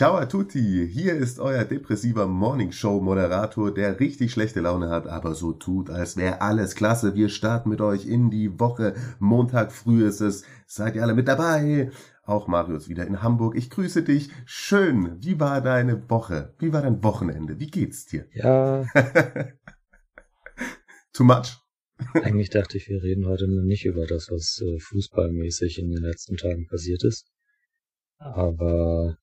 Ciao 0.00 0.16
a 0.16 0.24
tutti, 0.24 0.88
hier 0.90 1.14
ist 1.14 1.40
euer 1.40 1.66
depressiver 1.66 2.26
Morning 2.26 2.72
Show 2.72 3.02
Moderator, 3.02 3.70
der 3.74 4.00
richtig 4.00 4.32
schlechte 4.32 4.62
Laune 4.62 4.88
hat, 4.88 5.06
aber 5.06 5.34
so 5.34 5.52
tut, 5.52 5.90
als 5.90 6.16
wäre 6.16 6.40
alles 6.40 6.74
klasse. 6.74 7.14
Wir 7.14 7.28
starten 7.28 7.68
mit 7.68 7.82
euch 7.82 8.06
in 8.06 8.30
die 8.30 8.58
Woche. 8.58 8.94
Montag 9.18 9.72
früh 9.72 10.06
ist 10.06 10.22
es. 10.22 10.44
Seid 10.66 10.96
ihr 10.96 11.02
alle 11.02 11.12
mit 11.12 11.28
dabei? 11.28 11.90
Auch 12.22 12.48
Marius 12.48 12.88
wieder 12.88 13.06
in 13.06 13.22
Hamburg. 13.22 13.58
Ich 13.58 13.68
grüße 13.68 14.02
dich. 14.02 14.30
Schön. 14.46 15.22
Wie 15.22 15.38
war 15.38 15.60
deine 15.60 16.08
Woche? 16.08 16.54
Wie 16.58 16.72
war 16.72 16.80
dein 16.80 17.04
Wochenende? 17.04 17.60
Wie 17.60 17.70
geht's 17.70 18.06
dir? 18.06 18.24
Ja, 18.32 18.86
Too 21.12 21.24
much? 21.24 21.58
eigentlich 22.14 22.48
dachte 22.48 22.78
ich, 22.78 22.88
wir 22.88 23.02
reden 23.02 23.26
heute 23.26 23.46
nicht 23.48 23.84
über 23.84 24.06
das, 24.06 24.30
was 24.30 24.62
äh, 24.62 24.78
fußballmäßig 24.80 25.78
in 25.78 25.90
den 25.90 26.02
letzten 26.02 26.38
Tagen 26.38 26.66
passiert 26.68 27.04
ist. 27.04 27.26
Aber 28.16 29.19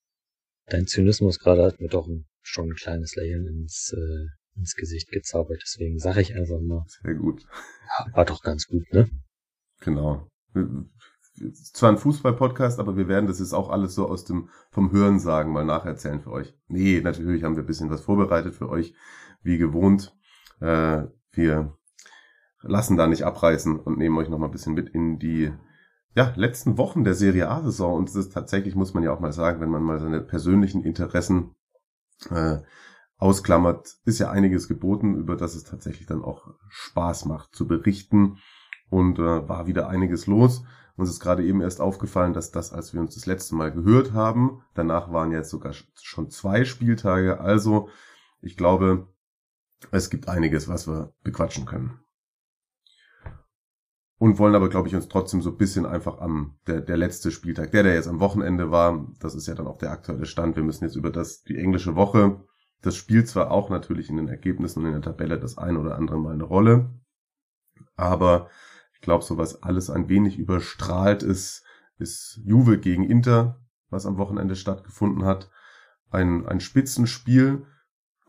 dein 0.67 0.87
Zynismus 0.87 1.39
gerade 1.39 1.63
hat 1.63 1.79
mir 1.79 1.89
doch 1.89 2.07
ein, 2.07 2.25
schon 2.41 2.69
ein 2.69 2.75
kleines 2.75 3.15
Lächeln 3.15 3.47
ins, 3.47 3.93
äh, 3.93 4.57
ins 4.57 4.75
Gesicht 4.75 5.09
gezaubert. 5.09 5.61
Deswegen 5.63 5.97
sage 5.99 6.21
ich 6.21 6.35
einfach 6.35 6.59
mal, 6.61 6.85
Sehr 7.03 7.15
gut. 7.15 7.45
war 8.13 8.25
doch 8.25 8.41
ganz 8.41 8.67
gut, 8.67 8.83
ne? 8.91 9.09
Genau. 9.81 10.27
Zwar 11.73 11.91
ein 11.91 11.97
Fußball-Podcast, 11.97 12.79
aber 12.79 12.97
wir 12.97 13.07
werden 13.07 13.27
das 13.27 13.39
jetzt 13.39 13.53
auch 13.53 13.69
alles 13.69 13.93
so 13.93 14.07
aus 14.07 14.25
dem, 14.25 14.49
vom 14.71 14.91
Hören 14.91 15.19
sagen, 15.19 15.51
mal 15.51 15.65
nacherzählen 15.65 16.21
für 16.21 16.31
euch. 16.31 16.53
Nee, 16.67 17.01
natürlich 17.01 17.43
haben 17.43 17.55
wir 17.55 17.63
ein 17.63 17.67
bisschen 17.67 17.91
was 17.91 18.01
vorbereitet 18.01 18.55
für 18.55 18.69
euch, 18.69 18.95
wie 19.43 19.57
gewohnt. 19.57 20.15
Äh, 20.59 21.03
wir 21.31 21.77
lassen 22.61 22.97
da 22.97 23.05
nicht 23.05 23.23
abreißen 23.23 23.79
und 23.79 23.99
nehmen 23.99 24.17
euch 24.17 24.29
noch 24.29 24.39
mal 24.39 24.47
ein 24.47 24.51
bisschen 24.51 24.73
mit 24.73 24.89
in 24.89 25.19
die 25.19 25.53
ja, 26.17 26.33
letzten 26.35 26.79
Wochen 26.79 27.03
der 27.03 27.13
Serie 27.13 27.47
A-Saison. 27.47 27.93
Und 27.93 28.09
es 28.09 28.15
ist 28.15 28.33
tatsächlich, 28.33 28.73
muss 28.73 28.95
man 28.95 29.03
ja 29.03 29.13
auch 29.13 29.19
mal 29.19 29.31
sagen, 29.31 29.61
wenn 29.61 29.69
man 29.69 29.83
mal 29.83 29.99
seine 29.99 30.19
persönlichen 30.19 30.83
Interessen 30.83 31.53
äh, 32.31 32.57
ausklammert, 33.17 33.97
ist 34.03 34.17
ja 34.17 34.31
einiges 34.31 34.67
geboten, 34.67 35.15
über 35.15 35.35
das 35.35 35.53
es 35.53 35.63
tatsächlich 35.63 36.07
dann 36.07 36.23
auch 36.23 36.47
Spaß 36.69 37.25
macht 37.25 37.55
zu 37.55 37.67
berichten. 37.67 38.39
Und 38.89 39.19
äh, 39.19 39.47
war 39.47 39.67
wieder 39.67 39.89
einiges 39.89 40.25
los. 40.25 40.63
Uns 40.95 41.11
ist 41.11 41.19
gerade 41.19 41.45
eben 41.45 41.61
erst 41.61 41.81
aufgefallen, 41.81 42.33
dass 42.33 42.49
das, 42.49 42.73
als 42.73 42.95
wir 42.95 42.99
uns 42.99 43.13
das 43.13 43.27
letzte 43.27 43.53
Mal 43.53 43.71
gehört 43.71 44.13
haben, 44.13 44.63
danach 44.73 45.11
waren 45.13 45.31
jetzt 45.31 45.51
sogar 45.51 45.73
schon 46.01 46.31
zwei 46.31 46.65
Spieltage. 46.65 47.39
Also, 47.39 47.89
ich 48.41 48.57
glaube, 48.57 49.07
es 49.91 50.09
gibt 50.09 50.29
einiges, 50.29 50.67
was 50.67 50.87
wir 50.87 51.13
bequatschen 51.21 51.67
können. 51.67 51.99
Und 54.19 54.39
wollen 54.39 54.55
aber, 54.55 54.69
glaube 54.69 54.87
ich, 54.87 54.95
uns 54.95 55.07
trotzdem 55.07 55.41
so 55.41 55.51
ein 55.51 55.57
bisschen 55.57 55.85
einfach 55.85 56.19
am, 56.19 56.57
der, 56.65 56.81
der 56.81 56.97
letzte 56.97 57.29
Spieltag, 57.29 57.71
der, 57.71 57.83
der 57.83 57.93
jetzt 57.93 58.07
am 58.07 58.19
Wochenende 58.19 58.71
war, 58.71 59.07
das 59.19 59.35
ist 59.35 59.47
ja 59.47 59.53
dann 59.53 59.67
auch 59.67 59.77
der 59.77 59.91
aktuelle 59.91 60.25
Stand. 60.25 60.55
Wir 60.55 60.63
müssen 60.63 60.85
jetzt 60.85 60.95
über 60.95 61.11
das, 61.11 61.43
die 61.43 61.57
englische 61.57 61.95
Woche, 61.95 62.41
das 62.81 62.95
spielt 62.95 63.27
zwar 63.27 63.51
auch 63.51 63.69
natürlich 63.69 64.09
in 64.09 64.17
den 64.17 64.27
Ergebnissen 64.27 64.79
und 64.79 64.87
in 64.87 64.93
der 64.93 65.01
Tabelle 65.01 65.39
das 65.39 65.57
ein 65.57 65.77
oder 65.77 65.95
andere 65.95 66.19
Mal 66.19 66.33
eine 66.33 66.43
Rolle, 66.43 66.89
aber 67.95 68.49
ich 68.93 69.01
glaube, 69.01 69.23
so 69.23 69.37
was 69.37 69.61
alles 69.63 69.89
ein 69.89 70.09
wenig 70.09 70.37
überstrahlt 70.37 71.23
ist, 71.23 71.63
ist 71.97 72.39
Juve 72.43 72.79
gegen 72.79 73.03
Inter, 73.03 73.59
was 73.89 74.05
am 74.05 74.17
Wochenende 74.17 74.55
stattgefunden 74.55 75.25
hat. 75.25 75.49
Ein, 76.09 76.45
ein 76.47 76.59
Spitzenspiel, 76.59 77.65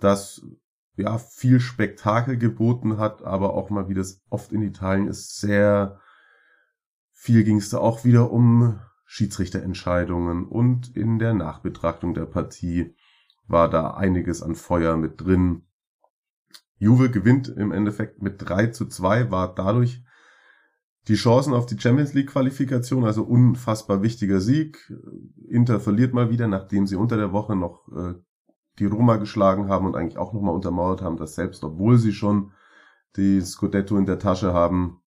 das 0.00 0.43
ja 0.98 1.19
viel 1.19 1.60
Spektakel 1.60 2.36
geboten 2.36 2.98
hat, 2.98 3.22
aber 3.22 3.54
auch 3.54 3.70
mal, 3.70 3.88
wie 3.88 3.94
das 3.94 4.22
oft 4.28 4.53
in 4.53 4.62
Italien 4.62 5.09
ist, 5.09 5.41
sehr 5.41 6.00
viel 7.12 7.44
ging 7.44 7.56
es 7.56 7.70
da 7.70 7.78
auch 7.78 8.04
wieder 8.04 8.31
um 8.31 8.78
Schiedsrichterentscheidungen 9.04 10.47
und 10.47 10.97
in 10.97 11.19
der 11.19 11.34
Nachbetrachtung 11.34 12.14
der 12.14 12.26
Partie 12.26 12.94
war 13.47 13.69
da 13.70 13.94
einiges 13.94 14.42
an 14.42 14.54
Feuer 14.54 14.97
mit 14.97 15.20
drin. 15.20 15.62
Juve 16.76 17.10
gewinnt 17.10 17.48
im 17.48 17.72
Endeffekt 17.72 18.22
mit 18.22 18.34
3 18.38 18.69
zu 18.69 18.87
2, 18.87 19.31
war 19.31 19.54
dadurch 19.54 20.04
die 21.08 21.14
Chancen 21.14 21.54
auf 21.54 21.66
die 21.66 21.81
Champions 21.81 22.12
League 22.12 22.31
Qualifikation, 22.31 23.04
also 23.04 23.22
unfassbar 23.22 24.03
wichtiger 24.03 24.41
Sieg. 24.41 24.92
Inter 25.48 25.81
verliert 25.81 26.12
mal 26.12 26.31
wieder, 26.31 26.47
nachdem 26.47 26.87
sie 26.87 26.97
unter 26.97 27.16
der 27.16 27.32
Woche 27.32 27.56
noch 27.56 27.88
äh, 27.88 28.14
die 28.78 28.87
Roma 28.87 29.16
geschlagen 29.16 29.69
haben 29.69 29.87
und 29.87 29.97
eigentlich 29.97 30.19
auch 30.19 30.33
nochmal 30.33 30.55
untermauert 30.55 31.03
haben, 31.03 31.16
dass 31.16 31.34
selbst, 31.34 31.62
obwohl 31.65 31.99
sie 31.99 32.12
schon 32.12 32.53
die 33.16 33.41
Scudetto 33.41 33.97
in 33.97 34.06
der 34.06 34.19
Tasche 34.19 34.53
haben, 34.53 35.03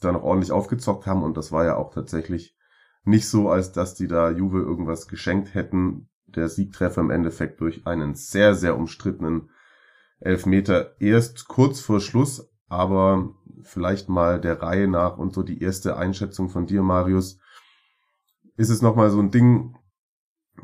da 0.00 0.12
noch 0.12 0.22
ordentlich 0.22 0.52
aufgezockt 0.52 1.06
haben 1.06 1.22
und 1.22 1.36
das 1.36 1.52
war 1.52 1.64
ja 1.64 1.76
auch 1.76 1.92
tatsächlich 1.92 2.56
nicht 3.04 3.28
so, 3.28 3.48
als 3.48 3.72
dass 3.72 3.94
die 3.94 4.08
da 4.08 4.30
Juve 4.30 4.58
irgendwas 4.58 5.08
geschenkt 5.08 5.54
hätten. 5.54 6.08
Der 6.26 6.48
Siegtreffer 6.48 7.00
im 7.00 7.10
Endeffekt 7.10 7.60
durch 7.60 7.86
einen 7.86 8.14
sehr, 8.14 8.54
sehr 8.54 8.76
umstrittenen 8.76 9.50
Elfmeter 10.18 11.00
erst 11.00 11.46
kurz 11.46 11.80
vor 11.80 12.00
Schluss, 12.00 12.50
aber 12.68 13.34
vielleicht 13.62 14.08
mal 14.08 14.40
der 14.40 14.60
Reihe 14.60 14.88
nach 14.88 15.18
und 15.18 15.32
so 15.32 15.42
die 15.42 15.62
erste 15.62 15.96
Einschätzung 15.96 16.48
von 16.48 16.66
dir, 16.66 16.82
Marius. 16.82 17.38
Ist 18.56 18.70
es 18.70 18.82
nochmal 18.82 19.10
so 19.10 19.20
ein 19.20 19.30
Ding 19.30 19.76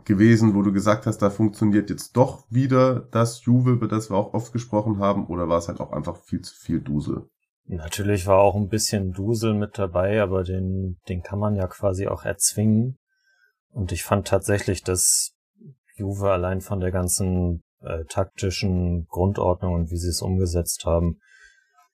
gewesen, 0.04 0.54
wo 0.54 0.62
du 0.62 0.72
gesagt 0.72 1.06
hast, 1.06 1.18
da 1.18 1.30
funktioniert 1.30 1.90
jetzt 1.90 2.16
doch 2.16 2.44
wieder 2.50 3.00
das 3.10 3.44
Juve, 3.44 3.70
über 3.70 3.88
das 3.88 4.10
wir 4.10 4.16
auch 4.16 4.34
oft 4.34 4.52
gesprochen 4.52 4.98
haben, 4.98 5.26
oder 5.26 5.48
war 5.48 5.58
es 5.58 5.68
halt 5.68 5.80
auch 5.80 5.92
einfach 5.92 6.16
viel 6.16 6.40
zu 6.40 6.54
viel 6.54 6.80
Dusel? 6.80 7.28
Natürlich 7.66 8.26
war 8.26 8.38
auch 8.38 8.56
ein 8.56 8.68
bisschen 8.68 9.12
Dusel 9.12 9.54
mit 9.54 9.78
dabei, 9.78 10.20
aber 10.20 10.42
den, 10.42 10.98
den 11.08 11.22
kann 11.22 11.38
man 11.38 11.54
ja 11.54 11.66
quasi 11.66 12.08
auch 12.08 12.24
erzwingen. 12.24 12.98
Und 13.70 13.92
ich 13.92 14.02
fand 14.02 14.26
tatsächlich, 14.26 14.82
dass 14.82 15.34
Juve 15.96 16.30
allein 16.30 16.60
von 16.60 16.80
der 16.80 16.90
ganzen 16.90 17.62
äh, 17.80 18.04
taktischen 18.04 19.06
Grundordnung 19.06 19.74
und 19.74 19.90
wie 19.90 19.96
sie 19.96 20.08
es 20.08 20.22
umgesetzt 20.22 20.84
haben, 20.84 21.18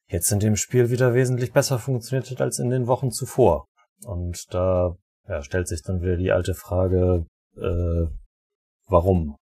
jetzt 0.07 0.33
in 0.33 0.41
dem 0.41 0.57
Spiel 0.57 0.91
wieder 0.91 1.15
wesentlich 1.15 1.53
besser 1.53 1.79
funktioniert 1.79 2.31
hat 2.31 2.41
als 2.41 2.59
in 2.59 2.71
den 2.71 2.87
Wochen 2.87 3.11
zuvor. 3.11 3.67
Und 4.05 4.53
da 4.53 4.97
ja, 5.29 5.43
stellt 5.43 5.69
sich 5.69 5.83
dann 5.83 6.01
wieder 6.01 6.17
die 6.17 6.33
alte 6.33 6.55
Frage, 6.55 7.27
äh, 7.57 8.07
warum? 8.87 9.37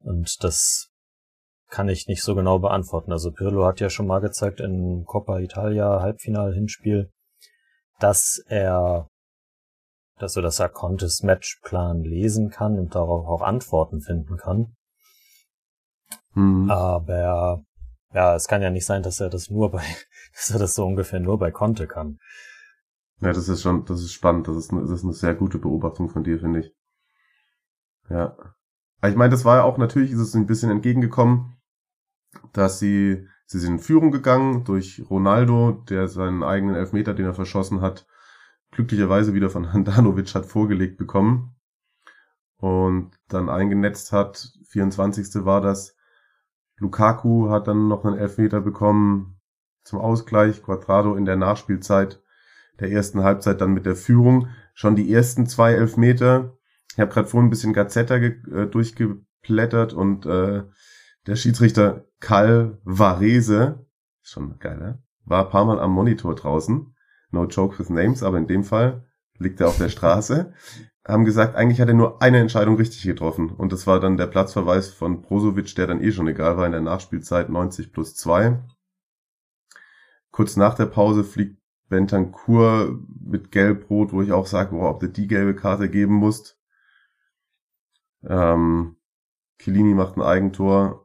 Und 0.00 0.42
das 0.42 0.92
kann 1.68 1.88
ich 1.88 2.06
nicht 2.06 2.22
so 2.22 2.34
genau 2.34 2.58
beantworten. 2.58 3.12
Also 3.12 3.32
Pirlo 3.32 3.64
hat 3.64 3.80
ja 3.80 3.88
schon 3.88 4.06
mal 4.06 4.20
gezeigt 4.20 4.60
in 4.60 5.04
Coppa 5.06 5.38
Italia 5.38 6.00
Halbfinal-Hinspiel, 6.00 7.10
dass 7.98 8.42
er, 8.46 9.08
dass 10.18 10.36
er, 10.36 10.42
dass 10.42 10.60
er 10.60 10.68
Contes 10.68 11.22
Matchplan 11.22 12.02
lesen 12.02 12.50
kann 12.50 12.78
und 12.78 12.94
darauf 12.94 13.26
auch 13.26 13.42
Antworten 13.42 14.00
finden 14.00 14.36
kann. 14.36 14.74
Hm. 16.34 16.70
Aber 16.70 17.64
ja, 18.12 18.34
es 18.34 18.46
kann 18.46 18.62
ja 18.62 18.70
nicht 18.70 18.84
sein, 18.84 19.02
dass 19.02 19.20
er 19.20 19.30
das 19.30 19.48
nur 19.48 19.70
bei, 19.70 19.84
dass 20.34 20.50
er 20.50 20.58
das 20.58 20.74
so 20.74 20.84
ungefähr 20.84 21.20
nur 21.20 21.38
bei 21.38 21.50
Conte 21.50 21.86
kann. 21.86 22.18
Ja, 23.20 23.32
das 23.32 23.48
ist 23.48 23.62
schon, 23.62 23.84
das 23.84 24.02
ist 24.02 24.12
spannend. 24.12 24.48
Das 24.48 24.56
ist 24.56 24.72
eine, 24.72 24.82
das 24.82 24.90
ist 24.90 25.04
eine 25.04 25.12
sehr 25.12 25.34
gute 25.34 25.58
Beobachtung 25.58 26.10
von 26.10 26.24
dir, 26.24 26.38
finde 26.38 26.60
ich. 26.60 26.72
Ja. 28.12 28.36
Aber 29.00 29.10
ich 29.10 29.16
meine, 29.16 29.30
das 29.30 29.44
war 29.44 29.56
ja 29.56 29.62
auch, 29.64 29.78
natürlich 29.78 30.12
ist 30.12 30.20
es 30.20 30.34
ein 30.34 30.46
bisschen 30.46 30.70
entgegengekommen, 30.70 31.56
dass 32.52 32.78
sie, 32.78 33.26
sie 33.46 33.58
sind 33.58 33.72
in 33.72 33.78
Führung 33.78 34.12
gegangen 34.12 34.64
durch 34.64 35.02
Ronaldo, 35.10 35.72
der 35.88 36.08
seinen 36.08 36.42
eigenen 36.42 36.76
Elfmeter, 36.76 37.14
den 37.14 37.26
er 37.26 37.34
verschossen 37.34 37.80
hat, 37.80 38.06
glücklicherweise 38.70 39.34
wieder 39.34 39.50
von 39.50 39.72
Handanovic 39.72 40.34
hat 40.34 40.46
vorgelegt 40.46 40.98
bekommen 40.98 41.56
und 42.58 43.18
dann 43.28 43.48
eingenetzt 43.48 44.12
hat. 44.12 44.52
24. 44.68 45.44
war 45.44 45.60
das. 45.60 45.96
Lukaku 46.78 47.50
hat 47.50 47.66
dann 47.68 47.88
noch 47.88 48.04
einen 48.04 48.16
Elfmeter 48.16 48.60
bekommen 48.60 49.40
zum 49.84 50.00
Ausgleich. 50.00 50.62
Quadrado 50.62 51.16
in 51.16 51.24
der 51.24 51.36
Nachspielzeit 51.36 52.22
der 52.80 52.90
ersten 52.90 53.22
Halbzeit 53.22 53.60
dann 53.60 53.74
mit 53.74 53.84
der 53.84 53.96
Führung. 53.96 54.48
Schon 54.74 54.96
die 54.96 55.12
ersten 55.12 55.46
zwei 55.46 55.74
Elfmeter. 55.74 56.56
Ich 56.94 57.00
habe 57.00 57.10
gerade 57.10 57.28
vorhin 57.28 57.46
ein 57.46 57.50
bisschen 57.50 57.72
Gazzetta 57.72 58.18
ge 58.18 58.36
äh, 58.52 58.66
durchgeblättert 58.66 59.92
und 59.92 60.26
äh, 60.26 60.64
der 61.26 61.36
Schiedsrichter 61.36 62.04
Cal 62.20 62.78
Varese, 62.84 63.86
schon 64.22 64.58
geil, 64.58 64.78
ne? 64.78 65.02
war 65.24 65.44
ein 65.44 65.50
paar 65.50 65.64
Mal 65.64 65.80
am 65.80 65.92
Monitor 65.92 66.34
draußen. 66.34 66.94
No 67.30 67.46
joke 67.46 67.78
with 67.78 67.88
names, 67.88 68.22
aber 68.22 68.38
in 68.38 68.46
dem 68.46 68.64
Fall 68.64 69.06
liegt 69.38 69.60
er 69.60 69.68
auf 69.68 69.78
der 69.78 69.88
Straße. 69.88 70.52
Haben 71.06 71.24
gesagt, 71.24 71.56
eigentlich 71.56 71.80
hat 71.80 71.88
er 71.88 71.94
nur 71.94 72.22
eine 72.22 72.38
Entscheidung 72.38 72.76
richtig 72.76 73.02
getroffen. 73.02 73.50
Und 73.50 73.72
das 73.72 73.88
war 73.88 73.98
dann 73.98 74.16
der 74.16 74.28
Platzverweis 74.28 74.90
von 74.90 75.20
Brozovic, 75.22 75.74
der 75.74 75.88
dann 75.88 76.00
eh 76.00 76.12
schon 76.12 76.28
egal 76.28 76.56
war 76.56 76.66
in 76.66 76.72
der 76.72 76.80
Nachspielzeit 76.80 77.48
90 77.48 77.92
plus 77.92 78.14
2. 78.14 78.62
Kurz 80.30 80.56
nach 80.56 80.74
der 80.74 80.86
Pause 80.86 81.24
fliegt 81.24 81.58
Bentancur 81.88 83.00
mit 83.20 83.50
Gelb-Rot, 83.50 84.12
wo 84.12 84.22
ich 84.22 84.30
auch 84.30 84.46
sage, 84.46 84.76
ob 84.76 85.00
du 85.00 85.08
die 85.08 85.26
gelbe 85.26 85.56
Karte 85.56 85.90
geben 85.90 86.14
musst. 86.14 86.61
Ähm, 88.24 88.96
Chiellini 89.58 89.94
macht 89.94 90.16
ein 90.16 90.22
Eigentor, 90.22 91.02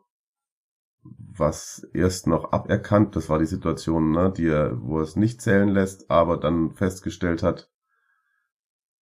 was 1.03 1.87
erst 1.93 2.27
noch 2.27 2.51
aberkannt, 2.51 3.15
das 3.15 3.29
war 3.29 3.39
die 3.39 3.45
Situation, 3.45 4.11
ne, 4.11 4.33
die 4.35 4.47
er, 4.47 4.81
wo 4.81 4.97
er 4.97 5.03
es 5.03 5.15
nicht 5.15 5.41
zählen 5.41 5.69
lässt, 5.69 6.09
aber 6.09 6.37
dann 6.37 6.71
festgestellt 6.71 7.43
hat, 7.43 7.69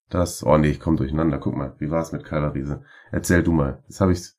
dass, 0.10 0.44
oh 0.46 0.58
nee, 0.58 0.70
ich 0.70 0.80
komme 0.80 0.98
durcheinander, 0.98 1.40
guck 1.40 1.56
mal, 1.56 1.76
wie 1.80 1.90
war 1.90 2.02
es 2.02 2.12
mit 2.12 2.24
Calvarise? 2.24 2.84
Erzähl 3.12 3.44
du 3.44 3.52
mal, 3.52 3.84
jetzt 3.88 4.02
habe 4.02 4.12
ich's, 4.12 4.38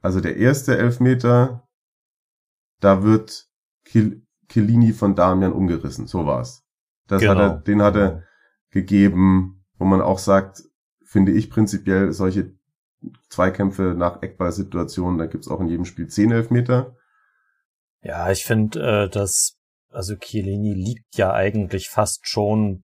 also 0.00 0.20
der 0.20 0.36
erste 0.36 0.76
Elfmeter, 0.76 1.68
da 2.80 3.02
wird 3.02 3.48
Chiellini 3.84 4.92
von 4.92 5.14
Damian 5.14 5.52
umgerissen, 5.52 6.06
so 6.06 6.26
war's. 6.26 6.64
Das 7.06 7.22
genau. 7.22 7.34
hat 7.34 7.38
er, 7.38 7.56
den 7.60 7.82
hat 7.82 7.96
er 7.96 8.24
gegeben, 8.70 9.64
wo 9.78 9.84
man 9.84 10.02
auch 10.02 10.18
sagt, 10.18 10.62
finde 11.04 11.32
ich 11.32 11.50
prinzipiell 11.50 12.12
solche 12.12 12.57
Zweikämpfe 13.28 13.94
nach 13.96 14.22
Eckballsituationen, 14.22 15.18
da 15.18 15.26
gibt's 15.26 15.48
auch 15.48 15.60
in 15.60 15.68
jedem 15.68 15.84
Spiel 15.84 16.08
zehn 16.08 16.32
Elfmeter. 16.32 16.96
Ja, 18.02 18.30
ich 18.30 18.44
finde, 18.44 19.04
äh, 19.04 19.08
dass 19.08 19.58
also 19.90 20.16
Chiellini 20.16 20.74
liegt 20.74 21.16
ja 21.16 21.32
eigentlich 21.32 21.88
fast 21.88 22.28
schon 22.28 22.82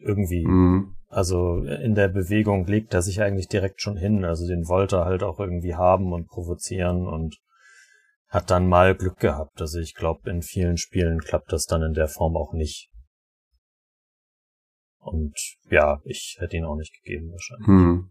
irgendwie. 0.00 0.46
Mhm. 0.46 0.96
Also 1.08 1.58
in 1.64 1.94
der 1.94 2.08
Bewegung 2.08 2.66
legt 2.66 2.92
er 2.92 3.02
sich 3.02 3.22
eigentlich 3.22 3.48
direkt 3.48 3.80
schon 3.80 3.96
hin. 3.96 4.24
Also 4.24 4.46
den 4.46 4.68
wollte 4.68 4.96
er 4.96 5.04
halt 5.04 5.22
auch 5.22 5.38
irgendwie 5.38 5.74
haben 5.74 6.12
und 6.12 6.28
provozieren 6.28 7.06
und 7.06 7.38
hat 8.28 8.50
dann 8.50 8.68
mal 8.68 8.96
Glück 8.96 9.18
gehabt. 9.18 9.60
Also 9.60 9.78
ich 9.78 9.94
glaube, 9.94 10.28
in 10.28 10.42
vielen 10.42 10.76
Spielen 10.76 11.20
klappt 11.20 11.52
das 11.52 11.66
dann 11.66 11.82
in 11.82 11.94
der 11.94 12.08
Form 12.08 12.36
auch 12.36 12.52
nicht. 12.52 12.90
Und 14.98 15.34
ja, 15.70 16.00
ich 16.04 16.36
hätte 16.40 16.56
ihn 16.56 16.64
auch 16.64 16.76
nicht 16.76 16.94
gegeben 17.02 17.30
wahrscheinlich. 17.30 17.66
Hm. 17.66 18.10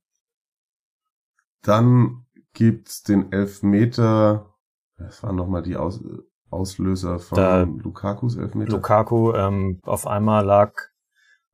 Dann 1.64 2.26
gibt's 2.54 3.04
den 3.04 3.32
Elfmeter. 3.32 4.54
Das 4.98 5.24
waren 5.24 5.36
nochmal 5.36 5.64
die 5.64 5.76
Aus 5.76 6.02
Auslöser 6.50 7.18
von 7.18 7.36
da, 7.36 7.64
Lukakus 7.64 8.38
Elfmeter. 8.38 8.74
Lukaku, 8.74 9.34
ähm, 9.34 9.80
auf 9.84 10.06
einmal 10.06 10.46
lag 10.46 10.74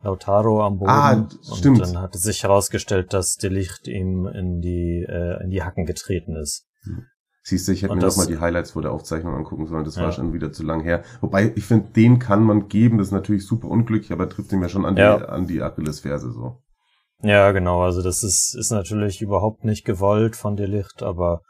Lautaro 0.01 0.61
am 0.65 0.77
Boden. 0.77 0.89
Ah, 0.89 1.27
stimmt. 1.55 1.79
Und 1.79 1.93
dann 1.93 2.01
hatte 2.01 2.17
sich 2.17 2.43
herausgestellt, 2.43 3.13
dass 3.13 3.35
De 3.35 3.49
Licht 3.49 3.87
ihm 3.87 4.27
in 4.27 4.61
die, 4.61 5.05
äh, 5.07 5.41
in 5.43 5.49
die 5.49 5.63
Hacken 5.63 5.85
getreten 5.85 6.35
ist. 6.35 6.67
Hm. 6.83 7.05
Siehst 7.43 7.67
du, 7.67 7.71
ich 7.71 7.81
hätte 7.81 7.95
mir 7.95 8.01
nochmal 8.01 8.27
die 8.27 8.39
Highlights 8.39 8.71
vor 8.71 8.81
der 8.81 8.91
Aufzeichnung 8.91 9.33
angucken 9.33 9.65
sollen, 9.65 9.85
das 9.85 9.95
ja. 9.95 10.03
war 10.03 10.11
schon 10.11 10.33
wieder 10.33 10.51
zu 10.51 10.63
lang 10.63 10.81
her. 10.81 11.03
Wobei, 11.21 11.51
ich 11.55 11.65
finde, 11.65 11.89
den 11.91 12.19
kann 12.19 12.43
man 12.43 12.67
geben, 12.67 12.97
das 12.97 13.07
ist 13.07 13.13
natürlich 13.13 13.45
super 13.45 13.69
unglücklich, 13.69 14.11
aber 14.11 14.29
trifft 14.29 14.51
ihm 14.51 14.61
ja 14.61 14.69
schon 14.69 14.85
an 14.85 14.95
die, 14.95 15.01
ja. 15.01 15.17
an 15.17 15.47
die 15.47 15.61
Achillesferse 15.61 16.31
so. 16.31 16.61
Ja, 17.21 17.51
genau, 17.51 17.81
also 17.81 18.01
das 18.01 18.23
ist, 18.23 18.55
ist 18.55 18.71
natürlich 18.71 19.21
überhaupt 19.21 19.65
nicht 19.65 19.85
gewollt 19.85 20.35
von 20.35 20.55
Delicht, 20.55 21.03
aber 21.03 21.41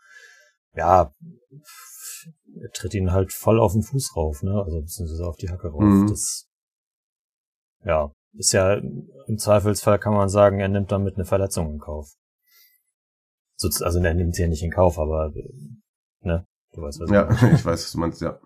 ja, 0.74 1.12
er 2.62 2.72
tritt 2.74 2.94
ihn 2.96 3.12
halt 3.12 3.32
voll 3.32 3.60
auf 3.60 3.74
den 3.74 3.84
Fuß 3.84 4.16
rauf, 4.16 4.42
ne? 4.42 4.62
Also 4.64 4.82
beziehungsweise 4.82 5.28
auf 5.28 5.38
die 5.38 5.50
Hacke 5.50 5.70
rauf. 5.70 5.82
Mhm. 5.82 6.08
Das 6.08 6.48
ja, 7.84 8.12
ist 8.34 8.52
ja 8.52 8.74
im 8.74 9.38
Zweifelsfall 9.38 10.00
kann 10.00 10.14
man 10.14 10.30
sagen, 10.30 10.60
er 10.60 10.68
nimmt 10.68 10.92
damit 10.92 11.16
eine 11.16 11.26
Verletzung 11.26 11.72
in 11.72 11.80
Kauf. 11.80 12.16
Also 13.62 14.00
er 14.00 14.14
nimmt 14.14 14.36
sie 14.36 14.44
ja 14.44 14.48
nicht 14.48 14.64
in 14.64 14.72
Kauf, 14.72 14.98
aber 14.98 15.32
ne? 16.22 16.46
Du 16.74 16.82
weißt, 16.82 17.00
was 17.00 17.10
ja, 17.10 17.30
ich 17.54 17.66
weiß, 17.66 17.84
was 17.84 17.92
du 17.92 18.00
meinst, 18.00 18.22
ja. 18.22 18.40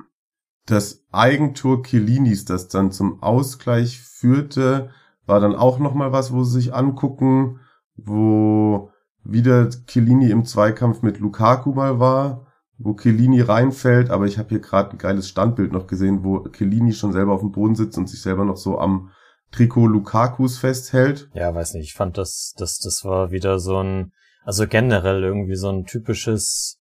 Das 0.66 1.04
Eigentor 1.12 1.84
Chiellinis, 1.84 2.46
das 2.46 2.70
dann 2.70 2.92
zum 2.92 3.22
Ausgleich 3.22 4.00
führte, 4.00 4.92
war 5.26 5.40
dann 5.40 5.56
auch 5.56 5.80
nochmal 5.80 6.12
was, 6.12 6.34
wo 6.34 6.44
sie 6.44 6.62
sich 6.62 6.74
angucken, 6.74 7.60
wo 7.96 8.90
wieder 9.24 9.70
Chiellini 9.88 10.30
im 10.30 10.46
Zweikampf 10.46 11.02
mit 11.02 11.20
Lukaku 11.20 11.74
mal 11.74 12.00
war, 12.00 12.48
wo 12.78 12.96
Chiellini 12.96 13.42
reinfällt, 13.42 14.10
aber 14.10 14.26
ich 14.26 14.38
habe 14.38 14.50
hier 14.50 14.60
gerade 14.60 14.92
ein 14.92 14.98
geiles 14.98 15.30
Standbild 15.30 15.72
noch 15.72 15.88
gesehen, 15.88 16.24
wo 16.24 16.48
Chiellini 16.50 16.94
schon 16.94 17.14
selber 17.14 17.34
auf 17.34 17.42
dem 17.42 17.52
Boden 17.52 17.76
sitzt 17.76 17.98
und 17.98 18.10
sich 18.10 18.22
selber 18.22 18.46
noch 18.46 18.58
so 18.58 18.80
am 18.80 19.12
Trikot 19.52 19.88
Lukakus 19.88 20.58
festhält. 20.58 21.30
Ja, 21.34 21.54
weiß 21.54 21.76
nicht, 21.76 21.86
ich 21.86 21.94
fand 21.94 22.18
das, 22.18 22.54
das, 22.58 22.80
das 22.80 23.06
war 23.06 23.32
wieder 23.32 23.60
so 23.60 23.78
ein, 23.78 24.12
also 24.44 24.68
generell 24.68 25.24
irgendwie 25.24 25.56
so 25.56 25.70
ein 25.70 25.86
typisches 25.86 26.80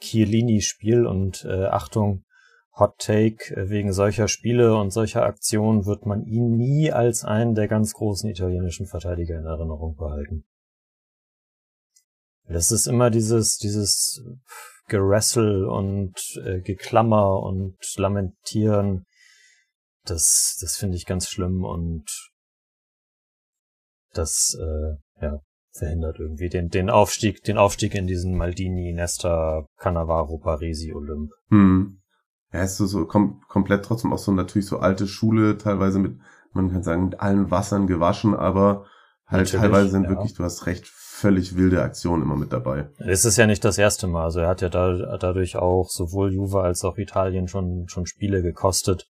Chiellini-Spiel 0.00 1.06
und 1.06 1.44
äh, 1.44 1.66
Achtung, 1.66 2.24
Hot 2.76 2.98
Take, 2.98 3.54
äh, 3.54 3.68
wegen 3.70 3.92
solcher 3.92 4.26
Spiele 4.26 4.76
und 4.76 4.90
solcher 4.90 5.22
Aktionen 5.22 5.86
wird 5.86 6.06
man 6.06 6.24
ihn 6.24 6.56
nie 6.56 6.90
als 6.90 7.24
einen 7.24 7.54
der 7.54 7.68
ganz 7.68 7.92
großen 7.92 8.28
italienischen 8.28 8.86
Verteidiger 8.86 9.38
in 9.38 9.46
Erinnerung 9.46 9.94
behalten. 9.94 10.44
Das 12.48 12.72
ist 12.72 12.86
immer 12.86 13.10
dieses, 13.10 13.58
dieses 13.58 14.22
Geressel 14.88 15.64
und 15.64 16.14
äh, 16.44 16.60
Geklammer 16.60 17.40
und 17.40 17.76
Lamentieren. 17.96 19.06
Das, 20.04 20.58
das 20.60 20.76
finde 20.76 20.96
ich 20.96 21.06
ganz 21.06 21.28
schlimm 21.28 21.64
und 21.64 22.04
das, 24.12 24.58
äh, 24.60 25.24
ja, 25.24 25.40
verhindert 25.72 26.18
irgendwie 26.18 26.48
den, 26.48 26.68
den 26.68 26.90
Aufstieg, 26.90 27.42
den 27.44 27.56
Aufstieg 27.56 27.94
in 27.94 28.06
diesen 28.06 28.36
Maldini, 28.36 28.92
Nesta, 28.92 29.66
Cannavaro, 29.78 30.38
Parisi, 30.38 30.92
Olymp. 30.92 31.30
Hm 31.48 32.00
ja, 32.54 32.62
ist 32.62 32.76
so, 32.76 32.86
so 32.86 33.04
kom 33.04 33.42
komplett 33.48 33.84
trotzdem 33.84 34.12
auch 34.12 34.18
so 34.18 34.30
natürlich 34.30 34.68
so 34.68 34.78
alte 34.78 35.08
Schule, 35.08 35.58
teilweise 35.58 35.98
mit, 35.98 36.20
man 36.52 36.70
kann 36.70 36.84
sagen, 36.84 37.06
mit 37.06 37.18
allen 37.18 37.50
Wassern 37.50 37.88
gewaschen, 37.88 38.32
aber 38.32 38.86
halt 39.26 39.42
natürlich, 39.42 39.60
teilweise 39.60 39.90
sind 39.90 40.04
ja. 40.04 40.10
wirklich, 40.10 40.34
du 40.34 40.44
hast 40.44 40.66
recht, 40.66 40.86
völlig 40.86 41.56
wilde 41.56 41.82
Aktionen 41.82 42.22
immer 42.22 42.36
mit 42.36 42.52
dabei. 42.52 42.90
Es 42.98 43.24
ist 43.24 43.38
ja 43.38 43.48
nicht 43.48 43.64
das 43.64 43.76
erste 43.76 44.06
Mal. 44.06 44.22
Also 44.22 44.38
er 44.38 44.48
hat 44.48 44.60
ja 44.60 44.68
da, 44.68 45.16
dadurch 45.16 45.56
auch 45.56 45.88
sowohl 45.88 46.32
Juve 46.32 46.60
als 46.60 46.84
auch 46.84 46.96
Italien 46.96 47.48
schon, 47.48 47.88
schon 47.88 48.06
Spiele 48.06 48.40
gekostet. 48.40 49.08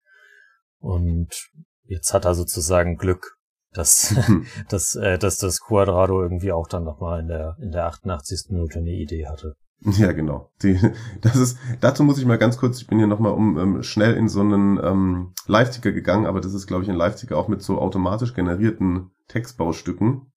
Und 0.79 1.49
jetzt 1.85 2.13
hat 2.13 2.27
er 2.27 2.35
sozusagen 2.35 2.97
Glück, 2.97 3.39
dass, 3.73 4.15
dass, 4.69 4.97
äh, 4.97 5.17
dass 5.19 5.39
das 5.39 5.61
Quadrado 5.61 6.23
irgendwie 6.23 6.53
auch 6.53 6.69
dann 6.69 6.85
nochmal 6.85 7.21
in 7.21 7.29
der, 7.29 7.57
in 7.59 7.71
der 7.71 7.87
88. 7.87 8.51
Minute 8.51 8.81
eine 8.81 8.91
Idee 8.91 9.29
hatte. 9.29 9.55
Ja, 9.99 10.13
genau. 10.13 10.51
Die, 10.63 10.79
das 11.21 11.37
ist, 11.37 11.59
dazu 11.81 12.05
muss 12.05 12.19
ich 12.19 12.27
mal 12.27 12.39
ganz 12.39 12.59
kurz, 12.59 12.81
ich 12.81 12.87
bin 12.87 12.99
hier 12.99 13.07
nochmal 13.07 13.33
um 13.33 13.59
ähm, 13.59 13.83
schnell 13.83 14.15
in 14.15 14.29
so 14.29 14.41
einen 14.41 14.79
ähm, 14.83 15.33
Live-Ticker 15.47 15.93
gegangen, 15.93 16.27
aber 16.27 16.41
das 16.41 16.55
ist, 16.55 16.67
glaube 16.67 16.85
ich, 16.85 16.91
ein 16.91 16.97
Live-Ticker 16.97 17.37
auch 17.37 17.49
mit 17.49 17.63
so 17.63 17.79
automatisch 17.79 18.35
generierten 18.35 19.11
Textbaustücken. 19.29 20.33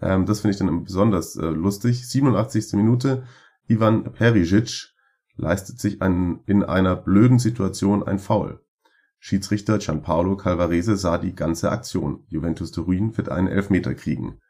Ähm, 0.00 0.26
das 0.26 0.40
finde 0.40 0.52
ich 0.52 0.58
dann 0.58 0.84
besonders 0.84 1.36
äh, 1.36 1.46
lustig. 1.46 2.08
87. 2.08 2.72
Minute, 2.74 3.24
Ivan 3.68 4.04
Perisic 4.12 4.94
leistet 5.36 5.78
sich 5.78 6.00
ein, 6.00 6.40
in 6.46 6.62
einer 6.62 6.96
blöden 6.96 7.38
Situation 7.38 8.02
ein 8.02 8.18
Foul. 8.18 8.60
Schiedsrichter 9.18 9.78
Gianpaolo 9.78 10.36
Calvarese 10.36 10.96
sah 10.96 11.18
die 11.18 11.34
ganze 11.34 11.70
Aktion. 11.70 12.24
Juventus 12.28 12.72
Turin 12.72 13.16
wird 13.16 13.28
einen 13.28 13.48
Elfmeter 13.48 13.94
kriegen 13.94 14.40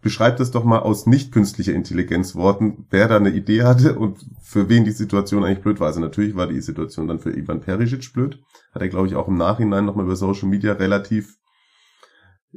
beschreibt 0.00 0.40
es 0.40 0.50
doch 0.50 0.64
mal 0.64 0.80
aus 0.80 1.06
nicht 1.06 1.32
künstlicher 1.32 1.74
Intelligenz 1.74 2.34
Worten, 2.34 2.86
wer 2.90 3.08
da 3.08 3.16
eine 3.16 3.30
Idee 3.30 3.64
hatte 3.64 3.98
und 3.98 4.24
für 4.42 4.68
wen 4.68 4.84
die 4.84 4.92
Situation 4.92 5.44
eigentlich 5.44 5.62
blöd 5.62 5.80
war. 5.80 5.88
Also 5.88 6.00
natürlich 6.00 6.34
war 6.34 6.46
die 6.46 6.60
Situation 6.60 7.06
dann 7.06 7.18
für 7.18 7.36
Ivan 7.36 7.60
Perisic 7.60 8.12
blöd. 8.12 8.40
Hat 8.72 8.82
er, 8.82 8.88
glaube 8.88 9.08
ich, 9.08 9.14
auch 9.14 9.28
im 9.28 9.36
Nachhinein 9.36 9.84
nochmal 9.84 10.06
über 10.06 10.16
Social 10.16 10.48
Media 10.48 10.72
relativ 10.72 11.36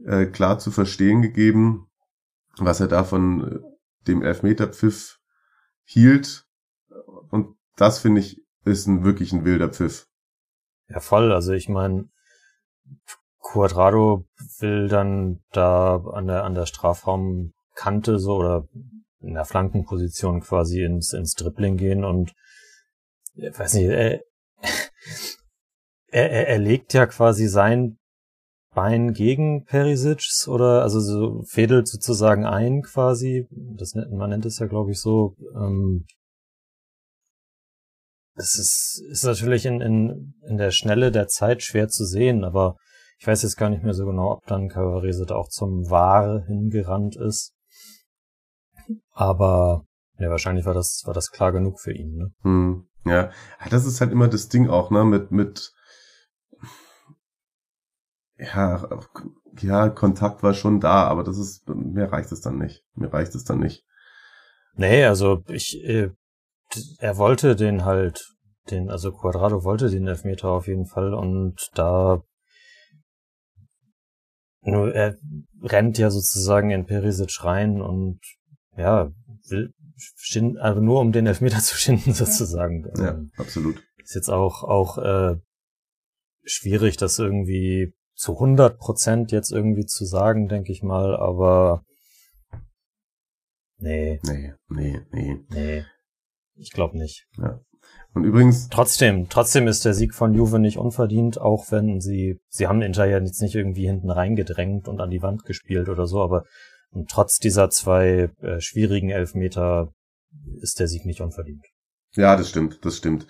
äh, 0.05 0.25
klar 0.25 0.59
zu 0.59 0.71
verstehen 0.71 1.21
gegeben, 1.21 1.87
was 2.57 2.79
er 2.79 2.87
da 2.87 3.03
von 3.03 3.51
äh, 3.51 3.59
dem 4.07 4.21
Elfmeterpfiff 4.21 5.19
hielt. 5.83 6.45
Und 7.29 7.55
das, 7.75 7.99
finde 7.99 8.21
ich, 8.21 8.41
ist 8.63 8.87
ein 8.87 9.03
wirklich 9.03 9.33
ein 9.33 9.45
wilder 9.45 9.69
Pfiff. 9.69 10.07
Ja, 10.87 10.99
voll. 10.99 11.31
Also 11.31 11.53
ich 11.53 11.69
meine, 11.69 12.09
Quadrado 13.53 14.25
will 14.59 14.87
dann 14.87 15.43
da 15.51 15.97
an 15.97 16.25
der, 16.25 16.43
an 16.43 16.55
der 16.55 16.65
Strafraumkante 16.65 18.17
so 18.17 18.37
oder 18.37 18.67
in 19.19 19.35
der 19.35 19.45
Flankenposition 19.45 20.41
quasi 20.41 20.81
ins, 20.81 21.13
ins 21.13 21.35
Dribbling 21.35 21.77
gehen 21.77 22.03
und 22.03 22.33
ich 23.35 23.57
weiß 23.57 23.75
nicht, 23.75 23.89
er, 23.89 24.23
er, 26.09 26.47
er 26.47 26.57
legt 26.57 26.93
ja 26.93 27.05
quasi 27.05 27.47
sein 27.47 27.99
Bein 28.73 29.13
gegen 29.13 29.65
Perisic 29.65 30.47
oder 30.47 30.81
also 30.81 30.99
so 30.99 31.43
fädelt 31.43 31.87
sozusagen 31.87 32.47
ein 32.47 32.81
quasi. 32.81 33.47
Das 33.51 33.93
man 33.93 34.31
nennt 34.31 34.47
es 34.47 34.57
ja 34.57 34.65
glaube 34.65 34.89
ich 34.89 34.99
so. 34.99 35.35
Ähm, 35.53 36.07
das 38.35 38.55
ist, 38.55 39.03
ist 39.11 39.25
natürlich 39.25 39.67
in, 39.67 39.79
in, 39.79 40.33
in 40.41 40.57
der 40.57 40.71
Schnelle 40.71 41.11
der 41.11 41.27
Zeit 41.27 41.61
schwer 41.61 41.87
zu 41.87 42.03
sehen, 42.03 42.43
aber 42.43 42.77
Ich 43.19 43.27
weiß 43.27 43.43
jetzt 43.43 43.55
gar 43.55 43.69
nicht 43.69 43.83
mehr 43.83 43.93
so 43.93 44.05
genau, 44.05 44.31
ob 44.31 44.45
dann 44.45 44.69
Cavarese 44.69 45.25
da 45.25 45.35
auch 45.35 45.49
zum 45.49 45.89
War 45.89 46.43
hingerannt 46.45 47.15
ist. 47.15 47.53
Aber 49.11 49.85
ja, 50.17 50.29
wahrscheinlich 50.29 50.65
war 50.65 50.73
das, 50.73 51.03
war 51.05 51.13
das 51.13 51.31
klar 51.31 51.51
genug 51.51 51.79
für 51.79 51.93
ihn, 51.93 52.15
ne? 52.15 52.33
Hm, 52.41 52.87
ja, 53.05 53.31
das 53.69 53.85
ist 53.85 54.01
halt 54.01 54.11
immer 54.11 54.27
das 54.27 54.49
Ding 54.49 54.69
auch, 54.69 54.91
ne, 54.91 55.03
mit, 55.05 55.31
mit, 55.31 55.73
ja, 58.37 58.87
ja, 59.59 59.89
Kontakt 59.89 60.43
war 60.43 60.53
schon 60.53 60.79
da, 60.79 61.07
aber 61.07 61.23
das 61.23 61.37
ist, 61.37 61.67
mir 61.69 62.11
reicht 62.11 62.31
es 62.31 62.41
dann 62.41 62.57
nicht. 62.57 62.83
Mir 62.95 63.11
reicht 63.13 63.35
es 63.35 63.43
dann 63.43 63.59
nicht. 63.59 63.85
Nee, 64.75 65.05
also 65.05 65.43
ich, 65.47 65.83
äh, 65.83 66.09
er 66.97 67.17
wollte 67.17 67.55
den 67.55 67.85
halt, 67.85 68.33
den, 68.71 68.89
also 68.89 69.11
Quadrado 69.11 69.63
wollte 69.63 69.89
den 69.89 70.07
Elfmeter 70.07 70.49
auf 70.49 70.67
jeden 70.67 70.87
Fall 70.87 71.13
und 71.13 71.69
da 71.75 72.23
nur 74.65 74.93
er 74.93 75.17
rennt 75.61 75.97
ja 75.97 76.09
sozusagen 76.09 76.71
in 76.71 76.85
Perisic 76.85 77.43
rein 77.43 77.81
und 77.81 78.19
ja, 78.77 79.11
will 79.49 79.73
schinden, 79.95 80.57
also 80.57 80.81
nur 80.81 80.99
um 80.99 81.11
den 81.11 81.27
Elfmeter 81.27 81.59
zu 81.61 81.75
schinden 81.75 82.13
sozusagen. 82.13 82.85
Ja, 82.97 83.11
ähm, 83.11 83.31
absolut. 83.37 83.83
Ist 84.03 84.15
jetzt 84.15 84.29
auch 84.29 84.63
auch 84.63 84.97
äh, 84.97 85.37
schwierig, 86.43 86.97
das 86.97 87.19
irgendwie 87.19 87.93
zu 88.15 88.33
100 88.33 88.77
Prozent 88.77 89.31
jetzt 89.31 89.51
irgendwie 89.51 89.85
zu 89.85 90.05
sagen, 90.05 90.47
denke 90.47 90.71
ich 90.71 90.83
mal, 90.83 91.15
aber 91.15 91.83
nee. 93.77 94.19
Nee, 94.23 94.53
nee, 94.69 95.01
nee. 95.11 95.39
Nee. 95.49 95.85
Ich 96.55 96.71
glaube 96.71 96.97
nicht. 96.97 97.27
Ja. 97.37 97.59
Und 98.13 98.25
übrigens. 98.25 98.69
Trotzdem, 98.69 99.27
trotzdem 99.29 99.67
ist 99.67 99.85
der 99.85 99.93
Sieg 99.93 100.13
von 100.13 100.33
Juve 100.33 100.59
nicht 100.59 100.77
unverdient, 100.77 101.41
auch 101.41 101.71
wenn 101.71 101.99
sie, 101.99 102.39
sie 102.49 102.67
haben 102.67 102.81
Inter 102.81 103.05
ja 103.05 103.19
jetzt 103.19 103.41
nicht 103.41 103.55
irgendwie 103.55 103.87
hinten 103.87 104.09
reingedrängt 104.09 104.87
und 104.87 105.01
an 105.01 105.09
die 105.09 105.21
Wand 105.21 105.45
gespielt 105.45 105.89
oder 105.89 106.05
so, 106.05 106.21
aber 106.21 106.43
trotz 107.09 107.39
dieser 107.39 107.69
zwei 107.69 108.29
äh, 108.41 108.59
schwierigen 108.59 109.09
Elfmeter 109.09 109.93
ist 110.61 110.79
der 110.79 110.87
Sieg 110.87 111.05
nicht 111.05 111.21
unverdient. 111.21 111.65
Ja, 112.11 112.35
das 112.35 112.49
stimmt, 112.49 112.85
das 112.85 112.97
stimmt. 112.97 113.25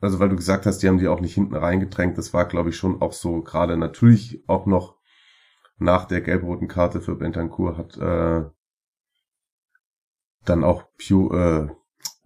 Also 0.00 0.20
weil 0.20 0.28
du 0.28 0.36
gesagt 0.36 0.66
hast, 0.66 0.78
die 0.78 0.88
haben 0.88 0.98
die 0.98 1.08
auch 1.08 1.20
nicht 1.20 1.34
hinten 1.34 1.56
reingedrängt, 1.56 2.18
das 2.18 2.32
war 2.32 2.46
glaube 2.46 2.70
ich 2.70 2.76
schon 2.76 3.02
auch 3.02 3.12
so 3.12 3.40
gerade 3.40 3.76
natürlich 3.76 4.44
auch 4.46 4.66
noch 4.66 4.96
nach 5.78 6.06
der 6.06 6.20
gelb-roten 6.20 6.68
Karte 6.68 7.00
für 7.00 7.16
Bentancur 7.16 7.76
hat 7.76 7.96
äh, 7.96 8.48
dann 10.44 10.64
auch 10.64 10.84
Piu, 10.96 11.32
äh, 11.32 11.68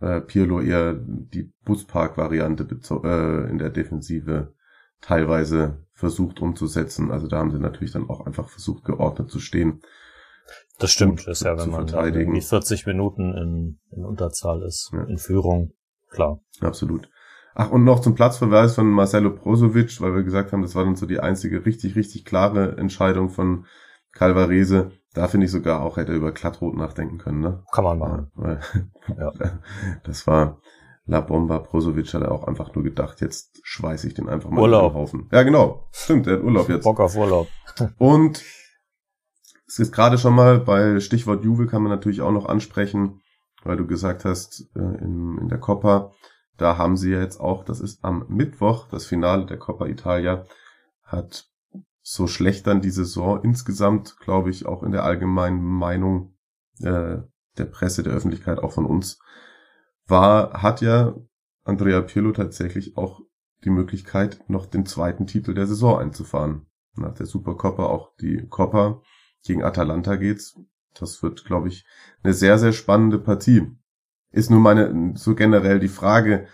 äh, 0.00 0.20
Pirlo 0.20 0.60
eher 0.60 0.94
die 0.94 1.52
Buspark-Variante 1.64 2.66
äh, 3.04 3.50
in 3.50 3.58
der 3.58 3.70
Defensive 3.70 4.54
teilweise 5.00 5.84
versucht 5.92 6.40
umzusetzen. 6.40 7.10
Also 7.10 7.26
da 7.26 7.38
haben 7.38 7.50
sie 7.50 7.58
natürlich 7.58 7.92
dann 7.92 8.08
auch 8.08 8.26
einfach 8.26 8.48
versucht, 8.48 8.84
geordnet 8.84 9.30
zu 9.30 9.38
stehen. 9.38 9.80
Das 10.78 10.90
stimmt, 10.90 11.20
das 11.26 11.40
ist 11.40 11.44
ja, 11.44 11.58
wenn 11.58 11.70
man 11.70 11.86
irgendwie 11.88 12.40
40 12.40 12.86
Minuten 12.86 13.34
in, 13.36 13.80
in 13.90 14.04
Unterzahl 14.04 14.62
ist, 14.62 14.90
ja. 14.92 15.04
in 15.04 15.18
Führung, 15.18 15.74
klar. 16.08 16.40
Absolut. 16.60 17.08
Ach, 17.54 17.70
und 17.70 17.84
noch 17.84 18.00
zum 18.00 18.14
Platzverweis 18.14 18.74
von 18.74 18.86
Marcelo 18.86 19.30
Brozovic, 19.30 20.00
weil 20.00 20.14
wir 20.14 20.22
gesagt 20.22 20.52
haben, 20.52 20.62
das 20.62 20.74
war 20.74 20.84
dann 20.84 20.96
so 20.96 21.06
die 21.06 21.20
einzige 21.20 21.66
richtig, 21.66 21.96
richtig 21.96 22.24
klare 22.24 22.76
Entscheidung 22.78 23.28
von 23.28 23.66
Calvarese. 24.12 24.92
Da 25.14 25.26
finde 25.26 25.46
ich 25.46 25.52
sogar 25.52 25.82
auch, 25.82 25.96
hätte 25.96 26.12
er 26.12 26.18
über 26.18 26.32
Glattrot 26.32 26.76
nachdenken 26.76 27.18
können, 27.18 27.40
ne? 27.40 27.64
Kann 27.72 27.84
man 27.84 27.98
machen. 27.98 28.30
Ja, 28.36 28.60
ja. 29.18 29.32
Das 30.04 30.26
war 30.26 30.60
La 31.06 31.20
Bomba. 31.20 31.58
Brozovic 31.58 32.14
hat 32.14 32.22
er 32.22 32.30
auch 32.30 32.44
einfach 32.44 32.72
nur 32.74 32.84
gedacht, 32.84 33.20
jetzt 33.20 33.60
schweiße 33.64 34.06
ich 34.06 34.14
den 34.14 34.28
einfach 34.28 34.50
mal 34.50 34.62
Urlaub. 34.62 34.94
Haufen. 34.94 35.28
Ja, 35.32 35.42
genau. 35.42 35.88
Stimmt, 35.90 36.26
der 36.26 36.34
hat 36.34 36.44
Urlaub 36.44 36.68
jetzt. 36.68 36.84
Bock 36.84 37.00
auf 37.00 37.16
Urlaub. 37.16 37.48
Und 37.98 38.44
es 39.66 39.78
ist 39.78 39.92
gerade 39.92 40.18
schon 40.18 40.34
mal 40.34 40.60
bei 40.60 41.00
Stichwort 41.00 41.44
Juve 41.44 41.66
kann 41.66 41.82
man 41.82 41.90
natürlich 41.90 42.20
auch 42.20 42.32
noch 42.32 42.46
ansprechen, 42.46 43.20
weil 43.64 43.76
du 43.76 43.86
gesagt 43.86 44.24
hast, 44.24 44.68
äh, 44.76 44.80
in, 44.80 45.38
in 45.38 45.48
der 45.48 45.58
Coppa, 45.58 46.12
da 46.56 46.78
haben 46.78 46.96
sie 46.96 47.12
ja 47.12 47.20
jetzt 47.20 47.40
auch, 47.40 47.64
das 47.64 47.80
ist 47.80 48.04
am 48.04 48.26
Mittwoch, 48.28 48.86
das 48.88 49.06
Finale 49.06 49.46
der 49.46 49.58
Coppa 49.58 49.86
Italia, 49.86 50.46
hat 51.04 51.49
so 52.12 52.26
schlecht 52.26 52.66
dann 52.66 52.80
die 52.80 52.90
Saison 52.90 53.40
insgesamt, 53.44 54.16
glaube 54.18 54.50
ich, 54.50 54.66
auch 54.66 54.82
in 54.82 54.90
der 54.90 55.04
allgemeinen 55.04 55.62
Meinung 55.62 56.34
äh, 56.80 57.18
der 57.56 57.64
Presse, 57.66 58.02
der 58.02 58.12
Öffentlichkeit, 58.12 58.58
auch 58.58 58.72
von 58.72 58.84
uns, 58.84 59.20
war, 60.06 60.60
hat 60.60 60.80
ja 60.80 61.14
Andrea 61.62 62.00
Pirlo 62.00 62.32
tatsächlich 62.32 62.96
auch 62.96 63.20
die 63.62 63.70
Möglichkeit, 63.70 64.42
noch 64.48 64.66
den 64.66 64.86
zweiten 64.86 65.28
Titel 65.28 65.54
der 65.54 65.68
Saison 65.68 66.00
einzufahren. 66.00 66.66
Nach 66.96 67.14
der 67.14 67.26
Supercoppa 67.26 67.84
auch 67.84 68.16
die 68.20 68.44
Coppa 68.48 69.02
gegen 69.44 69.62
Atalanta 69.62 70.16
geht's. 70.16 70.58
Das 70.94 71.22
wird, 71.22 71.44
glaube 71.44 71.68
ich, 71.68 71.86
eine 72.24 72.34
sehr, 72.34 72.58
sehr 72.58 72.72
spannende 72.72 73.20
Partie. 73.20 73.70
Ist 74.32 74.50
nur 74.50 74.58
meine, 74.58 75.12
so 75.14 75.36
generell 75.36 75.78
die 75.78 75.86
Frage, 75.86 76.48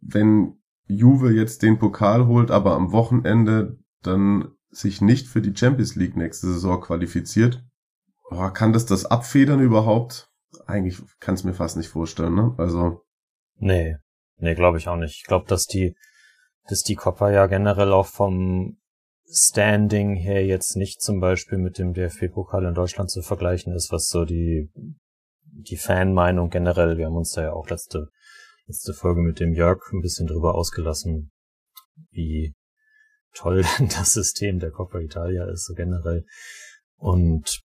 wenn 0.00 0.60
Juve 0.86 1.32
jetzt 1.32 1.62
den 1.62 1.80
Pokal 1.80 2.28
holt, 2.28 2.52
aber 2.52 2.76
am 2.76 2.92
Wochenende 2.92 3.78
dann 4.06 4.52
sich 4.70 5.00
nicht 5.00 5.28
für 5.28 5.40
die 5.40 5.56
Champions 5.56 5.94
League 5.94 6.16
nächste 6.16 6.46
Saison 6.46 6.80
qualifiziert, 6.80 7.64
oh, 8.30 8.50
kann 8.50 8.72
das 8.72 8.86
das 8.86 9.06
abfedern 9.06 9.60
überhaupt? 9.60 10.28
Eigentlich 10.66 11.00
kann 11.20 11.34
es 11.34 11.44
mir 11.44 11.54
fast 11.54 11.76
nicht 11.76 11.88
vorstellen, 11.88 12.34
ne? 12.34 12.54
Also. 12.58 13.02
Nee, 13.56 13.96
nee, 14.38 14.54
glaube 14.54 14.78
ich 14.78 14.88
auch 14.88 14.96
nicht. 14.96 15.16
Ich 15.20 15.24
glaube, 15.24 15.46
dass 15.48 15.66
die, 15.66 15.96
dass 16.68 16.82
die 16.82 16.94
Coppa 16.94 17.30
ja 17.30 17.46
generell 17.46 17.92
auch 17.92 18.06
vom 18.06 18.78
Standing 19.30 20.14
her 20.14 20.44
jetzt 20.44 20.76
nicht 20.76 21.00
zum 21.00 21.20
Beispiel 21.20 21.58
mit 21.58 21.78
dem 21.78 21.92
DFB-Pokal 21.92 22.64
in 22.64 22.74
Deutschland 22.74 23.10
zu 23.10 23.22
vergleichen 23.22 23.72
ist, 23.72 23.90
was 23.90 24.08
so 24.08 24.24
die, 24.24 24.70
die 25.44 25.76
Fanmeinung 25.76 26.50
generell, 26.50 26.98
wir 26.98 27.06
haben 27.06 27.16
uns 27.16 27.32
da 27.32 27.42
ja 27.42 27.52
auch 27.52 27.68
letzte, 27.68 28.08
letzte 28.66 28.92
Folge 28.92 29.22
mit 29.22 29.40
dem 29.40 29.52
Jörg 29.54 29.80
ein 29.92 30.00
bisschen 30.00 30.26
drüber 30.26 30.54
ausgelassen, 30.54 31.32
wie 32.10 32.54
toll 33.34 33.64
das 33.80 34.12
System 34.12 34.58
der 34.58 34.70
Coppa 34.70 35.00
Italia 35.00 35.44
ist, 35.46 35.66
so 35.66 35.74
generell. 35.74 36.24
Und 36.96 37.60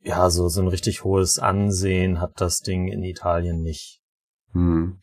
ja, 0.00 0.30
so, 0.30 0.48
so 0.48 0.62
ein 0.62 0.68
richtig 0.68 1.04
hohes 1.04 1.38
Ansehen 1.38 2.20
hat 2.20 2.32
das 2.36 2.60
Ding 2.60 2.88
in 2.88 3.02
Italien 3.02 3.62
nicht. 3.62 4.00
Hm. 4.52 5.00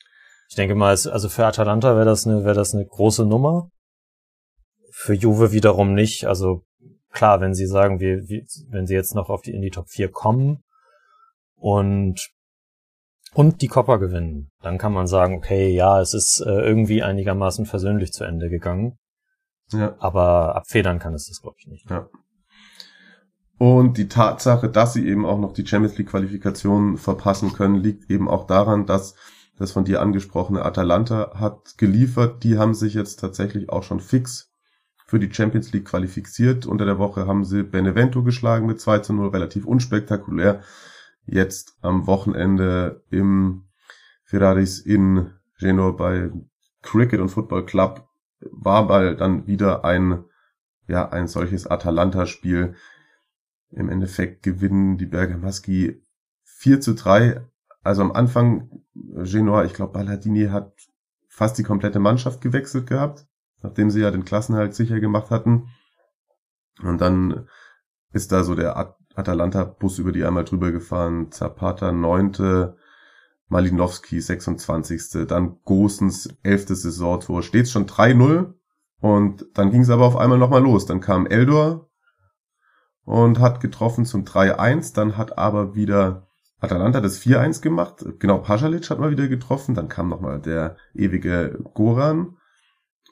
Ich 0.49 0.55
denke 0.55 0.75
mal, 0.75 0.89
also 0.91 1.29
für 1.29 1.45
Atalanta 1.45 1.95
wäre 1.95 2.05
das 2.05 2.25
eine, 2.25 2.45
wäre 2.45 2.55
das 2.55 2.73
eine 2.73 2.85
große 2.85 3.25
Nummer. 3.25 3.69
Für 4.91 5.13
Juve 5.13 5.51
wiederum 5.51 5.93
nicht. 5.93 6.25
Also 6.25 6.63
klar, 7.11 7.41
wenn 7.41 7.53
sie 7.53 7.65
sagen, 7.65 7.99
wir, 7.99 8.19
wenn 8.69 8.87
sie 8.87 8.93
jetzt 8.93 9.15
noch 9.15 9.29
auf 9.29 9.41
die, 9.41 9.51
in 9.51 9.61
die 9.61 9.71
Top 9.71 9.89
4 9.89 10.09
kommen 10.09 10.63
und 11.55 12.29
und 13.33 13.63
die 13.63 13.67
Coppa 13.67 13.97
gewinnen, 13.97 14.51
dann 14.61 14.77
kann 14.77 14.93
man 14.93 15.07
sagen, 15.07 15.35
okay, 15.35 15.69
ja, 15.69 15.99
es 15.99 16.13
ist 16.13 16.39
äh, 16.41 16.51
irgendwie 16.51 17.01
einigermaßen 17.01 17.65
versöhnlich 17.65 18.13
zu 18.13 18.23
Ende 18.23 18.49
gegangen. 18.49 18.99
Ja. 19.73 19.95
Aber 19.99 20.55
abfedern 20.55 20.99
kann 20.99 21.13
es 21.13 21.27
das, 21.27 21.41
glaube 21.41 21.57
ich, 21.59 21.67
nicht. 21.67 21.89
Ja. 21.89 22.07
Und 23.57 23.97
die 23.97 24.07
Tatsache, 24.07 24.69
dass 24.69 24.93
sie 24.93 25.07
eben 25.07 25.25
auch 25.25 25.39
noch 25.39 25.53
die 25.53 25.65
Champions 25.65 25.97
League 25.97 26.09
Qualifikation 26.09 26.97
verpassen 26.97 27.53
können, 27.53 27.75
liegt 27.75 28.09
eben 28.09 28.27
auch 28.27 28.47
daran, 28.47 28.85
dass 28.85 29.15
das 29.57 29.71
von 29.71 29.85
dir 29.85 30.01
angesprochene 30.01 30.65
Atalanta 30.65 31.33
hat 31.35 31.77
geliefert. 31.77 32.43
Die 32.43 32.57
haben 32.57 32.73
sich 32.73 32.93
jetzt 32.93 33.19
tatsächlich 33.19 33.69
auch 33.69 33.83
schon 33.83 33.99
fix 33.99 34.51
für 35.05 35.19
die 35.19 35.31
Champions 35.31 35.71
League 35.71 35.85
qualifiziert. 35.85 36.65
Unter 36.65 36.85
der 36.85 36.97
Woche 36.97 37.27
haben 37.27 37.45
sie 37.45 37.63
Benevento 37.63 38.23
geschlagen 38.23 38.65
mit 38.65 38.81
2 38.81 38.99
zu 38.99 39.13
0, 39.13 39.29
relativ 39.29 39.65
unspektakulär. 39.65 40.61
Jetzt 41.25 41.77
am 41.81 42.07
Wochenende 42.07 43.03
im 43.11 43.65
Ferraris 44.25 44.79
in 44.79 45.31
Genoa 45.59 45.91
bei 45.91 46.31
Cricket 46.81 47.19
und 47.19 47.29
Football 47.29 47.65
Club 47.65 48.09
war 48.51 48.85
mal 48.85 49.15
dann 49.15 49.47
wieder 49.47 49.85
ein, 49.85 50.23
ja, 50.87 51.09
ein 51.09 51.27
solches 51.27 51.67
Atalanta-Spiel. 51.67 52.75
Im 53.71 53.89
Endeffekt 53.89 54.43
gewinnen 54.43 54.97
die 54.97 55.05
Bergamaschi 55.05 56.01
4 56.43 56.81
zu 56.81 56.93
3. 56.93 57.41
Also 57.81 58.01
am 58.01 58.11
Anfang 58.11 58.69
Genoa, 58.93 59.65
ich 59.65 59.73
glaube, 59.73 59.93
Balladini 59.93 60.47
hat 60.47 60.73
fast 61.27 61.57
die 61.57 61.63
komplette 61.63 61.99
Mannschaft 61.99 62.41
gewechselt 62.41 62.87
gehabt, 62.87 63.25
nachdem 63.61 63.89
sie 63.89 64.01
ja 64.01 64.11
den 64.11 64.25
Klassenhalt 64.25 64.75
sicher 64.75 64.99
gemacht 64.99 65.31
hatten. 65.31 65.69
Und 66.81 67.01
dann 67.01 67.47
ist 68.11 68.31
da 68.31 68.43
so 68.43 68.55
der 68.55 68.77
At 68.77 68.97
Atalanta-Bus 69.15 69.99
über 69.99 70.11
die 70.11 70.25
einmal 70.25 70.43
drüber 70.43 70.71
gefahren. 70.71 71.31
Zapata 71.31 71.91
neunte, 71.91 72.77
Malinowski 73.53 74.19
26. 74.19 75.27
Dann 75.27 75.57
Gosens 75.63 76.35
11. 76.41 76.69
Saisontor. 76.69 77.43
Steht's 77.43 77.71
schon 77.71 77.85
3-0. 77.85 78.53
Und 78.99 79.45
dann 79.53 79.71
ging 79.71 79.81
es 79.81 79.89
aber 79.89 80.05
auf 80.05 80.17
einmal 80.17 80.39
nochmal 80.39 80.63
los. 80.63 80.85
Dann 80.85 81.01
kam 81.01 81.27
Eldor 81.27 81.89
und 83.05 83.39
hat 83.39 83.59
getroffen 83.59 84.05
zum 84.05 84.25
3-1. 84.25 84.95
Dann 84.95 85.17
hat 85.17 85.37
aber 85.37 85.75
wieder 85.75 86.27
Atalanta 86.59 86.99
das 86.99 87.21
4-1 87.21 87.61
gemacht. 87.61 88.03
Genau, 88.19 88.39
Pasalic 88.39 88.89
hat 88.89 88.99
mal 88.99 89.11
wieder 89.11 89.27
getroffen. 89.27 89.75
Dann 89.75 89.87
kam 89.87 90.09
nochmal 90.09 90.41
der 90.41 90.75
ewige 90.95 91.59
Goran. 91.75 92.37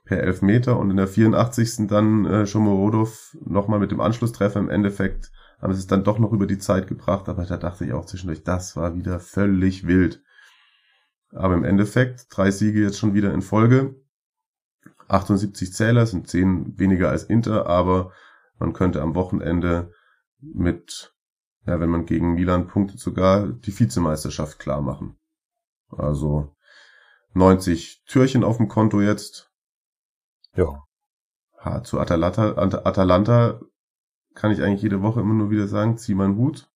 per 0.06 0.24
Elfmeter 0.24 0.80
und 0.80 0.90
in 0.90 0.98
der 0.98 1.08
84. 1.08 1.88
dann 1.88 2.26
äh, 2.26 2.46
Shomorodov 2.48 3.38
nochmal 3.46 3.80
mit 3.80 3.92
dem 3.92 4.02
Anschlusstreffer 4.02 4.60
im 4.60 4.70
Endeffekt 4.70 5.32
haben 5.62 5.74
sie 5.74 5.80
es 5.80 5.88
dann 5.88 6.04
doch 6.04 6.18
noch 6.18 6.34
über 6.34 6.48
die 6.48 6.58
Zeit 6.58 6.88
gebracht, 6.88 7.30
aber 7.30 7.46
da 7.46 7.58
dachte 7.58 7.86
ich 7.86 7.94
auch 7.94 8.06
zwischendurch, 8.06 8.44
das 8.44 8.76
war 8.76 8.96
wieder 8.96 9.20
völlig 9.20 9.86
wild. 9.86 10.24
Aber 11.32 11.54
im 11.54 11.64
Endeffekt 11.64 12.28
drei 12.30 12.52
Siege 12.52 12.82
jetzt 12.82 13.00
schon 13.00 13.14
wieder 13.14 13.34
in 13.34 13.42
Folge. 13.42 13.96
78 15.08 15.74
Zähler 15.74 16.06
sind 16.06 16.28
10 16.28 16.78
weniger 16.80 17.10
als 17.10 17.24
Inter, 17.24 17.66
aber 17.68 18.12
man 18.58 18.74
könnte 18.74 19.02
am 19.02 19.16
Wochenende 19.16 19.92
mit, 20.40 21.14
ja, 21.66 21.80
wenn 21.80 21.90
man 21.90 22.06
gegen 22.06 22.36
Milan 22.36 22.68
punktet, 22.68 23.00
sogar 23.00 23.48
die 23.48 23.78
Vizemeisterschaft 23.78 24.60
klar 24.60 24.82
machen. 24.82 25.18
Also 25.90 26.56
90 27.34 28.04
Türchen 28.06 28.44
auf 28.44 28.58
dem 28.58 28.68
Konto 28.68 29.02
jetzt. 29.02 29.52
Ja. 30.56 30.84
Ha, 31.60 31.84
zu 31.84 32.00
Atalanta, 32.00 32.58
Atalanta 32.58 33.62
kann 34.34 34.52
ich 34.52 34.62
eigentlich 34.62 34.82
jede 34.82 35.02
Woche 35.02 35.22
immer 35.22 35.34
nur 35.34 35.50
wieder 35.50 35.68
sagen, 35.68 35.98
zieh 35.98 36.16
meinen 36.16 36.38
Hut. 36.38 36.70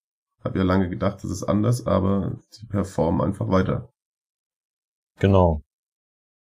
Hab 0.44 0.56
ja 0.56 0.64
lange 0.64 0.90
gedacht, 0.90 1.24
das 1.24 1.32
ist 1.32 1.44
anders, 1.44 1.88
aber 1.88 2.38
die 2.60 2.68
performen 2.68 3.22
einfach 3.22 3.48
weiter. 3.50 3.94
Genau. 5.20 5.62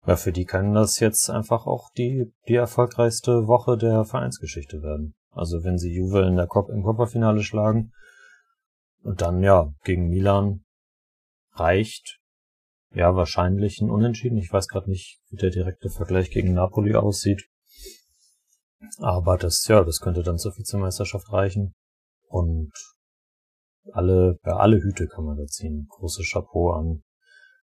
Ja, 0.05 0.15
für 0.15 0.31
die 0.31 0.45
kann 0.45 0.73
das 0.73 0.99
jetzt 0.99 1.29
einfach 1.29 1.65
auch 1.65 1.89
die, 1.97 2.31
die 2.47 2.55
erfolgreichste 2.55 3.47
Woche 3.47 3.77
der 3.77 4.05
Vereinsgeschichte 4.05 4.81
werden. 4.81 5.13
Also 5.31 5.63
wenn 5.63 5.77
sie 5.77 5.93
Juve 5.93 6.25
in 6.25 6.35
der 6.35 6.47
Cop 6.47 6.69
im 6.69 6.83
Coppa-Finale 6.83 7.43
schlagen 7.43 7.91
und 9.03 9.21
dann 9.21 9.43
ja 9.43 9.73
gegen 9.83 10.07
Milan 10.07 10.63
reicht 11.53 12.19
ja 12.91 13.15
wahrscheinlich 13.15 13.81
ein 13.81 13.89
Unentschieden. 13.89 14.37
Ich 14.37 14.51
weiß 14.51 14.67
gerade 14.67 14.89
nicht, 14.89 15.19
wie 15.29 15.37
der 15.37 15.51
direkte 15.51 15.89
Vergleich 15.89 16.31
gegen 16.31 16.53
Napoli 16.53 16.95
aussieht. 16.95 17.47
Aber 18.97 19.37
das, 19.37 19.67
ja, 19.67 19.83
das 19.83 19.99
könnte 19.99 20.23
dann 20.23 20.37
zur 20.37 20.57
Vizemeisterschaft 20.57 21.31
reichen. 21.31 21.73
Und 22.27 22.71
alle, 23.91 24.39
ja, 24.45 24.57
alle 24.57 24.77
Hüte 24.81 25.07
kann 25.07 25.25
man 25.25 25.37
da 25.37 25.45
ziehen. 25.45 25.87
Große 25.89 26.23
Chapeau 26.23 26.71
an 26.71 27.03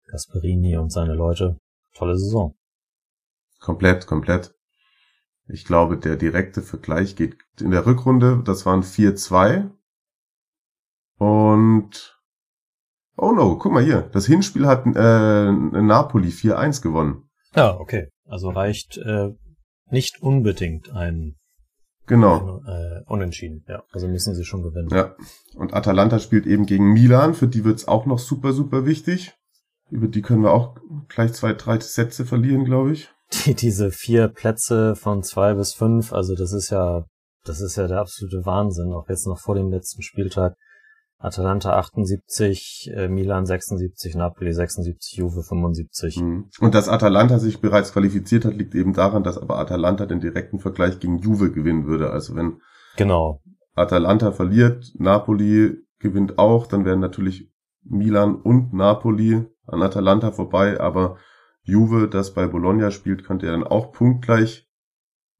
Gasperini 0.06 0.76
und 0.76 0.90
seine 0.90 1.14
Leute. 1.14 1.58
Tolle 1.94 2.18
Saison. 2.18 2.54
Komplett, 3.60 4.06
komplett. 4.06 4.54
Ich 5.46 5.64
glaube, 5.64 5.98
der 5.98 6.16
direkte 6.16 6.62
Vergleich 6.62 7.16
geht 7.16 7.36
in 7.60 7.70
der 7.70 7.86
Rückrunde, 7.86 8.42
das 8.44 8.64
waren 8.66 8.82
4-2. 8.82 9.70
Und 11.18 12.20
oh 13.16 13.32
no, 13.32 13.56
guck 13.56 13.72
mal 13.72 13.84
hier, 13.84 14.02
das 14.12 14.26
Hinspiel 14.26 14.66
hat 14.66 14.86
äh, 14.86 15.52
Napoli 15.52 16.28
4-1 16.28 16.82
gewonnen. 16.82 17.28
Ja, 17.54 17.78
okay. 17.78 18.08
Also 18.26 18.50
reicht 18.50 18.96
äh, 18.98 19.30
nicht 19.90 20.20
unbedingt 20.22 20.90
ein 20.90 21.36
Genau. 22.06 22.60
Äh, 22.66 23.02
unentschieden, 23.06 23.64
ja. 23.66 23.82
Also 23.90 24.08
müssen 24.08 24.34
sie 24.34 24.44
schon 24.44 24.62
gewinnen. 24.62 24.88
Ja. 24.90 25.14
Und 25.54 25.72
Atalanta 25.72 26.18
spielt 26.18 26.46
eben 26.46 26.66
gegen 26.66 26.92
Milan, 26.92 27.34
für 27.34 27.48
die 27.48 27.64
wird's 27.64 27.88
auch 27.88 28.04
noch 28.04 28.18
super, 28.18 28.52
super 28.52 28.84
wichtig. 28.84 29.32
Über 29.90 30.08
die 30.08 30.22
können 30.22 30.42
wir 30.42 30.52
auch 30.52 30.76
gleich 31.08 31.32
zwei, 31.32 31.52
drei 31.52 31.78
Sätze 31.78 32.24
verlieren, 32.24 32.64
glaube 32.64 32.92
ich. 32.92 33.10
Die, 33.44 33.54
diese 33.54 33.90
vier 33.90 34.28
Plätze 34.28 34.96
von 34.96 35.22
zwei 35.22 35.54
bis 35.54 35.74
fünf, 35.74 36.12
also 36.12 36.34
das 36.34 36.52
ist 36.52 36.70
ja, 36.70 37.04
das 37.44 37.60
ist 37.60 37.76
ja 37.76 37.86
der 37.86 38.00
absolute 38.00 38.44
Wahnsinn, 38.44 38.92
auch 38.92 39.08
jetzt 39.08 39.26
noch 39.26 39.38
vor 39.38 39.54
dem 39.54 39.70
letzten 39.70 40.02
Spieltag. 40.02 40.54
Atalanta 41.18 41.74
78, 41.78 42.90
äh, 42.94 43.08
Milan 43.08 43.46
76, 43.46 44.14
Napoli 44.14 44.52
76, 44.52 45.16
Juve 45.16 45.42
75. 45.42 46.20
Mhm. 46.20 46.50
Und 46.60 46.74
dass 46.74 46.88
Atalanta 46.88 47.38
sich 47.38 47.60
bereits 47.60 47.92
qualifiziert 47.92 48.44
hat, 48.44 48.54
liegt 48.54 48.74
eben 48.74 48.92
daran, 48.92 49.22
dass 49.22 49.38
aber 49.38 49.58
Atalanta 49.58 50.04
den 50.04 50.20
direkten 50.20 50.58
Vergleich 50.58 51.00
gegen 51.00 51.18
Juve 51.18 51.50
gewinnen 51.50 51.86
würde. 51.86 52.10
Also 52.10 52.36
wenn 52.36 52.60
genau. 52.96 53.40
Atalanta 53.74 54.32
verliert, 54.32 54.92
Napoli 54.98 55.78
gewinnt 55.98 56.38
auch, 56.38 56.66
dann 56.66 56.84
wären 56.84 57.00
natürlich 57.00 57.50
Milan 57.84 58.34
und 58.34 58.74
Napoli 58.74 59.46
an 59.66 59.82
Atalanta 59.82 60.32
vorbei, 60.32 60.80
aber 60.80 61.18
Juve, 61.62 62.08
das 62.08 62.34
bei 62.34 62.46
Bologna 62.46 62.90
spielt, 62.90 63.24
könnte 63.24 63.46
ja 63.46 63.52
dann 63.52 63.64
auch 63.64 63.92
punktgleich 63.92 64.68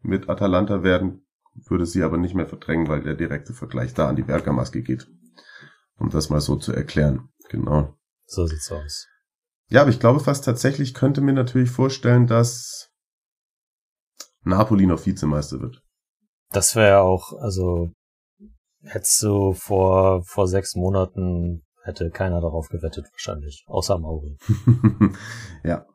mit 0.01 0.29
Atalanta 0.29 0.83
werden, 0.83 1.27
würde 1.55 1.87
sie 1.87 2.03
aber 2.03 2.16
nicht 2.16 2.35
mehr 2.35 2.46
verdrängen, 2.46 2.88
weil 2.88 3.03
der 3.03 3.14
direkte 3.14 3.53
Vergleich 3.53 3.94
da 3.94 4.09
an 4.09 4.16
die 4.16 4.22
Bergamaske 4.22 4.83
geht 4.83 5.07
um 5.98 6.11
das 6.11 6.31
mal 6.31 6.40
so 6.40 6.57
zu 6.57 6.72
erklären. 6.72 7.29
Genau. 7.48 7.96
So 8.27 8.46
sieht's 8.46 8.70
aus. 8.70 9.07
Ja, 9.68 9.83
aber 9.83 9.90
ich 9.90 10.01
glaube 10.01 10.20
fast 10.20 10.44
tatsächlich 10.44 10.94
könnte 10.94 11.20
mir 11.20 11.33
natürlich 11.33 11.70
vorstellen, 11.70 12.27
dass 12.27 12.90
Napoli 14.42 14.87
noch 14.87 15.05
Vizemeister 15.07 15.61
wird. 15.61 15.83
Das 16.51 16.77
wäre 16.77 17.01
auch, 17.01 17.33
also 17.40 17.90
hättest 18.83 19.22
du 19.22 19.55
vor, 19.55 20.22
vor 20.25 20.46
sechs 20.46 20.75
Monaten 20.75 21.64
hätte 21.85 22.11
keiner 22.11 22.40
darauf 22.40 22.68
gewettet 22.68 23.07
wahrscheinlich, 23.12 23.64
außer 23.68 23.99
Mauri. 23.99 24.37
ja. 25.64 25.87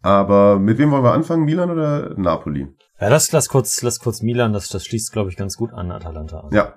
Aber 0.00 0.58
mit 0.58 0.78
wem 0.78 0.92
wollen 0.92 1.02
wir 1.02 1.12
anfangen, 1.12 1.44
Milan 1.44 1.70
oder 1.70 2.14
Napoli? 2.16 2.68
Ja, 3.00 3.08
lass, 3.08 3.32
lass 3.32 3.48
kurz, 3.48 3.82
lass 3.82 3.98
kurz 3.98 4.22
Milan, 4.22 4.52
das, 4.52 4.68
das 4.68 4.84
schließt, 4.84 5.12
glaube 5.12 5.30
ich, 5.30 5.36
ganz 5.36 5.56
gut 5.56 5.72
an 5.72 5.90
Atalanta 5.90 6.40
an. 6.40 6.52
Ja, 6.52 6.74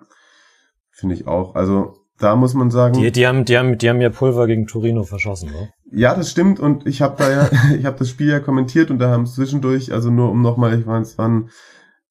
finde 0.92 1.16
ich 1.16 1.28
auch. 1.28 1.54
Also 1.56 1.94
da 2.18 2.36
muss 2.36 2.54
man 2.54 2.72
sagen. 2.72 3.00
Die, 3.00 3.12
die 3.12 3.28
haben, 3.28 3.46
die 3.46 3.58
haben, 3.58 3.78
die 3.78 3.90
haben 3.90 4.00
ja 4.00 4.10
Pulver 4.10 4.48
gegen 4.48 4.68
Torino 4.68 5.04
verschossen, 5.04 5.52
ne? 5.52 5.74
Ja, 5.92 6.16
das 6.16 6.32
stimmt. 6.32 6.60
Und 6.60 6.88
ich 6.88 7.02
habe 7.02 7.16
da 7.18 7.30
ja, 7.30 7.50
ich 7.78 7.86
habe 7.86 7.98
das 7.98 8.10
Spiel 8.10 8.30
ja 8.30 8.40
kommentiert 8.40 8.92
und 8.92 9.00
da 9.00 9.10
haben 9.10 9.26
zwischendurch, 9.26 9.92
also 9.92 10.10
nur 10.10 10.30
um 10.30 10.42
nochmal, 10.42 10.80
ich 10.80 10.86
weiß, 10.86 11.10
es 11.10 11.18
waren 11.18 11.50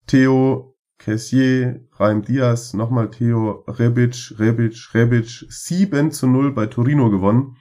Theo, 0.07 0.70
Kessier, 1.01 1.81
Raim 1.95 2.23
Diaz, 2.23 2.75
nochmal 2.75 3.11
Theo, 3.11 3.65
Rebic, 3.67 4.35
Rebic, 4.39 4.95
Rebic, 4.95 5.47
7 5.49 6.13
zu 6.13 6.27
0 6.27 6.53
bei 6.53 6.67
Torino 6.67 7.11
gewonnen. 7.11 7.57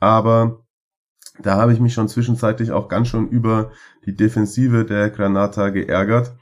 Aber 0.00 0.66
da 1.38 1.56
habe 1.56 1.72
ich 1.72 1.80
mich 1.80 1.94
schon 1.94 2.08
zwischenzeitlich 2.08 2.72
auch 2.72 2.88
ganz 2.88 3.08
schön 3.08 3.28
über 3.28 3.70
die 4.04 4.16
Defensive 4.16 4.84
der 4.84 5.08
Granata 5.10 5.70
geärgert 5.70 6.36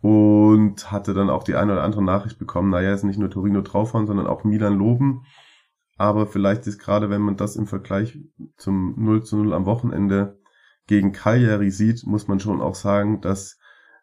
und 0.00 0.92
hatte 0.92 1.12
dann 1.12 1.28
auch 1.28 1.42
die 1.42 1.56
eine 1.56 1.72
oder 1.72 1.82
andere 1.82 2.04
Nachricht 2.04 2.38
bekommen, 2.38 2.70
naja, 2.70 2.94
ist 2.94 3.02
nicht 3.02 3.18
nur 3.18 3.30
Torino 3.30 3.62
draufhauen, 3.62 4.06
sondern 4.06 4.28
auch 4.28 4.44
Milan 4.44 4.78
loben. 4.78 5.24
Aber 5.96 6.28
vielleicht 6.28 6.68
ist 6.68 6.78
gerade, 6.78 7.10
wenn 7.10 7.22
man 7.22 7.36
das 7.36 7.56
im 7.56 7.66
Vergleich 7.66 8.16
zum 8.56 8.94
0 8.96 9.24
zu 9.24 9.38
0 9.38 9.52
am 9.54 9.66
Wochenende 9.66 10.38
gegen 10.86 11.10
Cagliari 11.10 11.72
sieht, 11.72 12.06
muss 12.06 12.28
man 12.28 12.38
schon 12.38 12.60
auch 12.60 12.76
sagen, 12.76 13.20
dass 13.20 13.58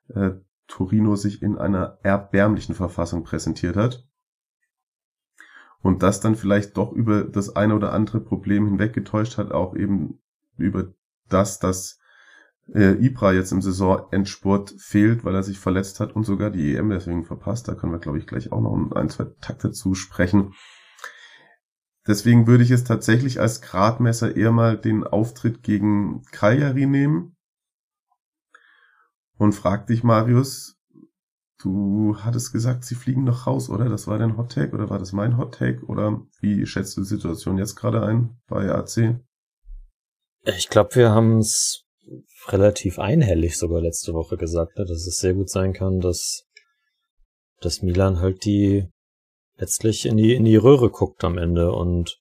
äh, 0.10 0.32
Torino 0.68 1.16
sich 1.16 1.42
in 1.42 1.58
einer 1.58 2.00
erbärmlichen 2.04 2.76
Verfassung 2.76 3.24
präsentiert 3.24 3.76
hat. 3.76 4.08
Und 5.82 6.02
das 6.02 6.22
dann 6.22 6.36
vielleicht 6.36 6.78
doch 6.78 6.94
über 6.94 7.24
das 7.24 7.56
eine 7.56 7.76
oder 7.76 7.92
andere 7.92 8.22
Problem 8.22 8.66
hinweggetäuscht 8.66 9.38
hat, 9.38 9.52
auch 9.52 9.76
eben 9.76 10.22
über 10.58 10.94
das, 11.28 11.60
dass 11.60 12.00
äh, 12.74 12.94
Ibra 13.06 13.34
jetzt 13.34 13.52
im 13.52 13.62
Saisonendspurt 13.62 14.76
fehlt, 14.78 15.26
weil 15.26 15.36
er 15.36 15.44
sich 15.44 15.60
verletzt 15.60 16.00
hat 16.00 16.16
und 16.16 16.24
sogar 16.24 16.50
die 16.50 16.76
EM 16.76 16.90
deswegen 16.90 17.26
verpasst. 17.26 17.68
Da 17.68 17.76
können 17.76 17.92
wir, 17.92 18.00
glaube 18.00 18.18
ich, 18.18 18.28
gleich 18.28 18.52
auch 18.52 18.62
noch 18.62 18.96
ein, 18.96 19.10
zwei 19.10 19.26
Takte 19.42 19.72
zu 19.72 19.96
sprechen. 19.96 20.54
Deswegen 22.08 22.48
würde 22.48 22.64
ich 22.64 22.72
es 22.72 22.84
tatsächlich 22.84 23.40
als 23.40 23.62
Gradmesser 23.62 24.36
eher 24.36 24.52
mal 24.52 24.78
den 24.78 25.04
Auftritt 25.04 25.64
gegen 25.64 26.24
Cagliari 26.32 26.86
nehmen. 26.86 27.36
Und 29.38 29.54
frag 29.54 29.88
dich, 29.88 30.04
Marius, 30.04 30.78
du 31.60 32.18
hattest 32.20 32.52
gesagt, 32.52 32.86
sie 32.86 32.96
fliegen 32.96 33.24
noch 33.24 33.48
raus, 33.48 33.70
oder? 33.70 33.90
Das 33.90 34.08
war 34.08 34.18
dein 34.18 34.38
Hot 34.38 34.52
Take 34.52 34.74
oder 34.74 34.90
war 34.90 35.00
das 35.00 35.12
mein 35.12 35.38
Hot 35.38 35.56
Take? 35.56 35.86
Oder 35.86 36.22
wie 36.40 36.66
schätzt 36.66 36.98
du 36.98 37.02
die 37.02 37.08
Situation 37.08 37.58
jetzt 37.58 37.76
gerade 37.76 38.04
ein 38.04 38.38
bei 38.48 38.70
AC? 38.70 39.20
Ich 40.46 40.70
glaube, 40.70 40.96
wir 40.96 41.12
haben 41.12 41.40
es 41.40 41.86
relativ 42.48 43.00
einhellig 43.00 43.58
sogar 43.58 43.82
letzte 43.82 44.14
Woche 44.14 44.38
gesagt, 44.38 44.78
ne, 44.78 44.86
dass 44.86 45.08
es 45.08 45.20
sehr 45.20 45.34
gut 45.34 45.50
sein 45.50 45.74
kann, 45.74 46.02
dass, 46.02 46.46
dass 47.62 47.82
Milan 47.82 48.20
halt 48.20 48.44
die 48.44 48.90
letztlich 49.56 50.06
in 50.06 50.18
die, 50.18 50.34
in 50.34 50.46
die 50.46 50.58
Röhre 50.58 50.90
guckt 50.90 51.24
am 51.24 51.38
Ende 51.38 51.72
und 51.72 52.20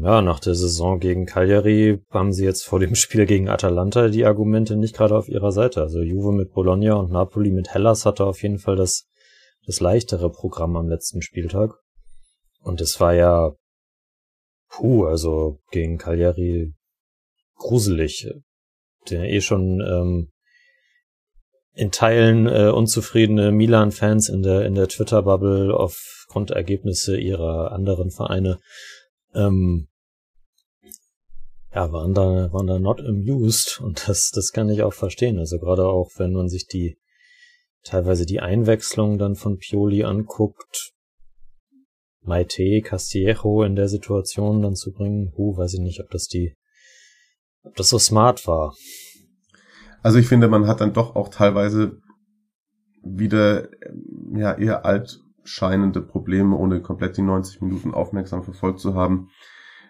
ja, 0.00 0.22
nach 0.22 0.40
der 0.40 0.54
Saison 0.54 1.00
gegen 1.00 1.26
Cagliari 1.26 2.00
haben 2.10 2.32
sie 2.32 2.44
jetzt 2.44 2.64
vor 2.64 2.78
dem 2.78 2.94
Spiel 2.96 3.26
gegen 3.26 3.48
Atalanta 3.48 4.08
die 4.08 4.24
Argumente 4.24 4.76
nicht 4.76 4.96
gerade 4.96 5.16
auf 5.16 5.28
ihrer 5.28 5.52
Seite. 5.52 5.82
Also 5.82 6.00
Juve 6.00 6.32
mit 6.32 6.52
Bologna 6.52 6.94
und 6.94 7.10
Napoli 7.10 7.50
mit 7.50 7.74
Hellas 7.74 8.06
hatte 8.06 8.24
auf 8.24 8.42
jeden 8.42 8.58
Fall 8.58 8.76
das, 8.76 9.08
das 9.66 9.80
leichtere 9.80 10.30
Programm 10.30 10.76
am 10.76 10.88
letzten 10.88 11.22
Spieltag. 11.22 11.74
Und 12.62 12.80
es 12.80 13.00
war 13.00 13.14
ja, 13.14 13.52
puh, 14.68 15.04
also 15.04 15.58
gegen 15.70 15.98
Cagliari 15.98 16.72
gruselig 17.56 18.28
der 19.10 19.24
eh 19.24 19.40
schon 19.40 19.80
ähm, 19.80 20.28
in 21.74 21.90
Teilen 21.90 22.46
äh, 22.46 22.70
unzufriedene 22.70 23.50
Milan-Fans 23.50 24.28
in 24.28 24.42
der 24.42 24.66
in 24.66 24.74
der 24.74 24.88
Twitter-Bubble 24.88 25.74
aufgrund 25.74 26.50
Ergebnisse 26.50 27.18
ihrer 27.18 27.72
anderen 27.72 28.10
Vereine. 28.10 28.58
Ähm, 29.34 29.88
ja, 31.74 31.90
waren 31.90 32.12
da, 32.14 32.52
waren 32.52 32.66
da 32.66 32.78
not 32.78 33.00
amused 33.00 33.80
und 33.84 34.08
das, 34.08 34.30
das 34.30 34.52
kann 34.52 34.68
ich 34.68 34.82
auch 34.82 34.92
verstehen. 34.92 35.38
Also 35.38 35.58
gerade 35.58 35.86
auch, 35.86 36.10
wenn 36.16 36.32
man 36.32 36.48
sich 36.48 36.66
die, 36.66 36.98
teilweise 37.82 38.26
die 38.26 38.40
Einwechslung 38.40 39.18
dann 39.18 39.34
von 39.34 39.58
Pioli 39.58 40.04
anguckt, 40.04 40.92
Maite, 42.24 42.82
Castillejo 42.82 43.64
in 43.64 43.74
der 43.74 43.88
Situation 43.88 44.62
dann 44.62 44.76
zu 44.76 44.92
bringen, 44.92 45.32
hu, 45.36 45.56
weiß 45.56 45.74
ich 45.74 45.80
nicht, 45.80 46.00
ob 46.00 46.10
das 46.10 46.28
die, 46.28 46.54
ob 47.64 47.74
das 47.74 47.88
so 47.88 47.98
smart 47.98 48.46
war. 48.46 48.74
Also 50.02 50.18
ich 50.18 50.28
finde, 50.28 50.48
man 50.48 50.66
hat 50.66 50.80
dann 50.80 50.92
doch 50.92 51.16
auch 51.16 51.28
teilweise 51.28 52.00
wieder, 53.02 53.68
ja, 54.34 54.54
eher 54.54 54.84
alt 54.84 55.21
scheinende 55.44 56.00
Probleme, 56.00 56.56
ohne 56.56 56.80
komplett 56.80 57.16
die 57.16 57.22
90 57.22 57.60
Minuten 57.60 57.94
aufmerksam 57.94 58.44
verfolgt 58.44 58.80
zu 58.80 58.94
haben, 58.94 59.30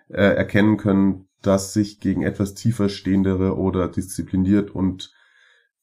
äh, 0.09 0.23
erkennen 0.23 0.77
können, 0.77 1.29
dass 1.43 1.73
sich 1.73 2.01
gegen 2.01 2.23
etwas 2.23 2.55
tiefer 2.55 2.89
stehendere 2.89 3.57
oder 3.57 3.89
diszipliniert 3.89 4.71
und 4.71 5.13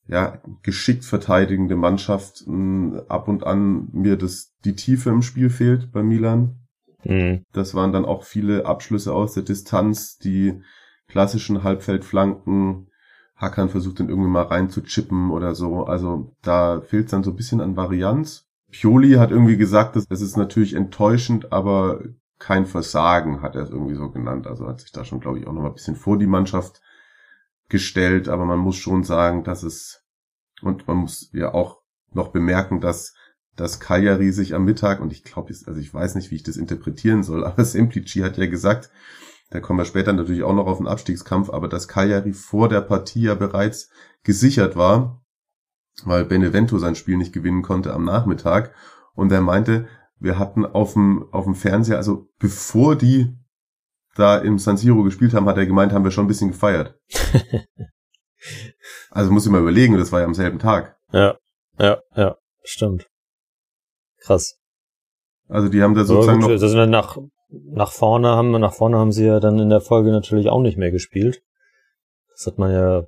ja, 0.07 0.41
geschickt 0.63 1.05
verteidigende 1.05 1.75
Mannschaft 1.75 2.43
mh, 2.47 3.03
ab 3.09 3.27
und 3.27 3.43
an 3.43 3.89
mir 3.91 4.17
das 4.17 4.53
die 4.65 4.75
Tiefe 4.75 5.11
im 5.11 5.21
Spiel 5.21 5.49
fehlt 5.49 5.91
bei 5.91 6.01
Milan. 6.01 6.55
Mhm. 7.03 7.43
Das 7.53 7.75
waren 7.75 7.93
dann 7.93 8.05
auch 8.05 8.23
viele 8.23 8.65
Abschlüsse 8.65 9.13
aus 9.13 9.33
der 9.33 9.43
Distanz, 9.43 10.17
die 10.17 10.61
klassischen 11.07 11.63
Halbfeldflanken. 11.63 12.87
Hackern 13.35 13.69
versucht 13.69 13.99
dann 13.99 14.09
irgendwie 14.09 14.29
mal 14.29 14.43
rein 14.43 14.69
zu 14.69 14.81
chippen 14.81 15.31
oder 15.31 15.55
so. 15.55 15.85
Also 15.85 16.35
da 16.41 16.81
fehlt 16.81 17.13
dann 17.13 17.23
so 17.23 17.31
ein 17.31 17.37
bisschen 17.37 17.61
an 17.61 17.77
Varianz. 17.77 18.48
Pioli 18.71 19.13
hat 19.13 19.31
irgendwie 19.31 19.57
gesagt, 19.57 19.95
dass 19.95 20.05
es 20.09 20.21
ist 20.21 20.37
natürlich 20.37 20.73
enttäuschend, 20.73 21.51
aber 21.51 22.01
kein 22.37 22.65
Versagen, 22.65 23.41
hat 23.41 23.55
er 23.55 23.63
es 23.63 23.69
irgendwie 23.69 23.95
so 23.95 24.09
genannt. 24.11 24.47
Also 24.47 24.67
hat 24.67 24.79
sich 24.79 24.91
da 24.91 25.03
schon, 25.03 25.19
glaube 25.19 25.39
ich, 25.39 25.47
auch 25.47 25.53
noch 25.53 25.61
mal 25.61 25.69
ein 25.69 25.73
bisschen 25.73 25.95
vor 25.95 26.17
die 26.17 26.27
Mannschaft 26.27 26.81
gestellt. 27.67 28.29
Aber 28.29 28.45
man 28.45 28.59
muss 28.59 28.77
schon 28.77 29.03
sagen, 29.03 29.43
dass 29.43 29.63
es, 29.63 30.05
und 30.61 30.87
man 30.87 30.97
muss 30.97 31.29
ja 31.33 31.53
auch 31.53 31.81
noch 32.11 32.29
bemerken, 32.29 32.79
dass 32.79 33.13
dass 33.59 33.79
Cagliari 33.79 34.31
sich 34.31 34.55
am 34.55 34.63
Mittag, 34.63 35.01
und 35.01 35.11
ich 35.11 35.23
glaube, 35.23 35.53
also 35.65 35.79
ich 35.79 35.93
weiß 35.93 36.15
nicht, 36.15 36.31
wie 36.31 36.35
ich 36.35 36.43
das 36.43 36.57
interpretieren 36.57 37.23
soll, 37.23 37.45
aber 37.45 37.65
Semplici 37.65 38.19
hat 38.19 38.37
ja 38.37 38.47
gesagt, 38.47 38.89
da 39.49 39.59
kommen 39.59 39.79
wir 39.79 39.85
später 39.85 40.13
natürlich 40.13 40.43
auch 40.43 40.53
noch 40.53 40.67
auf 40.67 40.77
den 40.77 40.87
Abstiegskampf, 40.87 41.49
aber 41.49 41.67
dass 41.67 41.87
Cagliari 41.87 42.33
vor 42.33 42.69
der 42.69 42.81
Partie 42.81 43.23
ja 43.23 43.35
bereits 43.35 43.89
gesichert 44.23 44.75
war, 44.75 45.23
weil 46.07 46.25
Benevento 46.25 46.77
sein 46.77 46.95
Spiel 46.95 47.17
nicht 47.17 47.33
gewinnen 47.33 47.61
konnte 47.61 47.93
am 47.93 48.05
Nachmittag. 48.05 48.73
Und 49.13 49.31
er 49.31 49.41
meinte, 49.41 49.87
wir 50.19 50.37
hatten 50.37 50.65
auf 50.65 50.93
dem, 50.93 51.27
auf 51.31 51.45
dem 51.45 51.55
Fernseher, 51.55 51.97
also 51.97 52.27
bevor 52.39 52.95
die 52.95 53.35
da 54.15 54.37
im 54.37 54.59
San 54.59 54.77
Siro 54.77 55.03
gespielt 55.03 55.33
haben, 55.33 55.47
hat 55.47 55.57
er 55.57 55.65
gemeint, 55.65 55.93
haben 55.93 56.03
wir 56.03 56.11
schon 56.11 56.25
ein 56.25 56.29
bisschen 56.29 56.51
gefeiert. 56.51 56.99
also 59.11 59.31
muss 59.31 59.45
ich 59.45 59.51
mal 59.51 59.61
überlegen, 59.61 59.97
das 59.97 60.11
war 60.11 60.19
ja 60.19 60.25
am 60.25 60.33
selben 60.33 60.59
Tag. 60.59 60.97
Ja, 61.11 61.37
ja, 61.77 62.01
ja, 62.15 62.35
stimmt. 62.63 63.07
Krass. 64.19 64.57
Also 65.47 65.69
die 65.69 65.81
haben 65.81 65.95
da 65.95 66.03
sozusagen 66.03 66.41
gut, 66.41 66.51
noch. 66.51 66.61
Also 66.61 66.85
nach, 66.85 67.17
nach 67.49 67.91
vorne 67.91 68.29
haben, 68.29 68.51
nach 68.51 68.73
vorne 68.73 68.97
haben 68.97 69.11
sie 69.11 69.25
ja 69.25 69.39
dann 69.39 69.57
in 69.57 69.69
der 69.69 69.81
Folge 69.81 70.11
natürlich 70.11 70.49
auch 70.49 70.61
nicht 70.61 70.77
mehr 70.77 70.91
gespielt. 70.91 71.41
Das 72.31 72.45
hat 72.45 72.57
man 72.57 72.71
ja 72.71 73.03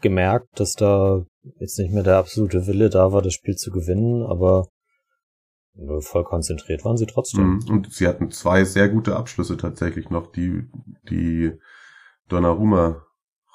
gemerkt, 0.00 0.60
dass 0.60 0.74
da 0.74 1.24
jetzt 1.58 1.78
nicht 1.78 1.92
mehr 1.92 2.02
der 2.02 2.16
absolute 2.16 2.66
Wille 2.66 2.90
da 2.90 3.12
war, 3.12 3.22
das 3.22 3.34
Spiel 3.34 3.56
zu 3.56 3.70
gewinnen, 3.70 4.22
aber 4.22 4.68
voll 6.00 6.24
konzentriert 6.24 6.84
waren 6.84 6.96
sie 6.96 7.06
trotzdem. 7.06 7.56
Mhm. 7.56 7.70
Und 7.70 7.92
sie 7.92 8.08
hatten 8.08 8.30
zwei 8.30 8.64
sehr 8.64 8.88
gute 8.88 9.16
Abschlüsse 9.16 9.56
tatsächlich 9.56 10.10
noch, 10.10 10.32
die, 10.32 10.64
die 11.08 11.52
Donnarumma 12.28 13.04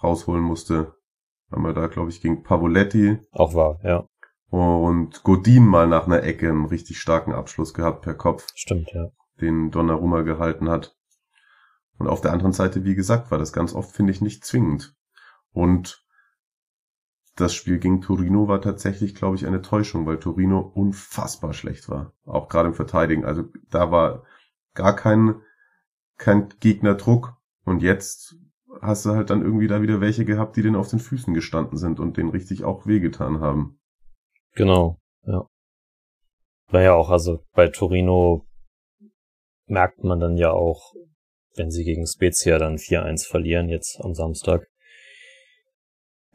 rausholen 0.03 0.43
musste. 0.43 0.93
Haben 1.51 1.63
wir 1.63 1.73
da, 1.73 1.87
glaube 1.87 2.09
ich, 2.09 2.21
gegen 2.21 2.43
Pavoletti. 2.43 3.17
Auch 3.31 3.53
war, 3.53 3.79
ja. 3.83 4.07
Und 4.49 5.23
Godin 5.23 5.65
mal 5.65 5.87
nach 5.87 6.05
einer 6.05 6.23
Ecke 6.23 6.49
einen 6.49 6.65
richtig 6.65 6.99
starken 6.99 7.33
Abschluss 7.33 7.73
gehabt 7.73 8.03
per 8.03 8.13
Kopf. 8.13 8.47
Stimmt, 8.55 8.89
ja. 8.93 9.07
Den 9.39 9.71
Donnarumma 9.71 10.21
gehalten 10.21 10.69
hat. 10.69 10.95
Und 11.97 12.07
auf 12.07 12.21
der 12.21 12.31
anderen 12.33 12.53
Seite, 12.53 12.83
wie 12.83 12.95
gesagt, 12.95 13.31
war 13.31 13.37
das 13.37 13.53
ganz 13.53 13.73
oft, 13.73 13.95
finde 13.95 14.11
ich, 14.11 14.21
nicht 14.21 14.45
zwingend. 14.45 14.95
Und 15.51 16.05
das 17.35 17.53
Spiel 17.53 17.79
gegen 17.79 18.01
Torino 18.01 18.47
war 18.47 18.61
tatsächlich, 18.61 19.15
glaube 19.15 19.35
ich, 19.35 19.47
eine 19.47 19.61
Täuschung, 19.61 20.05
weil 20.05 20.19
Torino 20.19 20.59
unfassbar 20.59 21.53
schlecht 21.53 21.89
war. 21.89 22.13
Auch 22.25 22.49
gerade 22.49 22.69
im 22.69 22.75
Verteidigen. 22.75 23.25
Also 23.25 23.45
da 23.69 23.91
war 23.91 24.23
gar 24.73 24.95
kein, 24.95 25.41
kein 26.17 26.49
Gegnerdruck. 26.59 27.37
Und 27.63 27.81
jetzt 27.81 28.35
hast 28.81 29.05
du 29.05 29.11
halt 29.11 29.29
dann 29.29 29.41
irgendwie 29.41 29.67
da 29.67 29.81
wieder 29.81 30.01
welche 30.01 30.25
gehabt, 30.25 30.55
die 30.55 30.61
den 30.61 30.75
auf 30.75 30.89
den 30.89 30.99
Füßen 30.99 31.33
gestanden 31.33 31.77
sind 31.77 31.99
und 31.99 32.17
den 32.17 32.29
richtig 32.29 32.63
auch 32.63 32.85
wehgetan 32.85 33.39
haben. 33.39 33.79
Genau, 34.53 34.99
ja. 35.23 35.47
War 36.67 36.81
ja 36.81 36.93
auch, 36.93 37.09
also 37.09 37.43
bei 37.53 37.67
Torino 37.67 38.45
merkt 39.65 40.03
man 40.03 40.19
dann 40.19 40.37
ja 40.37 40.51
auch, 40.51 40.93
wenn 41.55 41.71
sie 41.71 41.83
gegen 41.83 42.05
Spezia 42.07 42.57
dann 42.57 42.77
4-1 42.77 43.27
verlieren 43.27 43.69
jetzt 43.69 43.99
am 44.01 44.13
Samstag, 44.13 44.67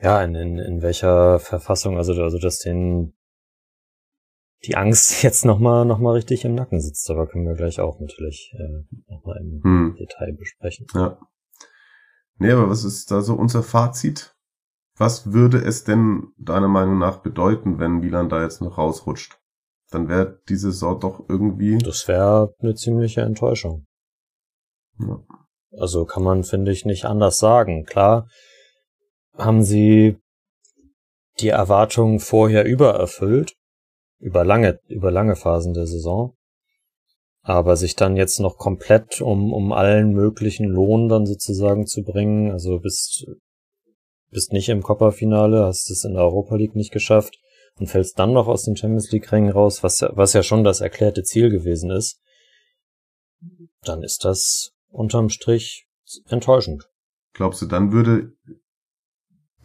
ja, 0.00 0.22
in, 0.22 0.34
in, 0.34 0.58
in 0.58 0.82
welcher 0.82 1.38
Verfassung, 1.38 1.96
also, 1.96 2.12
also 2.22 2.38
dass 2.38 2.58
den 2.58 3.16
die 4.64 4.76
Angst 4.76 5.22
jetzt 5.22 5.44
nochmal 5.44 5.84
noch 5.84 5.98
mal 5.98 6.12
richtig 6.12 6.44
im 6.44 6.54
Nacken 6.54 6.80
sitzt, 6.80 7.10
aber 7.10 7.26
können 7.26 7.46
wir 7.46 7.54
gleich 7.54 7.80
auch 7.80 8.00
natürlich 8.00 8.54
äh, 8.58 9.12
nochmal 9.12 9.38
im 9.40 9.62
hm. 9.62 9.96
Detail 9.98 10.32
besprechen. 10.32 10.86
Ja. 10.94 11.18
Nee, 12.38 12.50
aber 12.50 12.68
was 12.68 12.84
ist 12.84 13.10
da 13.10 13.22
so 13.22 13.34
unser 13.34 13.62
Fazit? 13.62 14.34
Was 14.98 15.32
würde 15.32 15.58
es 15.58 15.84
denn 15.84 16.32
deiner 16.38 16.68
Meinung 16.68 16.98
nach 16.98 17.18
bedeuten, 17.18 17.78
wenn 17.78 18.00
Milan 18.00 18.28
da 18.28 18.42
jetzt 18.42 18.60
noch 18.60 18.78
rausrutscht? 18.78 19.38
Dann 19.90 20.08
wäre 20.08 20.40
diese 20.48 20.72
Saison 20.72 20.98
doch 20.98 21.24
irgendwie. 21.28 21.78
Das 21.78 22.08
wäre 22.08 22.54
eine 22.60 22.74
ziemliche 22.74 23.20
Enttäuschung. 23.20 23.86
Ja. 24.98 25.22
Also 25.78 26.06
kann 26.06 26.22
man, 26.22 26.44
finde 26.44 26.72
ich, 26.72 26.84
nicht 26.84 27.04
anders 27.04 27.38
sagen. 27.38 27.84
Klar, 27.84 28.28
haben 29.36 29.62
sie 29.62 30.16
die 31.40 31.48
Erwartungen 31.48 32.20
vorher 32.20 32.64
übererfüllt, 32.64 33.54
über 34.18 34.44
lange, 34.44 34.80
über 34.88 35.10
lange 35.10 35.36
Phasen 35.36 35.74
der 35.74 35.86
Saison. 35.86 36.34
Aber 37.42 37.76
sich 37.76 37.94
dann 37.94 38.16
jetzt 38.16 38.40
noch 38.40 38.56
komplett 38.56 39.20
um, 39.20 39.52
um 39.52 39.72
allen 39.72 40.12
möglichen 40.12 40.66
Lohn 40.66 41.08
dann 41.08 41.26
sozusagen 41.26 41.86
zu 41.86 42.02
bringen, 42.02 42.50
also 42.50 42.80
bist, 42.80 43.26
bist 44.30 44.52
nicht 44.52 44.68
im 44.68 44.82
Copper-Finale, 44.82 45.64
hast 45.64 45.90
es 45.90 46.04
in 46.04 46.14
der 46.14 46.24
Europa 46.24 46.56
League 46.56 46.74
nicht 46.74 46.90
geschafft 46.90 47.38
und 47.78 47.88
fällst 47.88 48.18
dann 48.18 48.32
noch 48.32 48.48
aus 48.48 48.64
den 48.64 48.76
Champions 48.76 49.12
League-Rängen 49.12 49.52
raus, 49.52 49.84
was, 49.84 50.04
was 50.10 50.32
ja 50.32 50.42
schon 50.42 50.64
das 50.64 50.80
erklärte 50.80 51.22
Ziel 51.22 51.50
gewesen 51.50 51.90
ist, 51.90 52.20
dann 53.82 54.02
ist 54.02 54.24
das 54.24 54.72
unterm 54.90 55.28
Strich 55.28 55.86
enttäuschend. 56.28 56.88
Glaubst 57.34 57.62
du, 57.62 57.66
dann 57.66 57.92
würde 57.92 58.32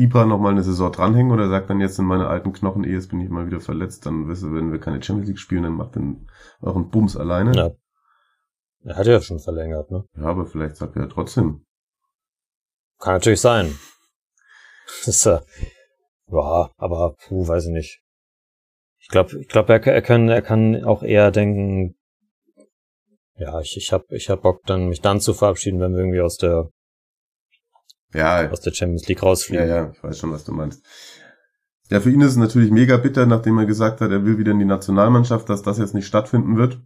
Ibra 0.01 0.25
noch 0.25 0.39
mal 0.39 0.49
eine 0.49 0.63
Saison 0.63 0.91
dranhängen 0.91 1.31
oder 1.31 1.49
sagt 1.49 1.69
dann 1.69 1.79
jetzt 1.79 1.99
in 1.99 2.05
meine 2.05 2.27
alten 2.27 2.53
Knochen, 2.53 2.83
eh, 2.83 2.91
jetzt 2.91 3.09
bin 3.09 3.21
ich 3.21 3.29
mal 3.29 3.47
wieder 3.47 3.59
verletzt, 3.59 4.05
dann 4.05 4.27
wisst 4.27 4.43
ihr, 4.43 4.53
wenn 4.53 4.71
wir 4.71 4.79
keine 4.79 5.01
Champions 5.01 5.27
League 5.27 5.39
spielen, 5.39 5.63
dann 5.63 5.73
macht 5.73 5.95
den 5.95 6.27
euren 6.61 6.89
Bums 6.89 7.15
alleine. 7.15 7.53
Ja. 7.55 7.71
Er 8.83 8.95
hat 8.97 9.07
ja 9.07 9.21
schon 9.21 9.39
verlängert, 9.39 9.91
ne? 9.91 10.05
Ja, 10.15 10.23
aber 10.25 10.45
vielleicht 10.45 10.75
sagt 10.75 10.95
er 10.95 11.07
trotzdem. 11.07 11.65
Kann 12.99 13.13
natürlich 13.13 13.41
sein. 13.41 13.77
Das 14.85 15.07
ist 15.07 15.25
ja, 15.25 15.41
ja, 16.27 16.71
aber 16.77 17.15
puh, 17.27 17.47
weiß 17.47 17.65
ich 17.65 17.71
nicht. 17.71 18.01
Ich 18.99 19.07
glaube, 19.07 19.39
ich 19.39 19.47
glaube, 19.47 19.73
er, 19.73 19.85
er 19.85 20.01
kann, 20.01 20.29
er 20.29 20.41
kann 20.41 20.83
auch 20.83 21.03
eher 21.03 21.31
denken, 21.31 21.95
ja, 23.35 23.59
ich, 23.59 23.75
ich 23.77 23.91
hab, 23.91 24.03
ich 24.11 24.29
hab 24.29 24.41
Bock, 24.41 24.61
dann 24.65 24.87
mich 24.87 25.01
dann 25.01 25.19
zu 25.19 25.33
verabschieden, 25.33 25.79
wenn 25.79 25.93
wir 25.93 25.99
irgendwie 25.99 26.21
aus 26.21 26.37
der 26.37 26.69
ja, 28.13 28.49
aus 28.49 28.61
der 28.61 28.73
Champions 28.73 29.07
League 29.07 29.23
rausfliegen. 29.23 29.67
Ja, 29.67 29.75
ja, 29.75 29.91
ich 29.91 30.03
weiß 30.03 30.19
schon, 30.19 30.31
was 30.31 30.43
du 30.43 30.51
meinst. 30.51 30.83
Ja, 31.89 31.99
für 31.99 32.09
ihn 32.09 32.21
ist 32.21 32.31
es 32.31 32.37
natürlich 32.37 32.71
mega 32.71 32.97
bitter, 32.97 33.25
nachdem 33.25 33.57
er 33.57 33.65
gesagt 33.65 33.99
hat, 33.99 34.11
er 34.11 34.25
will 34.25 34.37
wieder 34.37 34.51
in 34.51 34.59
die 34.59 34.65
Nationalmannschaft, 34.65 35.49
dass 35.49 35.61
das 35.61 35.77
jetzt 35.77 35.93
nicht 35.93 36.07
stattfinden 36.07 36.55
wird. 36.55 36.79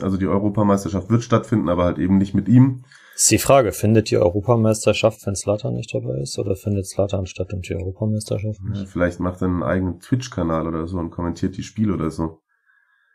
Also 0.00 0.16
die 0.16 0.26
Europameisterschaft 0.26 1.10
wird 1.10 1.22
stattfinden, 1.22 1.68
aber 1.68 1.84
halt 1.84 1.98
eben 1.98 2.16
nicht 2.16 2.32
mit 2.32 2.48
ihm. 2.48 2.84
Das 3.12 3.22
ist 3.24 3.30
die 3.32 3.38
Frage, 3.38 3.72
findet 3.72 4.10
die 4.10 4.16
Europameisterschaft, 4.16 5.26
wenn 5.26 5.36
Slatan 5.36 5.74
nicht 5.74 5.92
dabei 5.92 6.20
ist, 6.22 6.38
oder 6.38 6.56
findet 6.56 6.86
Slatan 6.86 7.26
statt 7.26 7.52
und 7.52 7.68
die 7.68 7.74
Europameisterschaft 7.74 8.62
nicht? 8.62 8.80
Ja, 8.80 8.86
vielleicht 8.86 9.20
macht 9.20 9.42
er 9.42 9.48
einen 9.48 9.62
eigenen 9.62 10.00
Twitch-Kanal 10.00 10.66
oder 10.66 10.86
so 10.86 10.96
und 10.96 11.10
kommentiert 11.10 11.56
die 11.58 11.62
Spiele 11.62 11.92
oder 11.92 12.10
so. 12.10 12.40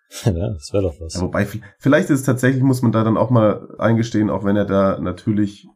ja, 0.26 0.50
das 0.50 0.74
wäre 0.74 0.84
doch 0.84 1.00
was. 1.00 1.16
Ja, 1.16 1.22
wobei, 1.22 1.48
vielleicht 1.80 2.12
ist 2.12 2.20
es 2.20 2.26
tatsächlich, 2.26 2.62
muss 2.62 2.84
man 2.84 2.92
da 2.92 3.04
dann 3.04 3.18
auch 3.18 3.32
mal 3.32 3.76
eingestehen, 3.80 4.30
auch 4.30 4.44
wenn 4.44 4.56
er 4.56 4.66
da 4.66 5.00
natürlich 5.00 5.68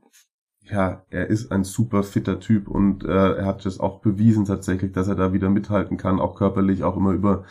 ja, 0.70 1.04
er 1.10 1.28
ist 1.28 1.52
ein 1.52 1.64
super 1.64 2.04
fitter 2.04 2.40
Typ 2.40 2.68
und 2.68 3.04
äh, 3.04 3.36
er 3.38 3.46
hat 3.46 3.66
das 3.66 3.80
auch 3.80 4.02
bewiesen 4.02 4.46
tatsächlich, 4.46 4.92
dass 4.92 5.08
er 5.08 5.16
da 5.16 5.34
wieder 5.34 5.50
mithalten 5.50 5.98
kann, 5.98 6.20
auch 6.20 6.36
körperlich, 6.36 6.84
auch 6.84 6.98
immer 6.98 7.12
über 7.12 7.46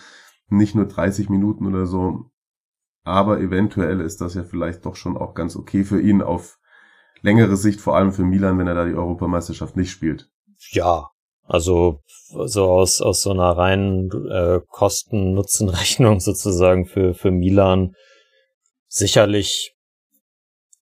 nicht 0.48 0.74
nur 0.74 0.86
30 0.86 1.28
Minuten 1.28 1.66
oder 1.66 1.86
so. 1.86 2.30
Aber 3.04 3.40
eventuell 3.40 4.00
ist 4.00 4.20
das 4.20 4.34
ja 4.34 4.44
vielleicht 4.44 4.84
doch 4.84 4.96
schon 4.96 5.16
auch 5.16 5.34
ganz 5.34 5.56
okay 5.56 5.84
für 5.84 6.00
ihn 6.00 6.22
auf 6.22 6.58
längere 7.22 7.56
Sicht, 7.56 7.80
vor 7.80 7.96
allem 7.96 8.12
für 8.12 8.24
Milan, 8.24 8.58
wenn 8.58 8.66
er 8.66 8.74
da 8.74 8.84
die 8.84 8.94
Europameisterschaft 8.94 9.76
nicht 9.76 9.90
spielt. 9.90 10.30
Ja, 10.70 11.08
also 11.44 12.02
so 12.44 12.70
aus, 12.70 13.00
aus 13.00 13.22
so 13.22 13.30
einer 13.30 13.56
reinen 13.56 14.10
äh, 14.30 14.60
Kosten-Nutzen-Rechnung 14.68 16.20
sozusagen 16.20 16.86
für, 16.86 17.14
für 17.14 17.30
Milan 17.30 17.94
sicherlich, 18.86 19.74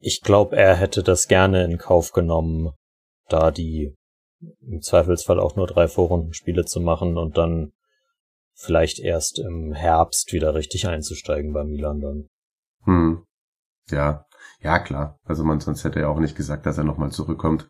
ich 0.07 0.21
glaube, 0.21 0.57
er 0.57 0.77
hätte 0.77 1.03
das 1.03 1.27
gerne 1.27 1.65
in 1.65 1.79
Kauf 1.79 2.13
genommen, 2.13 2.71
da 3.29 3.51
die 3.51 3.97
im 4.61 4.81
Zweifelsfall 4.81 5.41
auch 5.41 5.57
nur 5.57 5.67
drei 5.67 5.89
Vorrundenspiele 5.89 6.65
zu 6.65 6.81
machen 6.81 7.19
und 7.19 7.37
dann 7.37 7.73
vielleicht 8.55 9.01
erst 9.01 9.41
im 9.41 9.73
Herbst 9.73 10.33
wieder 10.33 10.55
richtig 10.55 10.87
einzusteigen 10.87 11.53
bei 11.53 11.65
Milan 11.65 12.01
dann. 12.01 12.29
Hm. 12.85 13.25
Ja, 13.91 14.27
ja 14.61 14.79
klar. 14.79 15.19
Also 15.25 15.43
man 15.43 15.59
sonst 15.59 15.83
hätte 15.83 15.99
er 15.99 16.11
auch 16.11 16.21
nicht 16.21 16.37
gesagt, 16.37 16.67
dass 16.67 16.79
er 16.79 16.85
nochmal 16.85 17.11
zurückkommt. 17.11 17.69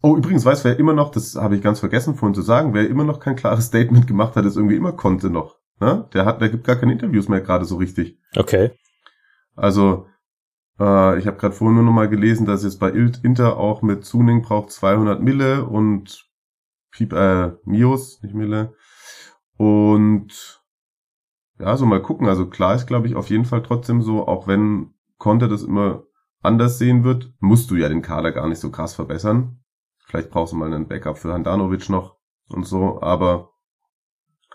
Oh, 0.00 0.16
übrigens 0.16 0.44
weiß 0.44 0.64
wer 0.64 0.78
immer 0.78 0.92
noch, 0.92 1.10
das 1.10 1.34
habe 1.34 1.56
ich 1.56 1.62
ganz 1.62 1.80
vergessen 1.80 2.14
vorhin 2.14 2.36
zu 2.36 2.42
sagen, 2.42 2.72
wer 2.72 2.88
immer 2.88 3.04
noch 3.04 3.18
kein 3.18 3.34
klares 3.34 3.66
Statement 3.66 4.06
gemacht 4.06 4.36
hat, 4.36 4.44
ist 4.44 4.56
irgendwie 4.56 4.76
immer 4.76 4.92
konnte 4.92 5.28
noch. 5.28 5.58
Ne? 5.80 6.08
Der 6.14 6.24
hat, 6.24 6.40
der 6.40 6.50
gibt 6.50 6.64
gar 6.64 6.76
keine 6.76 6.92
Interviews 6.92 7.28
mehr 7.28 7.40
gerade 7.40 7.64
so 7.64 7.78
richtig. 7.78 8.16
Okay. 8.36 8.70
Also 9.56 10.06
äh, 10.78 11.18
ich 11.18 11.26
habe 11.26 11.36
gerade 11.36 11.54
vorhin 11.54 11.76
nur 11.76 11.84
noch 11.84 11.92
mal 11.92 12.08
gelesen, 12.08 12.46
dass 12.46 12.64
jetzt 12.64 12.78
bei 12.80 12.90
Inter 12.90 13.56
auch 13.56 13.82
mit 13.82 14.04
Zuning 14.04 14.42
braucht 14.42 14.70
200 14.70 15.22
Mille 15.22 15.64
und 15.64 16.28
Piep, 16.90 17.12
äh, 17.12 17.52
Mios, 17.64 18.22
nicht 18.22 18.34
Mille. 18.34 18.74
Und 19.56 20.62
ja, 21.58 21.76
so 21.76 21.86
mal 21.86 22.02
gucken. 22.02 22.28
Also 22.28 22.46
klar 22.46 22.74
ist, 22.74 22.86
glaube 22.86 23.06
ich, 23.06 23.16
auf 23.16 23.30
jeden 23.30 23.44
Fall 23.44 23.62
trotzdem 23.62 24.02
so, 24.02 24.26
auch 24.26 24.46
wenn 24.46 24.94
Conte 25.18 25.48
das 25.48 25.62
immer 25.62 26.04
anders 26.40 26.78
sehen 26.78 27.04
wird, 27.04 27.32
musst 27.40 27.70
du 27.70 27.76
ja 27.76 27.88
den 27.88 28.02
Kader 28.02 28.32
gar 28.32 28.48
nicht 28.48 28.60
so 28.60 28.70
krass 28.70 28.94
verbessern. 28.94 29.60
Vielleicht 30.06 30.30
brauchst 30.30 30.52
du 30.52 30.56
mal 30.56 30.72
einen 30.72 30.88
Backup 30.88 31.18
für 31.18 31.32
Handanovic 31.32 31.88
noch 31.88 32.16
und 32.48 32.64
so, 32.64 33.02
aber 33.02 33.50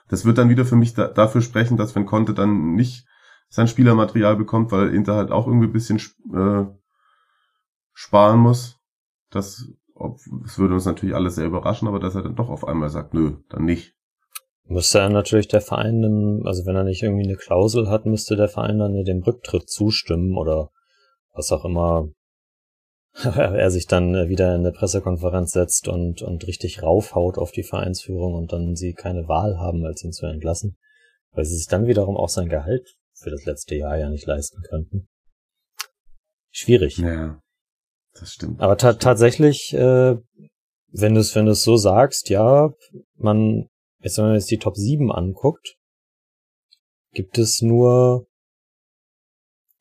das 0.08 0.26
wird 0.26 0.38
dann 0.38 0.50
wieder 0.50 0.66
für 0.66 0.76
mich 0.76 0.94
da, 0.94 1.08
dafür 1.08 1.42
sprechen, 1.42 1.78
dass 1.78 1.96
wenn 1.96 2.06
Conte 2.06 2.34
dann 2.34 2.74
nicht 2.74 3.06
sein 3.54 3.68
Spielermaterial 3.68 4.36
bekommt, 4.36 4.72
weil 4.72 4.96
Inter 4.96 5.14
halt 5.14 5.30
auch 5.30 5.46
irgendwie 5.46 5.68
ein 5.68 5.74
bisschen 5.74 6.02
äh, 6.34 6.66
sparen 7.94 8.40
muss. 8.40 8.80
Das, 9.30 9.70
ob, 9.94 10.18
das 10.42 10.58
würde 10.58 10.74
uns 10.74 10.86
natürlich 10.86 11.14
alles 11.14 11.36
sehr 11.36 11.46
überraschen, 11.46 11.88
aber 11.88 12.00
dass 12.00 12.16
er 12.16 12.24
dann 12.24 12.36
doch 12.36 12.50
auf 12.50 12.68
einmal 12.68 12.90
sagt, 12.90 13.14
nö, 13.14 13.38
dann 13.50 13.66
nicht. 13.66 13.94
Müsste 14.66 15.00
er 15.00 15.10
natürlich 15.10 15.50
der 15.50 15.62
Verein, 15.62 16.42
also 16.46 16.66
wenn 16.66 16.76
er 16.76 16.84
nicht 16.84 17.04
irgendwie 17.04 17.26
eine 17.26 17.36
Klausel 17.36 17.90
hat, 17.90 18.08
müsste 18.08 18.36
der 18.36 18.48
Verein 18.48 18.80
dann 18.80 19.04
dem 19.04 19.22
Rücktritt 19.22 19.70
zustimmen 19.70 20.36
oder 20.36 20.72
was 21.34 21.52
auch 21.52 21.64
immer 21.64 22.10
er 23.24 23.70
sich 23.70 23.86
dann 23.86 24.30
wieder 24.30 24.56
in 24.56 24.64
der 24.64 24.72
Pressekonferenz 24.72 25.52
setzt 25.52 25.88
und, 25.88 26.24
und 26.24 26.48
richtig 26.48 26.82
raufhaut 26.82 27.38
auf 27.38 27.52
die 27.52 27.62
Vereinsführung 27.62 28.34
und 28.34 28.52
dann 28.52 28.76
sie 28.76 28.94
keine 28.94 29.28
Wahl 29.28 29.60
haben, 29.60 29.86
als 29.86 30.04
ihn 30.04 30.12
zu 30.12 30.26
entlassen, 30.26 30.76
weil 31.34 31.46
sie 31.46 31.56
sich 31.56 31.68
dann 31.68 31.86
wiederum 31.86 32.18
auch 32.18 32.30
sein 32.30 32.50
Gehalt 32.50 32.98
für 33.24 33.32
das 33.32 33.46
letzte 33.46 33.76
Jahr 33.76 33.98
ja 33.98 34.10
nicht 34.10 34.26
leisten 34.26 34.62
könnten. 34.62 35.08
Schwierig. 36.52 36.98
Ja, 36.98 37.42
das 38.14 38.34
stimmt. 38.34 38.62
Aber 38.62 38.78
ta 38.78 38.94
tatsächlich, 38.94 39.74
äh, 39.74 40.18
wenn 40.92 41.16
du 41.16 41.20
es 41.20 41.34
wenn 41.36 41.46
du's 41.46 41.64
so 41.64 41.78
sagst, 41.78 42.30
ja, 42.30 42.72
man, 43.16 43.68
jetzt 44.00 44.18
wenn 44.18 44.26
man 44.26 44.36
jetzt 44.36 44.52
die 44.52 44.60
Top 44.60 44.76
7 44.76 45.12
anguckt, 45.12 45.78
gibt 47.14 47.38
es 47.38 47.62
nur 47.62 48.28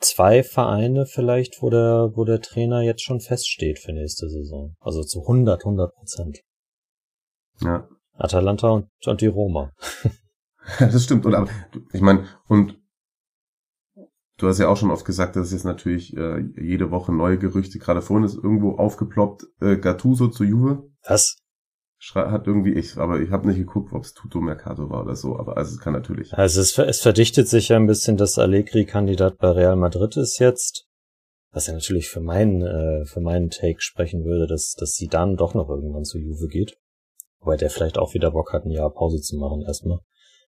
zwei 0.01 0.43
Vereine 0.43 1.07
vielleicht, 1.07 1.63
wo 1.63 1.71
der, 1.71 2.13
wo 2.15 2.25
der 2.25 2.41
Trainer 2.41 2.83
jetzt 2.83 3.03
schon 3.03 3.21
feststeht 3.21 3.79
für 3.79 3.93
nächste 3.93 4.29
Saison. 4.29 4.75
Also 4.81 5.03
zu 5.03 5.23
100, 5.23 5.65
100 5.65 5.95
Prozent. 5.95 6.41
Ja. 7.61 7.89
Atalanta 8.15 8.69
und, 8.69 8.89
und 9.07 9.21
die 9.21 9.27
Roma. 9.27 9.73
das 10.79 11.05
stimmt. 11.05 11.27
Und 11.27 11.35
aber, 11.35 11.51
ich 11.93 12.01
meine, 12.01 12.27
und 12.49 12.82
du 14.43 14.49
hast 14.49 14.59
ja 14.59 14.69
auch 14.69 14.77
schon 14.77 14.91
oft 14.91 15.05
gesagt, 15.05 15.37
dass 15.37 15.47
es 15.47 15.53
jetzt 15.53 15.65
natürlich 15.65 16.17
äh, 16.17 16.41
jede 16.61 16.91
Woche 16.91 17.13
neue 17.13 17.39
Gerüchte, 17.39 17.79
gerade 17.79 18.03
vorhin 18.03 18.25
ist 18.25 18.35
irgendwo 18.35 18.73
aufgeploppt, 18.73 19.47
äh, 19.61 19.77
Gattuso 19.77 20.29
zu 20.29 20.45
Juve. 20.45 20.91
Was? 21.07 21.37
Hat 22.15 22.49
irgendwie 22.49 22.73
ich, 22.73 22.97
aber 22.97 23.21
ich 23.21 23.31
habe 23.31 23.47
nicht 23.47 23.59
geguckt, 23.59 23.93
ob 23.93 24.03
es 24.03 24.13
Tuto 24.13 24.41
Mercato 24.41 24.91
war 24.91 25.05
oder 25.05 25.15
so, 25.15 25.39
aber 25.39 25.57
also 25.57 25.73
es 25.73 25.81
kann 25.81 25.93
natürlich. 25.93 26.35
Also 26.35 26.61
es, 26.61 26.77
es 26.77 27.01
verdichtet 27.01 27.47
sich 27.47 27.69
ja 27.69 27.77
ein 27.77 27.87
bisschen, 27.87 28.17
dass 28.17 28.41
Allegri 28.41 28.85
Kandidat 28.87 29.39
bei 29.39 29.51
Real 29.51 29.77
Madrid 29.77 30.17
ist 30.17 30.41
jetzt, 30.41 30.89
was 31.53 31.69
ja 31.69 31.75
natürlich 31.75 32.09
für 32.09 32.21
meinen 32.21 32.63
äh, 32.63 33.05
für 33.05 33.21
meinen 33.21 33.51
Take 33.51 33.81
sprechen 33.81 34.25
würde, 34.25 34.49
dass 34.49 34.75
dass 34.75 34.95
sie 34.95 35.07
dann 35.07 35.37
doch 35.37 35.55
noch 35.55 35.69
irgendwann 35.69 36.03
zu 36.03 36.19
Juve 36.19 36.49
geht, 36.49 36.77
wobei 37.39 37.57
der 37.57 37.71
vielleicht 37.71 37.99
auch 37.99 38.15
wieder 38.15 38.33
Bock 38.33 38.53
hat, 38.53 38.65
ein 38.65 38.73
Jahr 38.73 38.91
Pause 38.91 39.21
zu 39.21 39.37
machen 39.37 39.63
erstmal. 39.63 40.01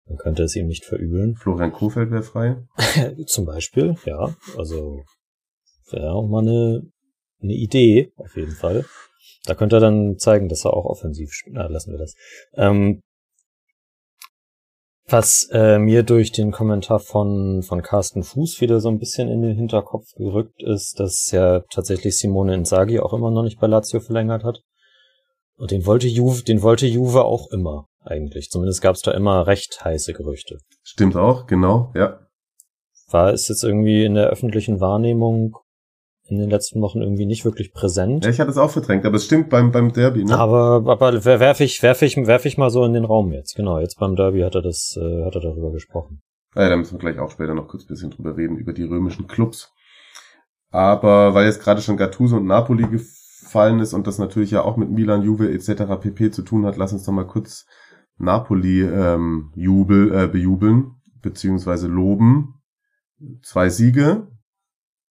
Man 0.08 0.18
könnte 0.18 0.44
es 0.44 0.56
ihm 0.56 0.68
nicht 0.68 0.86
verübeln. 0.86 1.36
Florian 1.36 1.72
Kofeld 1.72 2.12
wäre 2.12 2.24
frei. 2.24 2.58
Zum 3.26 3.46
Beispiel, 3.46 3.96
ja. 4.06 4.36
Also 4.58 5.04
wäre 5.90 6.12
auch 6.12 6.28
mal 6.28 6.42
eine, 6.42 6.82
eine 7.42 7.54
Idee, 7.54 8.12
auf 8.18 8.36
jeden 8.36 8.52
Fall. 8.52 8.86
Da 9.46 9.56
könnte 9.56 9.78
er 9.78 9.80
dann 9.80 10.18
zeigen, 10.18 10.50
dass 10.50 10.66
er 10.66 10.74
auch 10.74 10.86
offensiv 10.86 11.32
spielt. 11.34 11.56
Na, 11.56 11.68
lassen 11.68 11.92
wir 11.92 11.98
das. 11.98 12.16
Ähm, 12.54 13.02
was 15.08 15.50
äh, 15.52 15.78
mir 15.78 16.04
durch 16.04 16.32
den 16.32 16.52
Kommentar 16.52 17.00
von, 17.00 17.64
von 17.64 17.82
Carsten 17.82 18.24
Fuß 18.24 18.62
wieder 18.62 18.80
so 18.80 18.90
ein 18.90 19.00
bisschen 19.00 19.28
in 19.30 19.42
den 19.42 19.58
Hinterkopf 19.58 20.14
gerückt 20.16 20.64
ist, 20.64 21.00
dass 21.00 21.32
ja 21.32 21.62
tatsächlich 21.72 22.18
Simone 22.18 22.54
Inzaghi 22.54 23.00
auch 23.00 23.14
immer 23.14 23.32
noch 23.32 23.44
nicht 23.44 23.60
bei 23.60 23.68
Lazio 23.68 24.00
verlängert 24.00 24.44
hat. 24.44 24.62
Und 25.58 25.72
den 25.72 25.86
wollte 25.86 26.08
Juve, 26.08 26.44
den 26.44 26.62
wollte 26.62 26.88
Juve 26.88 27.26
auch 27.26 27.52
immer 27.52 27.88
eigentlich. 28.04 28.50
Zumindest 28.50 28.82
gab 28.82 28.96
es 28.96 29.02
da 29.02 29.12
immer 29.12 29.48
recht 29.48 29.84
heiße 29.84 30.14
Gerüchte. 30.14 30.60
Stimmt 30.84 31.16
auch, 31.16 31.48
genau, 31.48 31.92
ja. 31.96 32.28
War 33.10 33.34
es 33.34 33.48
jetzt 33.48 33.64
irgendwie 33.64 34.06
in 34.06 34.16
der 34.16 34.28
öffentlichen 34.28 34.80
Wahrnehmung 34.80 35.58
in 36.32 36.38
den 36.38 36.50
letzten 36.50 36.82
Wochen 36.82 37.02
irgendwie 37.02 37.26
nicht 37.26 37.44
wirklich 37.44 37.74
präsent. 37.74 38.24
Ja, 38.24 38.32
ich 38.32 38.40
hatte 38.40 38.52
es 38.52 38.58
auch 38.58 38.72
verdrängt, 38.72 39.06
aber 39.06 39.18
es 39.18 39.26
stimmt 39.26 39.50
beim, 39.50 39.72
beim 39.72 39.92
Derby, 39.92 40.24
ne? 40.24 40.38
Aber, 40.38 40.90
aber 40.90 41.26
werfe 41.26 41.66
ich, 41.66 41.84
werfe 41.84 42.06
ich, 42.06 42.16
werfe 42.16 42.48
ich 42.48 42.58
mal 42.58 42.70
so 42.70 42.86
in 42.86 42.94
den 42.94 43.04
Raum 43.04 43.34
jetzt. 43.34 43.56
Genau, 43.56 43.80
jetzt 43.80 44.00
beim 44.00 44.16
Derby 44.16 44.40
hat 44.42 44.56
er 44.56 44.62
das, 44.62 44.98
äh, 44.98 45.26
hat 45.26 45.36
er 45.36 45.42
darüber 45.42 45.72
gesprochen. 45.72 46.22
Ja, 46.56 46.70
da 46.70 46.78
müssen 46.78 46.94
wir 46.94 47.00
gleich 47.00 47.20
auch 47.20 47.32
später 47.32 47.54
noch 47.54 47.68
kurz 47.68 47.84
ein 47.84 47.88
bisschen 47.88 48.12
drüber 48.12 48.38
reden, 48.38 48.56
über 48.56 48.72
die 48.72 48.84
römischen 48.84 49.28
Clubs. 49.28 49.74
Aber 50.70 51.34
weil 51.34 51.46
jetzt 51.46 51.62
gerade 51.62 51.82
schon 51.82 51.98
Gattuso 51.98 52.38
und 52.38 52.46
Napoli 52.46 52.88
gefallen 52.88 53.80
ist 53.80 53.94
und 53.94 54.08
das 54.08 54.18
natürlich 54.18 54.52
ja 54.52 54.64
auch 54.64 54.78
mit 54.78 54.90
Milan, 54.90 55.24
Juve 55.24 55.52
etc. 55.52 55.84
pp 56.00 56.32
zu 56.32 56.44
tun 56.44 56.66
hat, 56.66 56.78
lass 56.78 56.94
uns 56.94 57.04
doch 57.04 57.12
mal 57.12 57.28
kurz 57.28 57.66
Napoli 58.21 58.81
ähm, 58.81 59.51
jubel, 59.55 60.13
äh, 60.13 60.27
bejubeln, 60.27 60.95
beziehungsweise 61.21 61.88
loben. 61.88 62.55
Zwei 63.43 63.69
Siege. 63.69 64.27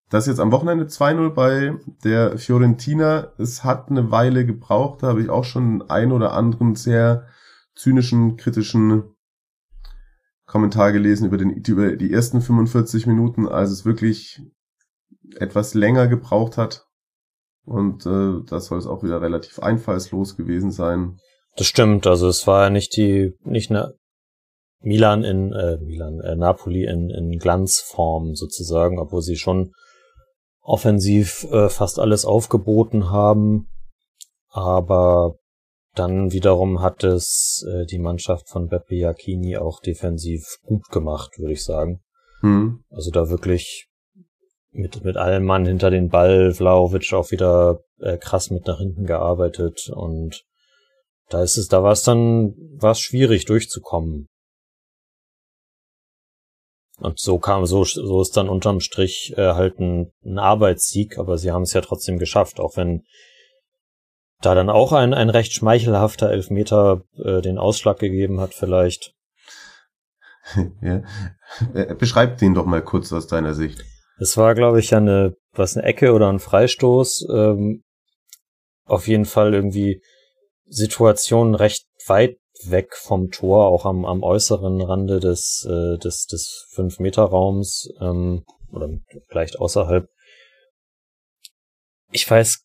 Das 0.09 0.27
jetzt 0.27 0.41
am 0.41 0.51
Wochenende 0.51 0.87
2-0 0.87 1.31
bei 1.31 1.77
der 2.05 2.39
Fiorentina. 2.39 3.33
Es 3.39 3.63
hat 3.63 3.91
eine 3.91 4.11
Weile 4.11 4.45
gebraucht, 4.45 5.03
da 5.03 5.09
habe 5.09 5.23
ich 5.23 5.31
auch 5.31 5.45
schon 5.45 5.89
ein 5.89 6.11
oder 6.11 6.33
anderen 6.33 6.75
sehr 6.75 7.27
zynischen, 7.77 8.37
kritischen 8.37 9.15
Kommentar 10.47 10.91
gelesen 10.91 11.27
über, 11.27 11.39
den, 11.39 11.51
über 11.51 11.97
die 11.97 12.13
ersten 12.13 12.41
45 12.41 13.07
Minuten, 13.07 13.47
als 13.47 13.71
es 13.71 13.85
wirklich 13.85 14.43
etwas 15.37 15.75
länger 15.75 16.09
gebraucht 16.09 16.59
hat. 16.59 16.89
Und 17.65 18.05
äh, 18.07 18.43
das 18.47 18.67
soll 18.67 18.79
es 18.79 18.87
auch 18.87 19.05
wieder 19.05 19.23
relativ 19.23 19.61
einfallslos 19.61 20.37
gewesen 20.37 20.73
sein. 20.73 21.19
Das 21.57 21.67
stimmt, 21.67 22.07
also 22.07 22.29
es 22.29 22.47
war 22.47 22.65
ja 22.65 22.71
nicht 22.71 22.97
die, 22.97 23.33
nicht 23.45 23.71
eine 23.71 23.95
Milan 24.83 25.25
in, 25.25 25.53
äh, 25.53 25.77
Milan, 25.79 26.21
äh, 26.21 26.37
Napoli 26.37 26.85
in, 26.85 27.11
in 27.11 27.39
Glanzform 27.39 28.35
sozusagen, 28.35 28.99
obwohl 28.99 29.23
sie 29.23 29.37
schon 29.37 29.73
offensiv 30.63 31.47
äh, 31.51 31.69
fast 31.69 31.99
alles 31.99 32.25
aufgeboten 32.25 33.11
haben. 33.11 33.69
Aber 34.49 35.37
dann 35.95 36.33
wiederum 36.33 36.81
hat 36.81 37.05
es 37.05 37.67
äh, 37.69 37.85
die 37.87 37.99
Mannschaft 37.99 38.49
von 38.49 38.69
Beppe 38.69 38.95
Iacchini 38.95 39.57
auch 39.57 39.81
defensiv 39.81 40.59
gut 40.63 40.89
gemacht, 40.91 41.39
würde 41.39 41.53
ich 41.53 41.65
sagen. 41.65 42.01
Hm. 42.41 42.85
Also 42.91 43.11
da 43.11 43.29
wirklich 43.29 43.89
mit, 44.73 45.05
mit 45.05 45.17
allem 45.17 45.45
Mann 45.45 45.67
hinter 45.67 45.91
den 45.91 46.09
Ball, 46.09 46.53
Vlaovic 46.53 47.13
auch 47.13 47.31
wieder 47.33 47.81
äh, 47.99 48.17
krass 48.17 48.51
mit 48.51 48.67
nach 48.67 48.79
hinten 48.79 49.05
gearbeitet 49.05 49.91
und 49.93 50.45
da 51.31 51.43
ist 51.43 51.57
es, 51.57 51.69
da 51.69 51.83
war 51.83 51.93
es 51.93 52.03
dann, 52.03 52.55
war 52.77 52.91
es 52.91 53.01
schwierig 53.01 53.47
durchzukommen. 53.47 54.29
Und 56.99 57.19
so 57.19 57.39
kam, 57.39 57.65
so, 57.65 57.85
so 57.85 58.21
ist 58.21 58.37
dann 58.37 58.51
unterm 58.51 58.81
Strich 58.81 59.33
äh, 59.39 59.55
halt 59.55 59.79
ein, 59.79 60.13
ein 60.23 60.39
Arbeitssieg, 60.39 61.19
aber 61.19 61.39
sie 61.39 61.51
haben 61.51 61.63
es 61.63 61.73
ja 61.73 61.81
trotzdem 61.81 62.19
geschafft, 62.19 62.61
auch 62.61 62.77
wenn 62.77 63.05
da 64.43 64.55
dann 64.55 64.69
auch 64.69 64.93
ein, 64.93 65.15
ein 65.15 65.31
recht 65.31 65.53
schmeichelhafter 65.53 66.31
Elfmeter 66.31 67.03
äh, 67.17 67.41
den 67.41 67.59
Ausschlag 67.59 67.99
gegeben 67.99 68.41
hat, 68.41 68.53
vielleicht. 68.53 69.15
ja. 70.83 71.03
Äh, 71.75 71.95
beschreib 71.95 72.39
den 72.39 72.55
doch 72.55 72.67
mal 72.67 72.83
kurz 72.83 73.13
aus 73.13 73.27
deiner 73.27 73.55
Sicht. 73.55 73.83
Es 74.19 74.37
war, 74.37 74.55
glaube 74.55 74.81
ich, 74.81 74.91
ja 74.91 74.99
eine, 74.99 75.35
was 75.53 75.77
eine 75.77 75.87
Ecke 75.87 76.13
oder 76.13 76.29
ein 76.29 76.41
Freistoß. 76.41 77.29
Ähm, 77.33 77.83
auf 78.85 79.09
jeden 79.09 79.25
Fall 79.25 79.55
irgendwie 79.55 80.03
Situation 80.71 81.55
recht 81.55 81.87
weit 82.07 82.39
weg 82.65 82.95
vom 82.95 83.31
Tor, 83.31 83.67
auch 83.67 83.85
am, 83.85 84.05
am 84.05 84.23
äußeren 84.23 84.81
Rande 84.81 85.19
des, 85.19 85.67
äh, 85.69 85.99
des, 85.99 86.27
des 86.27 86.69
5-Meter-Raums 86.75 87.93
ähm, 88.01 88.45
oder 88.73 88.89
vielleicht 89.29 89.59
außerhalb. 89.59 90.09
Ich 92.13 92.31
weiß 92.31 92.65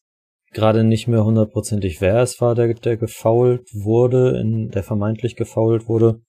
gerade 0.52 0.84
nicht 0.84 1.08
mehr 1.08 1.26
hundertprozentig, 1.26 2.00
wer 2.00 2.22
es 2.22 2.40
war, 2.42 2.56
der, 2.56 2.74
der 2.74 2.98
gefoult 2.98 3.68
wurde, 3.74 4.40
in, 4.40 4.70
der 4.70 4.84
vermeintlich 4.84 5.36
gefoult 5.36 5.88
wurde. 5.88 6.22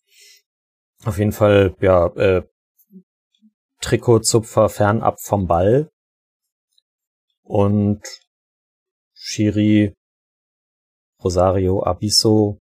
Auf 1.05 1.19
jeden 1.19 1.33
Fall, 1.33 1.77
ja, 1.81 2.07
äh, 2.17 2.43
Trikotzupfer 3.81 4.69
fernab 4.69 5.21
vom 5.21 5.47
Ball. 5.47 5.91
Und 7.43 8.03
Shiri 9.13 9.95
Rosario 11.23 11.83
Abiso 11.83 12.59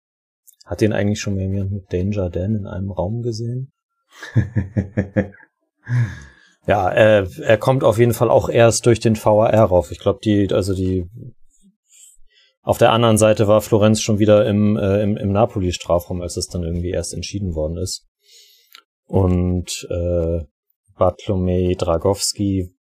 hat 0.65 0.81
den 0.81 0.93
eigentlich 0.93 1.21
schon 1.21 1.35
mal 1.35 1.43
jemand 1.43 1.73
mit 1.73 1.93
Danger 1.93 2.31
Dan 2.31 2.55
in 2.55 2.67
einem 2.67 2.91
Raum 2.91 3.23
gesehen? 3.23 3.73
ja, 6.67 6.91
äh, 6.91 7.27
er 7.41 7.59
kommt 7.59 7.85
auf 7.85 7.99
jeden 7.99 8.15
Fall 8.15 8.31
auch 8.31 8.49
erst 8.49 8.87
durch 8.87 9.01
den 9.01 9.17
VAR 9.17 9.53
rauf. 9.55 9.91
Ich 9.91 9.99
glaube, 9.99 10.21
die, 10.23 10.53
also 10.53 10.75
die 10.75 11.09
auf 12.63 12.79
der 12.79 12.93
anderen 12.93 13.19
Seite 13.19 13.49
war 13.49 13.61
Florenz 13.61 14.01
schon 14.01 14.21
wieder 14.21 14.47
im, 14.47 14.77
äh, 14.77 15.03
im, 15.03 15.17
im 15.17 15.33
Napoli-Strafraum, 15.33 16.23
als 16.23 16.37
es 16.37 16.47
dann 16.47 16.63
irgendwie 16.63 16.91
erst 16.91 17.13
entschieden 17.13 17.55
worden 17.55 17.77
ist. 17.77 18.07
Und 19.07 19.87
äh, 19.91 20.45
Bartlomiej 20.97 21.75
Dragowski 21.75 22.73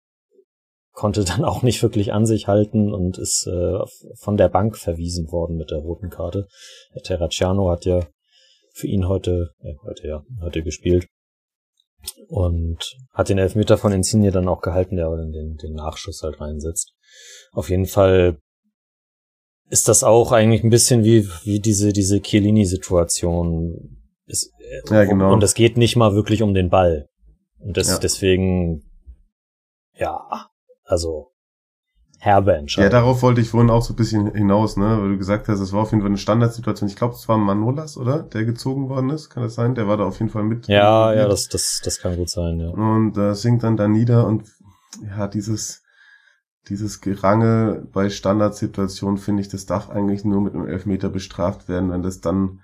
konnte 0.92 1.24
dann 1.24 1.44
auch 1.44 1.62
nicht 1.62 1.82
wirklich 1.82 2.12
an 2.12 2.26
sich 2.26 2.48
halten 2.48 2.92
und 2.92 3.18
ist 3.18 3.46
äh, 3.46 3.78
von 4.20 4.36
der 4.36 4.48
Bank 4.48 4.76
verwiesen 4.76 5.30
worden 5.30 5.56
mit 5.56 5.70
der 5.70 5.78
roten 5.78 6.10
Karte. 6.10 6.46
Der 6.94 7.02
Terracciano 7.02 7.70
hat 7.70 7.84
ja 7.84 8.06
für 8.74 8.86
ihn 8.86 9.08
heute, 9.08 9.50
äh, 9.62 9.74
heute 9.84 10.06
ja, 10.06 10.24
heute 10.40 10.62
gespielt 10.62 11.06
und 12.28 12.78
hat 13.12 13.28
den 13.28 13.38
Elfmeter 13.38 13.78
von 13.78 13.92
Insigne 13.92 14.30
dann 14.30 14.48
auch 14.48 14.60
gehalten, 14.60 14.96
der 14.96 15.06
aber 15.06 15.18
dann 15.18 15.32
den, 15.32 15.56
den 15.56 15.74
Nachschuss 15.74 16.22
halt 16.22 16.40
reinsetzt. 16.40 16.92
Auf 17.52 17.70
jeden 17.70 17.86
Fall 17.86 18.38
ist 19.68 19.88
das 19.88 20.04
auch 20.04 20.32
eigentlich 20.32 20.64
ein 20.64 20.70
bisschen 20.70 21.04
wie, 21.04 21.28
wie 21.44 21.60
diese, 21.60 21.92
diese 21.92 22.20
Chiellini-Situation. 22.20 23.98
Ja, 24.90 25.04
genau. 25.04 25.32
Und 25.32 25.42
es 25.42 25.54
geht 25.54 25.76
nicht 25.76 25.96
mal 25.96 26.14
wirklich 26.14 26.42
um 26.42 26.54
den 26.54 26.68
Ball. 26.68 27.08
Und 27.58 27.76
das, 27.76 27.88
ja. 27.88 27.98
deswegen, 27.98 28.82
ja, 29.96 30.48
also 30.84 31.32
herbe 32.22 32.54
Entscheidung. 32.54 32.92
Ja, 32.92 32.98
darauf 32.98 33.22
wollte 33.22 33.40
ich 33.40 33.48
vorhin 33.48 33.70
auch 33.70 33.82
so 33.82 33.94
ein 33.94 33.96
bisschen 33.96 34.32
hinaus, 34.32 34.76
ne, 34.76 34.98
weil 35.00 35.10
du 35.10 35.18
gesagt 35.18 35.48
hast, 35.48 35.58
es 35.58 35.72
war 35.72 35.82
auf 35.82 35.90
jeden 35.90 36.02
Fall 36.02 36.10
eine 36.10 36.18
Standardsituation. 36.18 36.88
Ich 36.88 36.94
glaube, 36.94 37.14
es 37.14 37.28
war 37.28 37.36
Manolas, 37.36 37.96
oder? 37.96 38.22
Der 38.22 38.44
gezogen 38.44 38.88
worden 38.88 39.10
ist, 39.10 39.28
kann 39.28 39.42
das 39.42 39.54
sein? 39.54 39.74
Der 39.74 39.88
war 39.88 39.96
da 39.96 40.04
auf 40.04 40.20
jeden 40.20 40.30
Fall 40.30 40.44
mit. 40.44 40.68
Ja, 40.68 41.12
ja, 41.12 41.26
das, 41.26 41.48
das, 41.48 41.80
das 41.84 41.98
kann 41.98 42.16
gut 42.16 42.30
sein, 42.30 42.60
ja. 42.60 42.68
Und 42.68 43.18
äh, 43.18 43.34
sinkt 43.34 43.64
dann 43.64 43.76
da 43.76 43.88
nieder 43.88 44.26
und 44.26 44.44
ja, 45.04 45.26
dieses, 45.26 45.82
dieses 46.68 47.00
Gerange 47.00 47.88
bei 47.92 48.08
Standardsituationen 48.08 49.18
finde 49.18 49.42
ich, 49.42 49.48
das 49.48 49.66
darf 49.66 49.90
eigentlich 49.90 50.24
nur 50.24 50.40
mit 50.42 50.54
einem 50.54 50.68
Elfmeter 50.68 51.08
bestraft 51.08 51.68
werden, 51.68 51.90
wenn 51.90 52.02
das 52.02 52.20
dann 52.20 52.60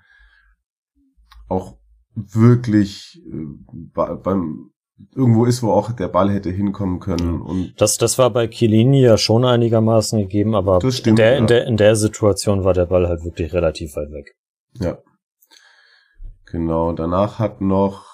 auch 1.49 1.77
wirklich 2.15 3.21
äh, 3.27 3.45
beim 3.93 4.71
irgendwo 5.15 5.45
ist, 5.45 5.63
wo 5.63 5.71
auch 5.71 5.91
der 5.91 6.07
Ball 6.07 6.29
hätte 6.29 6.49
hinkommen 6.49 6.99
können. 6.99 7.41
Und 7.41 7.73
das, 7.77 7.97
das 7.97 8.17
war 8.17 8.29
bei 8.29 8.47
Chiellini 8.47 9.01
ja 9.01 9.17
schon 9.17 9.45
einigermaßen 9.45 10.19
gegeben, 10.19 10.55
aber 10.55 10.79
stimmt, 10.91 11.07
in, 11.07 11.15
der, 11.15 11.31
ja. 11.31 11.37
in, 11.37 11.47
der, 11.47 11.67
in 11.67 11.77
der 11.77 11.95
Situation 11.95 12.63
war 12.63 12.73
der 12.73 12.85
Ball 12.85 13.07
halt 13.07 13.23
wirklich 13.23 13.53
relativ 13.53 13.95
weit 13.95 14.11
weg. 14.11 14.35
Ja. 14.75 14.97
Genau. 16.45 16.91
Danach 16.93 17.39
hat 17.39 17.61
noch 17.61 18.05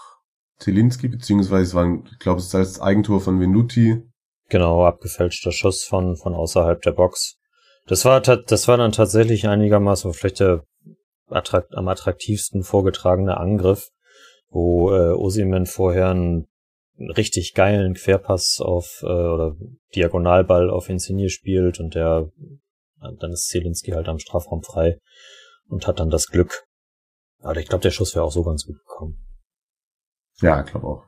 Zelinski, 0.58 1.08
beziehungsweise 1.08 1.64
es 1.64 1.74
war, 1.74 2.02
ich 2.12 2.20
glaube, 2.20 2.40
es 2.40 2.48
ist 2.48 2.56
als 2.56 2.82
Eigentor 2.82 3.22
von 3.22 3.40
Venuti. 3.40 4.04
Genau, 4.50 4.86
abgefälschter 4.86 5.52
Schuss 5.52 5.84
von, 5.84 6.16
von 6.16 6.34
außerhalb 6.34 6.82
der 6.82 6.92
Box. 6.92 7.38
Das 7.88 8.06
war, 8.06 8.22
das 8.22 8.68
war 8.68 8.78
dann 8.78 8.92
tatsächlich 8.92 9.48
einigermaßen 9.48 10.14
vielleicht 10.14 10.40
der 10.40 10.64
attrakt, 11.30 11.76
am 11.76 11.88
attraktivsten 11.88 12.64
vorgetragene 12.64 13.38
Angriff, 13.38 13.90
wo 14.50 14.92
äh, 14.92 15.12
Osimen 15.12 15.66
vorher 15.66 16.10
einen 16.10 16.48
richtig 17.00 17.54
geilen 17.54 17.94
Querpass 17.94 18.60
auf 18.62 19.02
äh, 19.04 19.06
oder 19.06 19.56
Diagonalball 19.96 20.70
auf 20.70 20.90
Insigne 20.90 21.30
spielt 21.30 21.80
und 21.80 21.96
der 21.96 22.32
dann 23.20 23.32
ist 23.32 23.48
Zielinski 23.48 23.92
halt 23.92 24.08
am 24.08 24.20
Strafraum 24.20 24.64
frei 24.64 25.00
und 25.68 25.88
hat 25.88 26.00
dann 26.00 26.10
das 26.10 26.28
Glück. 26.28 26.64
Aber 27.42 27.58
ich 27.58 27.68
glaube, 27.68 27.84
der 27.84 27.92
Schuss 27.92 28.16
wäre 28.16 28.26
auch 28.26 28.32
so 28.32 28.44
ganz 28.44 28.66
gut 28.66 28.78
gekommen. 28.80 29.18
Ja, 30.42 30.64
ich 30.64 30.72
glaube 30.72 30.88
auch. 30.88 31.04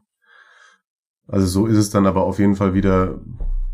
Also 1.27 1.47
so 1.47 1.65
ist 1.65 1.77
es 1.77 1.89
dann 1.89 2.05
aber 2.05 2.23
auf 2.23 2.39
jeden 2.39 2.55
Fall 2.55 2.73
wieder, 2.73 3.19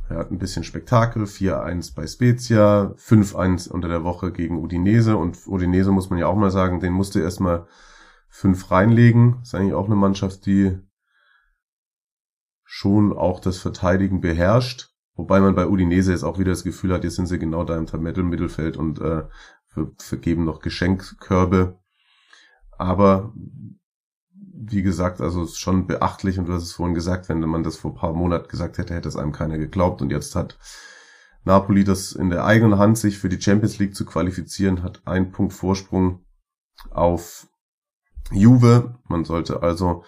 er 0.09 0.17
hat 0.17 0.31
ein 0.31 0.39
bisschen 0.39 0.63
Spektakel, 0.63 1.23
4-1 1.23 1.93
bei 1.95 2.07
Spezia, 2.07 2.95
5-1 2.97 3.69
unter 3.69 3.87
der 3.87 4.03
Woche 4.03 4.31
gegen 4.31 4.57
Udinese 4.57 5.17
und 5.17 5.37
Udinese 5.45 5.91
muss 5.91 6.09
man 6.09 6.19
ja 6.19 6.27
auch 6.27 6.35
mal 6.35 6.51
sagen, 6.51 6.79
den 6.79 6.93
musste 6.93 7.21
erstmal 7.21 7.67
fünf 8.29 8.71
reinlegen. 8.71 9.39
Ist 9.43 9.53
eigentlich 9.53 9.73
auch 9.73 9.85
eine 9.85 9.95
Mannschaft, 9.95 10.45
die 10.47 10.79
schon 12.75 13.13
auch 13.13 13.39
das 13.39 13.59
Verteidigen 13.59 14.19
beherrscht. 14.19 14.89
Wobei 15.13 15.39
man 15.39 15.53
bei 15.53 15.67
Udinese 15.67 16.11
jetzt 16.11 16.23
auch 16.23 16.39
wieder 16.39 16.49
das 16.49 16.63
Gefühl 16.63 16.91
hat, 16.91 17.03
jetzt 17.03 17.17
sind 17.17 17.27
sie 17.27 17.37
genau 17.37 17.63
da 17.63 17.77
im 17.77 17.85
Mittelfeld 18.29 18.77
und 18.77 18.99
äh, 18.99 19.25
vergeben 19.99 20.43
noch 20.43 20.59
Geschenkkörbe. 20.59 21.77
Aber 22.75 23.31
wie 24.25 24.81
gesagt, 24.81 25.21
also 25.21 25.43
ist 25.43 25.59
schon 25.59 25.85
beachtlich 25.85 26.39
und 26.39 26.47
du 26.47 26.53
hast 26.53 26.63
es 26.63 26.73
vorhin 26.73 26.95
gesagt, 26.95 27.29
wenn 27.29 27.41
man 27.41 27.61
das 27.61 27.77
vor 27.77 27.93
paar 27.93 28.13
Monaten 28.13 28.47
gesagt 28.47 28.79
hätte, 28.79 28.95
hätte 28.95 29.07
es 29.07 29.17
einem 29.17 29.33
keiner 29.33 29.59
geglaubt 29.59 30.01
und 30.01 30.09
jetzt 30.09 30.35
hat 30.35 30.57
Napoli 31.43 31.83
das 31.83 32.13
in 32.13 32.31
der 32.31 32.43
eigenen 32.43 32.79
Hand, 32.79 32.97
sich 32.97 33.19
für 33.19 33.29
die 33.29 33.39
Champions 33.39 33.77
League 33.77 33.95
zu 33.95 34.03
qualifizieren, 34.03 34.81
hat 34.81 35.03
einen 35.05 35.31
Punkt 35.31 35.53
Vorsprung 35.53 36.25
auf 36.89 37.47
Juve. 38.31 38.95
Man 39.07 39.25
sollte 39.25 39.61
also 39.61 40.03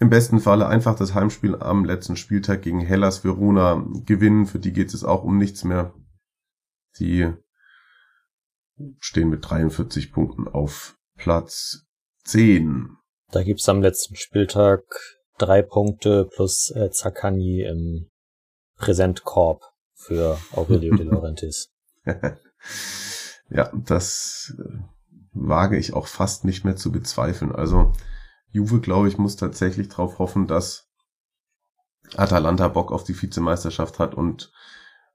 im 0.00 0.08
besten 0.08 0.40
Falle 0.40 0.66
einfach 0.66 0.96
das 0.96 1.14
Heimspiel 1.14 1.56
am 1.56 1.84
letzten 1.84 2.16
Spieltag 2.16 2.62
gegen 2.62 2.80
Hellas 2.80 3.22
Verona 3.22 3.86
gewinnen. 4.06 4.46
Für 4.46 4.58
die 4.58 4.72
geht 4.72 4.94
es 4.94 5.04
auch 5.04 5.22
um 5.22 5.36
nichts 5.36 5.62
mehr. 5.62 5.94
Die 6.98 7.30
stehen 8.98 9.28
mit 9.28 9.48
43 9.48 10.10
Punkten 10.10 10.48
auf 10.48 10.96
Platz 11.16 11.84
10. 12.24 12.96
Da 13.30 13.42
gibt's 13.42 13.68
am 13.68 13.82
letzten 13.82 14.16
Spieltag 14.16 14.82
drei 15.36 15.60
Punkte 15.60 16.24
plus 16.24 16.72
äh, 16.74 16.90
Zaccagni 16.90 17.60
im 17.62 18.10
Präsentkorb 18.76 19.62
für 19.94 20.38
Aurelio 20.52 20.96
De 20.96 21.04
Laurentiis. 21.10 21.70
ja, 23.50 23.70
das 23.74 24.56
äh, 24.58 24.78
wage 25.32 25.76
ich 25.76 25.92
auch 25.92 26.06
fast 26.06 26.46
nicht 26.46 26.64
mehr 26.64 26.76
zu 26.76 26.90
bezweifeln. 26.90 27.52
Also 27.52 27.92
Juve, 28.52 28.80
glaube 28.80 29.08
ich, 29.08 29.18
muss 29.18 29.36
tatsächlich 29.36 29.88
darauf 29.88 30.18
hoffen, 30.18 30.46
dass 30.46 30.88
Atalanta 32.16 32.68
Bock 32.68 32.92
auf 32.92 33.04
die 33.04 33.20
Vizemeisterschaft 33.20 33.98
hat 33.98 34.14
und 34.14 34.52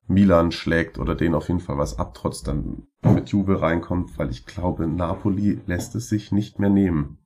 Milan 0.07 0.51
schlägt 0.51 0.99
oder 0.99 1.15
den 1.15 1.33
auf 1.33 1.47
jeden 1.47 1.59
Fall 1.59 1.77
was 1.77 1.97
ab, 1.97 2.13
trotz 2.13 2.43
dann 2.43 2.87
mit 3.01 3.29
Juve 3.29 3.61
reinkommt, 3.61 4.17
weil 4.17 4.29
ich 4.29 4.45
glaube, 4.45 4.87
Napoli 4.87 5.59
lässt 5.65 5.95
es 5.95 6.09
sich 6.09 6.31
nicht 6.31 6.59
mehr 6.59 6.69
nehmen. 6.69 7.19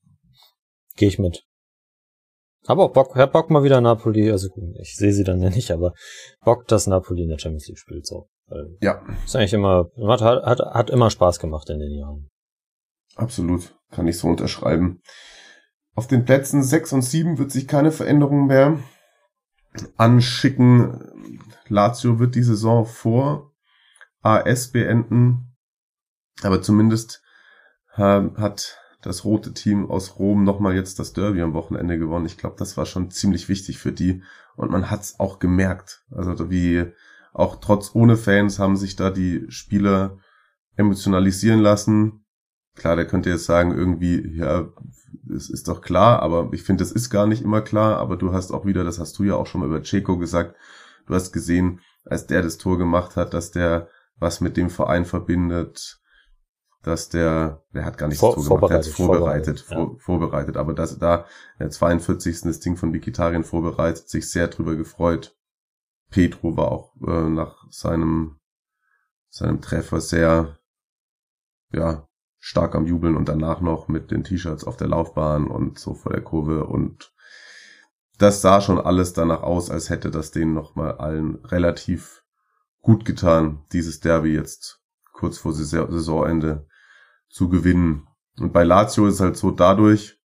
Gehe 0.95 1.09
ich 1.09 1.19
mit. 1.19 1.43
Aber 2.65 2.85
auch 2.85 2.93
Bock, 2.93 3.15
Herr 3.15 3.27
Bock 3.27 3.49
mal 3.49 3.63
wieder 3.63 3.81
Napoli, 3.81 4.31
also 4.31 4.49
ich 4.79 4.95
sehe 4.95 5.13
sie 5.13 5.23
dann 5.23 5.41
ja 5.41 5.49
nicht, 5.49 5.71
aber 5.71 5.93
Bock, 6.43 6.67
dass 6.67 6.87
Napoli 6.87 7.23
in 7.23 7.29
der 7.29 7.39
Champions 7.39 7.67
League 7.67 7.79
spielt, 7.79 8.05
so. 8.05 8.29
Weil 8.47 8.77
ja. 8.81 9.01
Ist 9.23 9.35
eigentlich 9.35 9.53
immer, 9.53 9.89
hat, 10.07 10.21
hat, 10.21 10.59
hat 10.59 10.89
immer 10.89 11.09
Spaß 11.09 11.39
gemacht 11.39 11.69
in 11.69 11.79
den 11.79 11.91
Jahren. 11.91 12.29
Absolut, 13.15 13.75
kann 13.91 14.07
ich 14.07 14.17
so 14.17 14.27
unterschreiben. 14.27 15.01
Auf 15.95 16.07
den 16.07 16.25
Plätzen 16.25 16.63
6 16.63 16.93
und 16.93 17.01
7 17.01 17.37
wird 17.37 17.51
sich 17.51 17.67
keine 17.67 17.91
Veränderung 17.91 18.47
mehr 18.47 18.79
anschicken. 19.97 21.41
Lazio 21.67 22.19
wird 22.19 22.35
die 22.35 22.43
Saison 22.43 22.85
vor 22.85 23.53
AS 24.21 24.71
beenden. 24.71 25.55
Aber 26.41 26.61
zumindest 26.61 27.21
äh, 27.95 28.21
hat 28.37 28.77
das 29.01 29.23
rote 29.23 29.53
Team 29.53 29.89
aus 29.89 30.19
Rom 30.19 30.43
nochmal 30.43 30.75
jetzt 30.75 30.99
das 30.99 31.13
Derby 31.13 31.41
am 31.41 31.53
Wochenende 31.53 31.97
gewonnen. 31.97 32.25
Ich 32.25 32.37
glaube, 32.37 32.55
das 32.57 32.75
war 32.75 32.85
schon 32.85 33.11
ziemlich 33.11 33.47
wichtig 33.47 33.77
für 33.77 33.91
die. 33.91 34.23
Und 34.55 34.71
man 34.71 34.89
hat 34.89 35.01
es 35.01 35.19
auch 35.19 35.39
gemerkt. 35.39 36.03
Also 36.11 36.49
wie 36.49 36.91
auch 37.33 37.57
trotz 37.57 37.91
ohne 37.93 38.17
Fans 38.17 38.59
haben 38.59 38.75
sich 38.75 38.95
da 38.95 39.09
die 39.09 39.45
Spieler 39.49 40.17
emotionalisieren 40.75 41.61
lassen. 41.61 42.18
Klar, 42.79 42.95
der 42.95 43.05
könnte 43.05 43.29
jetzt 43.29 43.45
sagen, 43.45 43.71
irgendwie, 43.77 44.35
ja, 44.35 44.69
es 45.35 45.49
ist 45.49 45.67
doch 45.67 45.81
klar, 45.81 46.21
aber 46.21 46.49
ich 46.53 46.63
finde, 46.63 46.83
es 46.83 46.91
ist 46.91 47.09
gar 47.09 47.27
nicht 47.27 47.43
immer 47.43 47.61
klar, 47.61 47.97
aber 47.97 48.15
du 48.17 48.33
hast 48.33 48.51
auch 48.51 48.65
wieder, 48.65 48.83
das 48.83 48.99
hast 48.99 49.19
du 49.19 49.23
ja 49.23 49.35
auch 49.35 49.45
schon 49.45 49.61
mal 49.61 49.67
über 49.67 49.83
Checo 49.83 50.17
gesagt, 50.17 50.55
du 51.05 51.13
hast 51.13 51.31
gesehen, 51.31 51.81
als 52.05 52.25
der 52.25 52.41
das 52.41 52.57
Tor 52.57 52.77
gemacht 52.77 53.15
hat, 53.15 53.33
dass 53.33 53.51
der 53.51 53.89
was 54.17 54.41
mit 54.41 54.57
dem 54.57 54.69
Verein 54.69 55.05
verbindet, 55.05 56.01
dass 56.81 57.09
der, 57.09 57.63
der 57.73 57.85
hat 57.85 57.97
gar 57.97 58.07
nichts 58.07 58.21
Vor, 58.21 58.35
Tor 58.35 58.43
gemacht, 58.45 58.69
der 58.71 58.77
hat 58.79 58.85
vorbereitet, 58.85 59.59
vorbereitet, 59.59 59.59
vor, 59.59 59.93
ja. 59.93 59.99
vorbereitet, 59.99 60.57
aber 60.57 60.73
dass 60.73 60.97
da 60.97 61.25
der 61.59 61.69
42. 61.69 62.41
das 62.41 62.59
Ding 62.59 62.77
von 62.77 62.93
Vikitarien 62.93 63.43
vorbereitet, 63.43 64.09
sich 64.09 64.29
sehr 64.29 64.47
drüber 64.47 64.75
gefreut. 64.75 65.35
Petro 66.09 66.57
war 66.57 66.71
auch 66.71 66.95
äh, 67.05 67.29
nach 67.29 67.65
seinem 67.69 68.39
seinem 69.29 69.61
Treffer 69.61 70.01
sehr 70.01 70.57
ja 71.71 72.08
stark 72.39 72.75
am 72.75 72.85
Jubeln 72.85 73.15
und 73.15 73.29
danach 73.29 73.61
noch 73.61 73.87
mit 73.87 74.11
den 74.11 74.23
T-Shirts 74.23 74.63
auf 74.63 74.77
der 74.77 74.87
Laufbahn 74.87 75.47
und 75.47 75.77
so 75.77 75.93
vor 75.93 76.11
der 76.11 76.23
Kurve 76.23 76.65
und 76.65 77.13
das 78.17 78.41
sah 78.41 78.59
schon 78.59 78.79
alles 78.79 79.13
danach 79.13 79.43
aus, 79.43 79.69
als 79.69 79.89
hätte 79.89 80.11
das 80.11 80.31
denen 80.31 80.53
nochmal 80.53 80.97
allen 80.97 81.35
relativ 81.45 82.23
gut 82.81 83.05
getan, 83.05 83.65
dieses 83.71 84.01
Derby 84.01 84.33
jetzt 84.33 84.81
kurz 85.13 85.37
vor 85.37 85.53
Saison- 85.53 85.91
Saisonende 85.91 86.67
zu 87.29 87.49
gewinnen. 87.49 88.07
Und 88.37 88.51
bei 88.51 88.63
Lazio 88.63 89.07
ist 89.07 89.21
halt 89.21 89.37
so 89.37 89.51
dadurch 89.51 90.19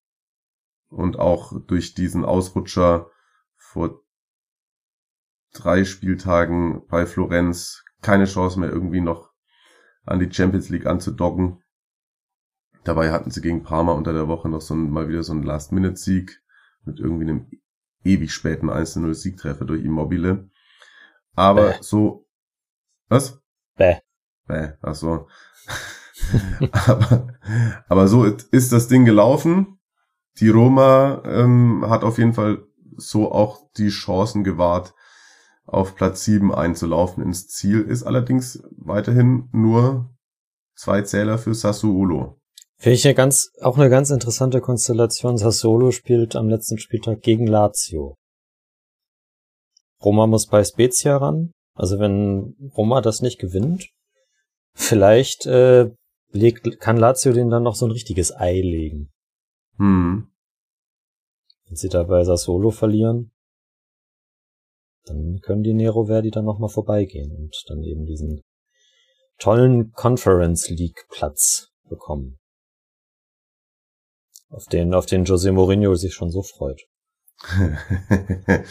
und 0.89 1.19
auch 1.19 1.53
durch 1.67 1.93
diesen 1.93 2.25
Ausrutscher 2.25 3.09
vor 3.57 4.01
drei 5.53 5.83
Spieltagen 5.85 6.85
bei 6.87 7.05
Florenz 7.05 7.83
keine 8.01 8.25
Chance 8.25 8.59
mehr 8.59 8.69
irgendwie 8.69 9.01
noch 9.01 9.31
an 10.05 10.19
die 10.19 10.31
Champions 10.31 10.69
League 10.69 10.85
anzudocken. 10.85 11.62
Dabei 12.83 13.11
hatten 13.11 13.31
sie 13.31 13.41
gegen 13.41 13.63
Parma 13.63 13.93
unter 13.93 14.13
der 14.13 14.27
Woche 14.27 14.49
noch 14.49 14.61
so 14.61 14.73
ein, 14.73 14.89
mal 14.89 15.07
wieder 15.07 15.23
so 15.23 15.33
einen 15.33 15.43
Last-Minute-Sieg 15.43 16.41
mit 16.85 16.99
irgendwie 16.99 17.29
einem 17.29 17.47
ewig 18.03 18.33
späten 18.33 18.69
1-0-Siegtreffer 18.69 19.65
durch 19.65 19.83
Immobile. 19.83 20.49
Aber 21.35 21.71
Bäh. 21.71 21.77
so, 21.81 22.27
was? 23.07 23.41
Bäh. 23.75 23.97
Bäh, 24.47 24.73
ach 24.81 24.95
so. 24.95 25.27
aber, 26.71 27.27
aber 27.87 28.07
so 28.07 28.25
ist 28.25 28.71
das 28.71 28.87
Ding 28.87 29.05
gelaufen. 29.05 29.79
Die 30.39 30.49
Roma 30.49 31.21
ähm, 31.25 31.85
hat 31.87 32.03
auf 32.03 32.17
jeden 32.17 32.33
Fall 32.33 32.65
so 32.97 33.31
auch 33.31 33.71
die 33.77 33.89
Chancen 33.89 34.43
gewahrt, 34.43 34.93
auf 35.65 35.95
Platz 35.95 36.25
7 36.25 36.53
einzulaufen 36.53 37.23
ins 37.23 37.47
Ziel, 37.47 37.81
ist 37.81 38.03
allerdings 38.03 38.61
weiterhin 38.77 39.49
nur 39.53 40.13
zwei 40.75 41.01
Zähler 41.01 41.37
für 41.37 41.55
Sassuolo. 41.55 42.41
Finde 42.83 42.95
ich 42.95 43.05
eine 43.05 43.15
ganz, 43.15 43.53
auch 43.61 43.77
eine 43.77 43.89
ganz 43.89 44.09
interessante 44.09 44.59
Konstellation. 44.59 45.37
Sassuolo 45.37 45.91
spielt 45.91 46.35
am 46.35 46.49
letzten 46.49 46.77
Spieltag 46.77 47.21
gegen 47.21 47.47
Lazio. 47.47 48.17
Roma 50.03 50.27
muss 50.27 50.47
bei 50.47 50.65
Spezia 50.65 51.15
ran. 51.15 51.53
Also 51.75 51.97
wenn 51.99 52.57
Roma 52.75 52.99
das 52.99 53.21
nicht 53.21 53.39
gewinnt, 53.39 53.87
vielleicht 54.73 55.45
äh, 55.45 55.91
legt, 56.33 56.81
kann 56.81 56.97
Lazio 56.97 57.31
den 57.31 57.49
dann 57.49 57.63
noch 57.63 57.75
so 57.75 57.85
ein 57.85 57.91
richtiges 57.91 58.35
Ei 58.35 58.59
legen. 58.59 59.13
Hm. 59.77 60.27
Wenn 61.67 61.75
sie 61.77 61.87
da 61.87 62.03
bei 62.03 62.25
Sassuolo 62.25 62.71
verlieren, 62.71 63.31
dann 65.05 65.39
können 65.41 65.63
die 65.63 65.73
Nero 65.73 66.07
Verdi 66.07 66.31
dann 66.31 66.43
nochmal 66.43 66.67
vorbeigehen 66.67 67.33
und 67.33 67.55
dann 67.69 67.81
eben 67.81 68.05
diesen 68.05 68.41
tollen 69.39 69.93
Conference 69.93 70.67
League 70.67 71.07
Platz 71.07 71.69
bekommen. 71.87 72.41
Auf 74.53 74.65
den, 74.67 74.93
auf 74.93 75.05
den 75.07 75.25
Jose 75.25 75.51
Mourinho 75.51 75.95
sich 75.95 76.13
schon 76.13 76.29
so 76.29 76.43
freut. 76.43 76.81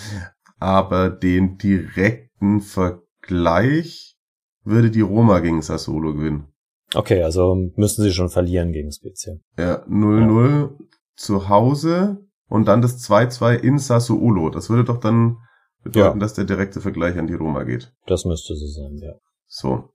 Aber 0.59 1.11
den 1.11 1.59
direkten 1.59 2.61
Vergleich 2.61 4.17
würde 4.65 4.91
die 4.91 5.01
Roma 5.01 5.41
gegen 5.41 5.61
Sassuolo 5.63 6.15
gewinnen. 6.15 6.47
Okay, 6.95 7.23
also 7.23 7.57
müssen 7.77 8.03
sie 8.03 8.13
schon 8.13 8.29
verlieren 8.29 8.73
gegen 8.73 8.93
Spezia. 8.93 9.35
Ja, 9.59 9.85
0-0 9.87 10.71
zu 11.17 11.49
Hause 11.49 12.19
und 12.49 12.69
dann 12.69 12.83
das 12.83 13.03
2-2 13.09 13.57
in 13.57 13.79
Sassuolo. 13.79 14.51
Das 14.51 14.71
würde 14.71 14.85
doch 14.85 14.99
dann 14.99 15.39
bedeuten, 15.83 16.19
Ja. 16.19 16.21
dass 16.21 16.35
der 16.35 16.45
direkte 16.45 16.81
Vergleich 16.81 17.19
an 17.19 17.27
die 17.27 17.35
Roma 17.35 17.65
geht. 17.65 17.93
Das 18.07 18.25
müsste 18.25 18.55
so 18.55 18.67
sein, 18.67 18.99
ja. 18.99 19.15
So. 19.47 19.89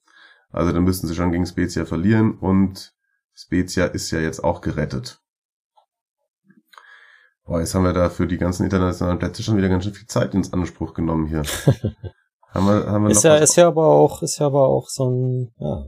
Also 0.50 0.72
dann 0.74 0.84
müssten 0.84 1.08
sie 1.08 1.16
schon 1.16 1.32
gegen 1.32 1.46
Spezia 1.46 1.86
verlieren 1.86 2.38
und 2.38 2.94
Spezia 3.34 3.86
ist 3.86 4.12
ja 4.12 4.20
jetzt 4.20 4.44
auch 4.44 4.62
gerettet. 4.62 5.22
Boah, 7.48 7.62
jetzt 7.62 7.74
haben 7.74 7.86
wir 7.86 7.94
da 7.94 8.10
für 8.10 8.28
die 8.28 8.38
ganzen 8.38 8.66
internationalen 8.66 9.20
Plätze 9.20 9.42
schon 9.42 9.56
wieder 9.56 9.70
ganz 9.70 9.86
schön 9.86 9.94
viel 9.94 10.08
Zeit 10.08 10.34
ins 10.34 10.52
Anspruch 10.52 10.94
genommen 10.94 11.28
hier. 11.28 11.44
haben 12.50 12.66
wir, 12.66 12.86
haben 12.88 13.04
wir 13.06 13.12
Ist 13.12 13.24
noch 13.24 13.32
ja, 13.32 13.36
ist 13.38 13.56
ja 13.56 13.68
aber 13.68 13.88
auch, 13.88 14.22
ist 14.22 14.40
ja 14.40 14.48
aber 14.48 14.68
auch 14.68 14.90
so 14.90 15.10
ein, 15.10 15.54
ja, 15.58 15.86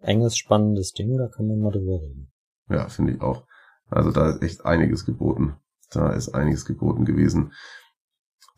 enges, 0.00 0.38
spannendes 0.38 0.92
Ding, 0.92 1.18
da 1.18 1.28
kann 1.28 1.46
man 1.46 1.60
mal 1.60 1.72
drüber 1.72 2.00
reden. 2.00 2.32
Ja, 2.70 2.88
finde 2.88 3.12
ich 3.12 3.20
auch. 3.20 3.44
Also 3.90 4.12
da 4.12 4.30
ist 4.30 4.42
echt 4.42 4.64
einiges 4.64 5.04
geboten. 5.04 5.56
Da 5.90 6.10
ist 6.10 6.30
einiges 6.30 6.64
geboten 6.64 7.04
gewesen. 7.04 7.52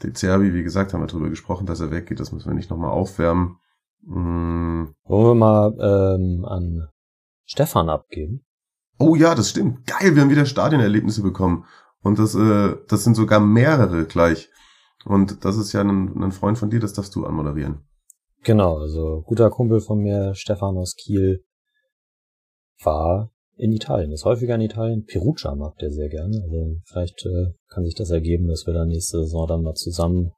De 0.05 0.13
Zerbi, 0.13 0.55
wie 0.55 0.63
gesagt, 0.63 0.95
haben 0.95 1.01
wir 1.03 1.09
drüber 1.09 1.31
gesprochen, 1.31 1.67
dass 1.67 1.81
er 1.81 1.91
weggeht. 1.91 2.21
Das 2.21 2.31
müssen 2.31 2.49
wir 2.49 2.55
nicht 2.55 2.71
nochmal 2.71 2.91
aufwärmen. 2.91 3.57
Mm. 4.03 4.85
Wollen 5.05 5.27
wir 5.27 5.35
mal 5.35 5.75
ähm, 5.81 6.45
an 6.45 6.89
Stefan 7.45 7.89
abgeben? 7.89 8.45
Oh 8.99 9.17
ja, 9.17 9.35
das 9.35 9.51
stimmt. 9.51 9.87
Geil, 9.87 10.15
wir 10.15 10.23
haben 10.23 10.31
wieder 10.31 10.47
Stadionerlebnisse 10.47 11.23
bekommen. 11.23 11.65
Und 12.07 12.21
das, 12.21 12.37
äh, 12.37 12.77
das 12.89 13.03
sind 13.03 13.17
sogar 13.17 13.41
mehrere 13.41 14.07
gleich. 14.07 14.49
Und 15.05 15.45
das 15.45 15.57
ist 15.57 15.73
ja 15.73 15.81
ein, 15.81 16.23
ein 16.23 16.31
Freund 16.31 16.57
von 16.57 16.71
dir, 16.71 16.79
das 16.79 16.93
darfst 16.93 17.17
du 17.17 17.27
anmoderieren. 17.27 17.81
Genau, 18.45 18.79
also 18.79 19.23
guter 19.27 19.51
Kumpel 19.51 19.81
von 19.81 19.99
mir, 19.99 20.33
Stefan 20.37 20.77
aus 20.77 20.95
Kiel, 20.95 21.45
war 22.85 23.33
in 23.57 23.73
Italien, 23.73 24.13
ist 24.13 24.25
häufiger 24.25 24.55
in 24.55 24.61
Italien. 24.61 25.05
Perugia 25.05 25.53
mag 25.57 25.79
der 25.79 25.91
sehr 25.91 26.09
gerne. 26.09 26.43
Also 26.45 26.77
vielleicht 26.85 27.27
äh, 27.27 27.55
kann 27.69 27.85
sich 27.85 27.97
das 27.97 28.11
ergeben, 28.11 28.47
dass 28.47 28.67
wir 28.69 28.75
da 28.75 28.85
nächste 28.85 29.25
Saison 29.25 29.49
dann 29.49 29.63
mal 29.63 29.75
zusammen 29.75 30.31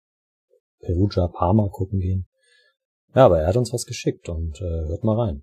Perugia, 0.81 1.29
Parma 1.29 1.69
gucken 1.69 1.99
gehen. 1.99 2.29
Ja, 3.15 3.27
aber 3.27 3.41
er 3.41 3.47
hat 3.47 3.59
uns 3.59 3.75
was 3.75 3.85
geschickt 3.85 4.31
und 4.31 4.59
äh, 4.63 4.89
hört 4.89 5.05
mal 5.05 5.21
rein. 5.21 5.43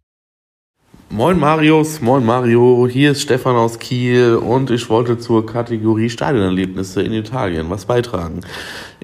Moin 1.09 1.39
Marius, 1.39 2.01
moin 2.01 2.25
Mario, 2.25 2.87
hier 2.91 3.11
ist 3.11 3.21
Stefan 3.21 3.55
aus 3.55 3.79
Kiel 3.79 4.35
und 4.35 4.69
ich 4.69 4.89
wollte 4.89 5.17
zur 5.17 5.45
Kategorie 5.45 6.09
Stadionerlebnisse 6.09 7.01
in 7.01 7.13
Italien 7.13 7.69
was 7.69 7.85
beitragen. 7.85 8.41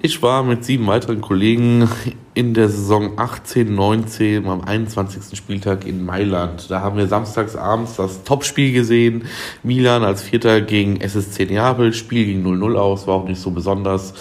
Ich 0.02 0.22
war 0.22 0.44
mit 0.44 0.66
sieben 0.66 0.88
weiteren 0.88 1.22
Kollegen 1.22 1.88
in 2.34 2.54
der 2.54 2.70
Saison 2.70 3.14
18, 3.18 3.74
19 3.74 4.48
am 4.48 4.62
21. 4.62 5.38
Spieltag 5.38 5.86
in 5.86 6.06
Mailand. 6.06 6.72
Da 6.72 6.82
haben 6.82 6.98
wir 6.98 7.08
samstags 7.08 7.56
abends 7.56 7.98
das 7.98 8.24
Topspiel 8.24 8.74
gesehen. 8.74 9.26
Milan 9.64 10.04
als 10.04 10.22
Vierter 10.22 10.62
gegen 10.62 11.00
SSC 11.00 11.46
Neapel. 11.46 11.94
Spiel 11.94 12.26
ging 12.26 12.46
0-0 12.46 12.76
aus, 12.76 13.06
war 13.06 13.16
auch 13.16 13.28
nicht 13.28 13.42
so 13.42 13.52
besonders. 13.52 14.14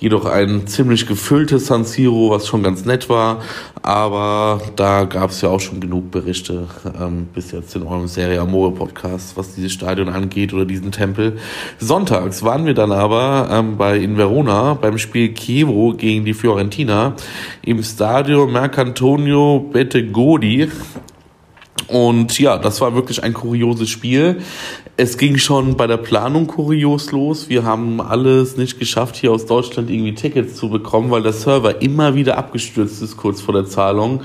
Jedoch 0.00 0.26
ein 0.26 0.66
ziemlich 0.66 1.06
gefülltes 1.06 1.66
San 1.66 1.84
Siro, 1.84 2.30
was 2.30 2.46
schon 2.46 2.62
ganz 2.62 2.84
nett 2.84 3.08
war. 3.08 3.40
Aber 3.82 4.60
da 4.76 5.04
gab 5.04 5.30
es 5.30 5.40
ja 5.40 5.48
auch 5.48 5.60
schon 5.60 5.80
genug 5.80 6.10
Berichte 6.10 6.68
ähm, 7.00 7.26
bis 7.34 7.50
jetzt 7.50 7.74
in 7.74 7.82
eurem 7.82 8.06
Serie 8.06 8.40
Amore 8.40 8.72
Podcast, 8.72 9.36
was 9.36 9.54
dieses 9.54 9.72
Stadion 9.72 10.08
angeht 10.08 10.54
oder 10.54 10.64
diesen 10.64 10.92
Tempel. 10.92 11.38
Sonntags 11.78 12.42
waren 12.42 12.64
wir 12.64 12.74
dann 12.74 12.92
aber 12.92 13.48
ähm, 13.50 13.76
bei 13.76 13.98
in 13.98 14.16
Verona 14.16 14.74
beim 14.74 14.98
Spiel 14.98 15.34
Chievo 15.34 15.94
gegen 15.94 16.24
die 16.24 16.34
Fiorentina 16.34 17.14
im 17.62 17.82
Stadio 17.82 18.46
Mercantonio 18.46 19.68
Bettegodi. 19.72 20.68
Und 21.88 22.38
ja, 22.38 22.58
das 22.58 22.80
war 22.82 22.94
wirklich 22.94 23.22
ein 23.22 23.32
kurioses 23.32 23.88
Spiel. 23.88 24.42
Es 24.98 25.16
ging 25.16 25.38
schon 25.38 25.76
bei 25.76 25.86
der 25.86 25.96
Planung 25.96 26.46
kurios 26.46 27.12
los. 27.12 27.48
Wir 27.48 27.64
haben 27.64 28.00
alles 28.00 28.58
nicht 28.58 28.78
geschafft, 28.78 29.16
hier 29.16 29.32
aus 29.32 29.46
Deutschland 29.46 29.90
irgendwie 29.90 30.14
Tickets 30.14 30.54
zu 30.54 30.68
bekommen, 30.68 31.10
weil 31.10 31.22
der 31.22 31.32
Server 31.32 31.80
immer 31.80 32.14
wieder 32.14 32.36
abgestürzt 32.36 33.00
ist 33.02 33.16
kurz 33.16 33.40
vor 33.40 33.54
der 33.54 33.64
Zahlung. 33.64 34.20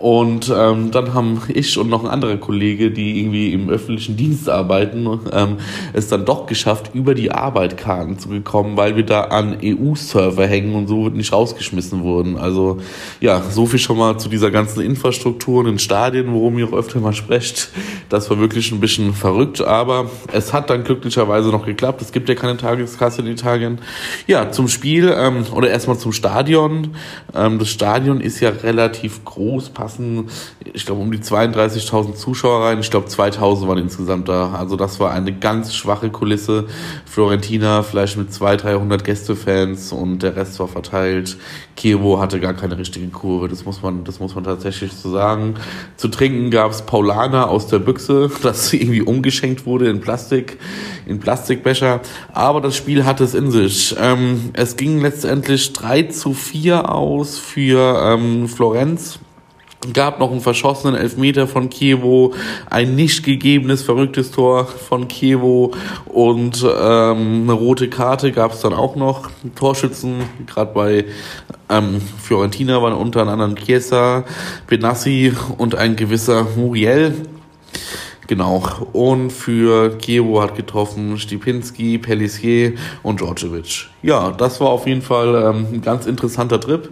Und 0.00 0.52
ähm, 0.54 0.92
dann 0.92 1.12
haben 1.12 1.42
ich 1.48 1.76
und 1.76 1.88
noch 1.88 2.04
ein 2.04 2.10
anderer 2.10 2.36
Kollege, 2.36 2.92
die 2.92 3.20
irgendwie 3.20 3.52
im 3.52 3.68
öffentlichen 3.68 4.16
Dienst 4.16 4.48
arbeiten, 4.48 5.08
ähm, 5.32 5.56
es 5.92 6.06
dann 6.06 6.24
doch 6.24 6.46
geschafft, 6.46 6.90
über 6.94 7.14
die 7.14 7.32
Arbeit 7.32 7.76
Karten 7.76 8.16
zu 8.18 8.28
bekommen, 8.28 8.76
weil 8.76 8.94
wir 8.94 9.04
da 9.04 9.22
an 9.22 9.58
EU-Server 9.62 10.46
hängen 10.46 10.76
und 10.76 10.86
so 10.86 11.08
nicht 11.08 11.32
rausgeschmissen 11.32 12.02
wurden. 12.04 12.36
Also 12.36 12.78
ja, 13.20 13.42
so 13.50 13.66
viel 13.66 13.80
schon 13.80 13.98
mal 13.98 14.18
zu 14.18 14.28
dieser 14.28 14.52
ganzen 14.52 14.82
Infrastruktur 14.82 15.60
und 15.60 15.66
den 15.66 15.78
Stadien, 15.80 16.32
worum 16.32 16.58
ihr 16.58 16.68
auch 16.68 16.74
öfter 16.74 17.00
mal 17.00 17.12
sprecht. 17.12 17.70
Das 18.08 18.30
war 18.30 18.38
wirklich 18.38 18.70
ein 18.70 18.78
bisschen 18.78 19.14
verrückt, 19.14 19.60
aber 19.60 20.10
es 20.32 20.52
hat 20.52 20.70
dann 20.70 20.84
glücklicherweise 20.84 21.48
noch 21.48 21.66
geklappt. 21.66 22.02
Es 22.02 22.12
gibt 22.12 22.28
ja 22.28 22.36
keine 22.36 22.56
Tageskasse 22.56 23.22
in 23.22 23.26
Italien. 23.26 23.80
Ja, 24.28 24.52
zum 24.52 24.68
Spiel 24.68 25.12
ähm, 25.16 25.44
oder 25.52 25.70
erstmal 25.70 25.98
zum 25.98 26.12
Stadion. 26.12 26.94
Ähm, 27.34 27.58
das 27.58 27.68
Stadion 27.68 28.20
ist 28.20 28.38
ja 28.38 28.50
relativ 28.50 29.24
groß, 29.24 29.70
passt 29.70 29.87
passen, 29.88 30.28
ich 30.74 30.84
glaube, 30.84 31.00
um 31.00 31.10
die 31.10 31.18
32.000 31.18 32.14
Zuschauer 32.14 32.66
rein. 32.66 32.78
Ich 32.80 32.90
glaube, 32.90 33.08
2.000 33.08 33.66
waren 33.66 33.78
insgesamt 33.78 34.28
da. 34.28 34.52
Also 34.52 34.76
das 34.76 35.00
war 35.00 35.12
eine 35.12 35.32
ganz 35.32 35.74
schwache 35.74 36.10
Kulisse. 36.10 36.66
Florentina 37.06 37.82
vielleicht 37.82 38.18
mit 38.18 38.32
200, 38.32 38.64
300 38.64 39.04
Gästefans 39.04 39.92
und 39.92 40.22
der 40.22 40.36
Rest 40.36 40.60
war 40.60 40.68
verteilt. 40.68 41.38
Kiewo 41.76 42.20
hatte 42.20 42.38
gar 42.40 42.54
keine 42.54 42.76
richtige 42.76 43.08
Kurve. 43.08 43.48
Das 43.48 43.64
muss 43.64 43.82
man, 43.82 44.04
das 44.04 44.20
muss 44.20 44.34
man 44.34 44.44
tatsächlich 44.44 44.92
so 44.92 45.10
sagen. 45.10 45.54
Zu 45.96 46.08
trinken 46.08 46.50
gab's 46.50 46.82
Paulaner 46.82 47.48
aus 47.48 47.66
der 47.68 47.78
Büchse, 47.78 48.30
das 48.42 48.72
irgendwie 48.72 49.02
umgeschenkt 49.02 49.64
wurde 49.64 49.88
in 49.88 50.00
Plastik, 50.00 50.58
in 51.06 51.18
Plastikbecher. 51.18 52.00
Aber 52.34 52.60
das 52.60 52.76
Spiel 52.76 53.06
hatte 53.06 53.24
es 53.24 53.34
in 53.34 53.50
sich. 53.50 53.96
Ähm, 53.98 54.50
es 54.52 54.76
ging 54.76 55.00
letztendlich 55.00 55.72
3 55.72 56.04
zu 56.04 56.34
4 56.34 56.92
aus 56.92 57.38
für 57.38 58.02
ähm, 58.04 58.48
Florenz 58.48 59.20
gab 59.92 60.18
noch 60.18 60.30
einen 60.30 60.40
verschossenen 60.40 60.96
Elfmeter 60.96 61.46
von 61.46 61.70
Kiewo, 61.70 62.34
ein 62.68 62.96
nicht 62.96 63.24
gegebenes 63.24 63.82
verrücktes 63.82 64.30
Tor 64.30 64.66
von 64.66 65.08
Kiewo 65.08 65.72
und 66.06 66.64
ähm, 66.64 67.42
eine 67.42 67.52
rote 67.52 67.88
Karte 67.88 68.32
gab 68.32 68.52
es 68.52 68.60
dann 68.60 68.72
auch 68.72 68.96
noch. 68.96 69.30
Torschützen, 69.54 70.22
gerade 70.46 70.72
bei 70.74 71.04
ähm, 71.68 72.00
Fiorentina 72.22 72.82
waren 72.82 72.94
unter 72.94 73.26
anderem 73.26 73.56
Chiesa, 73.56 74.24
Benassi 74.66 75.32
und 75.58 75.74
ein 75.74 75.96
gewisser 75.96 76.46
Muriel. 76.56 77.14
Genau. 78.26 78.62
Und 78.92 79.30
für 79.30 79.96
Kiewo 79.96 80.42
hat 80.42 80.54
getroffen 80.54 81.18
Stipinski, 81.18 81.96
Pellissier 81.96 82.74
und 83.02 83.20
Djordjevic. 83.20 83.88
Ja, 84.02 84.32
das 84.32 84.60
war 84.60 84.68
auf 84.68 84.86
jeden 84.86 85.00
Fall 85.00 85.34
ähm, 85.34 85.66
ein 85.72 85.80
ganz 85.80 86.06
interessanter 86.06 86.60
Trip. 86.60 86.90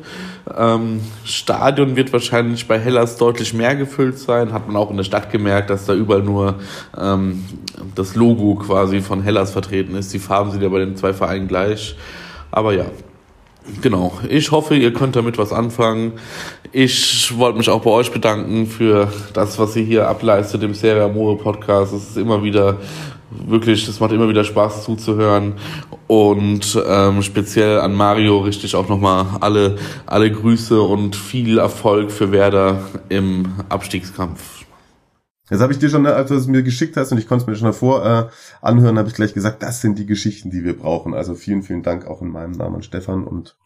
Ähm, 0.55 1.01
Stadion 1.24 1.97
wird 1.97 2.12
wahrscheinlich 2.12 2.68
bei 2.68 2.78
Hellas 2.78 3.16
deutlich 3.16 3.53
mehr 3.53 3.74
gefüllt 3.74 4.18
sein. 4.18 4.53
Hat 4.53 4.66
man 4.66 4.76
auch 4.76 4.90
in 4.90 4.97
der 4.97 5.05
Stadt 5.05 5.30
gemerkt, 5.30 5.70
dass 5.70 5.86
da 5.86 5.94
überall 5.94 6.22
nur 6.22 6.57
ähm, 6.97 7.44
das 7.94 8.14
Logo 8.14 8.55
quasi 8.55 9.01
von 9.01 9.22
Hellas 9.22 9.51
vertreten 9.51 9.97
ist. 9.97 10.12
Die 10.12 10.18
Farben 10.18 10.51
sind 10.53 10.62
ja 10.62 10.68
bei 10.68 10.78
den 10.78 10.97
zwei 10.97 11.12
Vereinen 11.12 11.49
gleich. 11.49 11.97
Aber 12.51 12.72
ja, 12.72 12.86
Genau. 13.82 14.12
Ich 14.28 14.53
hoffe, 14.53 14.76
ihr 14.76 14.92
könnt 14.92 15.16
damit 15.16 15.38
was 15.38 15.53
anfangen. 15.53 16.12
Ich 16.72 17.36
wollte 17.36 17.59
mich 17.59 17.68
auch 17.68 17.82
bei 17.82 17.90
euch 17.90 18.12
bedanken 18.12 18.66
für 18.66 19.09
das, 19.32 19.59
was 19.59 19.74
ihr 19.76 19.82
hier 19.82 20.09
ableistet 20.09 20.62
im 20.62 20.74
Serie 20.74 21.05
Amore 21.05 21.36
Podcast. 21.36 21.92
Es 21.92 22.11
ist 22.11 22.16
immer 22.16 22.42
wieder 22.44 22.76
wirklich, 23.31 23.89
es 23.89 24.01
macht 24.01 24.12
immer 24.12 24.29
wieder 24.29 24.45
Spaß 24.45 24.85
zuzuhören. 24.85 25.55
Und 26.07 26.83
ähm, 26.87 27.22
speziell 27.22 27.81
an 27.81 27.95
Mario 27.95 28.39
richte 28.41 28.66
ich 28.66 28.74
auch 28.74 28.89
nochmal 28.89 29.27
alle, 29.41 29.77
alle 30.07 30.31
Grüße 30.31 30.81
und 30.81 31.16
viel 31.16 31.59
Erfolg 31.59 32.11
für 32.11 32.33
Werder 32.33 32.81
im 33.09 33.55
Abstiegskampf. 33.68 34.64
Jetzt 35.49 35.61
habe 35.61 35.72
ich 35.72 35.79
dir 35.79 35.89
schon, 35.89 36.05
als 36.07 36.29
du 36.29 36.35
es 36.35 36.49
mir 36.49 36.64
geschickt 36.64 36.97
hast 36.97 37.12
und 37.12 37.18
ich 37.18 37.29
konnte 37.29 37.45
es 37.45 37.47
mir 37.47 37.57
schon 37.57 37.66
davor 37.66 38.05
äh, 38.05 38.29
anhören, 38.62 38.99
habe 38.99 39.09
ich 39.09 39.14
gleich 39.14 39.33
gesagt, 39.33 39.62
das 39.62 39.81
sind 39.81 39.97
die 39.97 40.07
Geschichten, 40.07 40.51
die 40.51 40.64
wir 40.64 40.77
brauchen. 40.77 41.14
Also 41.14 41.37
vielen, 41.37 41.62
vielen 41.62 41.85
Dank 41.85 42.07
auch 42.07 42.20
in 42.20 42.31
meinem 42.31 42.53
Namen 42.53 42.77
an 42.77 42.83
Stefan 42.83 43.24
und 43.24 43.57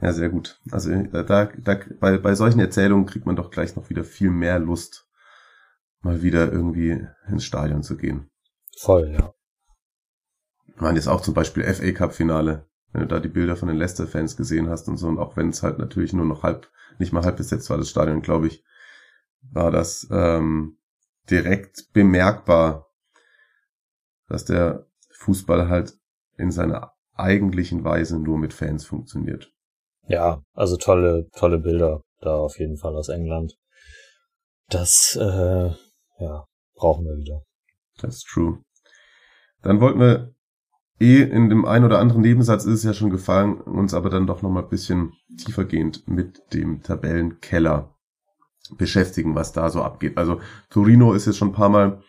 ja, 0.00 0.12
sehr 0.12 0.28
gut. 0.28 0.60
Also 0.72 0.90
da, 0.90 1.22
da, 1.22 1.44
da 1.56 1.78
bei, 2.00 2.18
bei 2.18 2.34
solchen 2.34 2.58
Erzählungen 2.58 3.06
kriegt 3.06 3.26
man 3.26 3.36
doch 3.36 3.52
gleich 3.52 3.76
noch 3.76 3.90
wieder 3.90 4.02
viel 4.02 4.30
mehr 4.30 4.58
Lust, 4.58 5.06
mal 6.02 6.20
wieder 6.22 6.50
irgendwie 6.52 7.06
ins 7.28 7.44
Stadion 7.44 7.84
zu 7.84 7.96
gehen. 7.96 8.28
Voll, 8.80 9.12
ja. 9.12 9.32
Ich 10.66 10.80
meine 10.80 10.96
jetzt 10.96 11.08
auch 11.08 11.20
zum 11.20 11.34
Beispiel 11.34 11.62
FA 11.72 11.92
Cup 11.92 12.14
Finale, 12.14 12.66
wenn 12.92 13.02
du 13.02 13.06
da 13.06 13.20
die 13.20 13.28
Bilder 13.28 13.56
von 13.56 13.68
den 13.68 13.76
Leicester 13.76 14.06
Fans 14.06 14.36
gesehen 14.36 14.68
hast 14.68 14.88
und 14.88 14.96
so 14.96 15.08
und 15.08 15.18
auch 15.18 15.36
wenn 15.36 15.50
es 15.50 15.62
halt 15.62 15.78
natürlich 15.78 16.12
nur 16.12 16.26
noch 16.26 16.42
halb, 16.42 16.68
nicht 16.98 17.12
mal 17.12 17.24
halb 17.24 17.36
besetzt 17.36 17.70
war 17.70 17.78
das 17.78 17.90
Stadion, 17.90 18.22
glaube 18.22 18.48
ich, 18.48 18.64
war 19.52 19.70
das 19.70 20.08
ähm, 20.10 20.78
direkt 21.30 21.92
bemerkbar, 21.92 22.90
dass 24.28 24.44
der 24.44 24.86
Fußball 25.12 25.68
halt 25.68 25.94
in 26.36 26.50
seiner 26.50 26.92
eigentlichen 27.14 27.84
Weise 27.84 28.18
nur 28.18 28.38
mit 28.38 28.52
Fans 28.52 28.84
funktioniert. 28.84 29.52
Ja, 30.06 30.42
also 30.52 30.76
tolle, 30.76 31.28
tolle 31.36 31.58
Bilder 31.58 32.02
da 32.20 32.34
auf 32.34 32.58
jeden 32.58 32.76
Fall 32.76 32.96
aus 32.96 33.08
England. 33.08 33.56
Das, 34.68 35.16
äh, 35.20 35.70
ja, 36.18 36.44
brauchen 36.74 37.04
wir 37.04 37.16
wieder. 37.16 37.42
That's 37.98 38.22
true. 38.24 38.63
Dann 39.64 39.80
wollten 39.80 39.98
wir 39.98 40.34
eh 41.00 41.22
in 41.22 41.48
dem 41.48 41.64
einen 41.64 41.84
oder 41.84 41.98
anderen 41.98 42.22
Nebensatz 42.22 42.64
ist 42.64 42.74
es 42.74 42.84
ja 42.84 42.94
schon 42.94 43.10
gefallen, 43.10 43.60
uns 43.60 43.94
aber 43.94 44.10
dann 44.10 44.26
doch 44.26 44.42
nochmal 44.42 44.62
ein 44.62 44.68
bisschen 44.68 45.14
tiefergehend 45.38 46.06
mit 46.06 46.42
dem 46.52 46.82
Tabellenkeller 46.82 47.94
beschäftigen, 48.76 49.34
was 49.34 49.52
da 49.52 49.70
so 49.70 49.82
abgeht. 49.82 50.16
Also 50.16 50.40
Torino 50.70 51.12
ist 51.12 51.26
jetzt 51.26 51.38
schon 51.38 51.48
ein 51.48 51.54
paar 51.54 51.68
Mal 51.68 52.02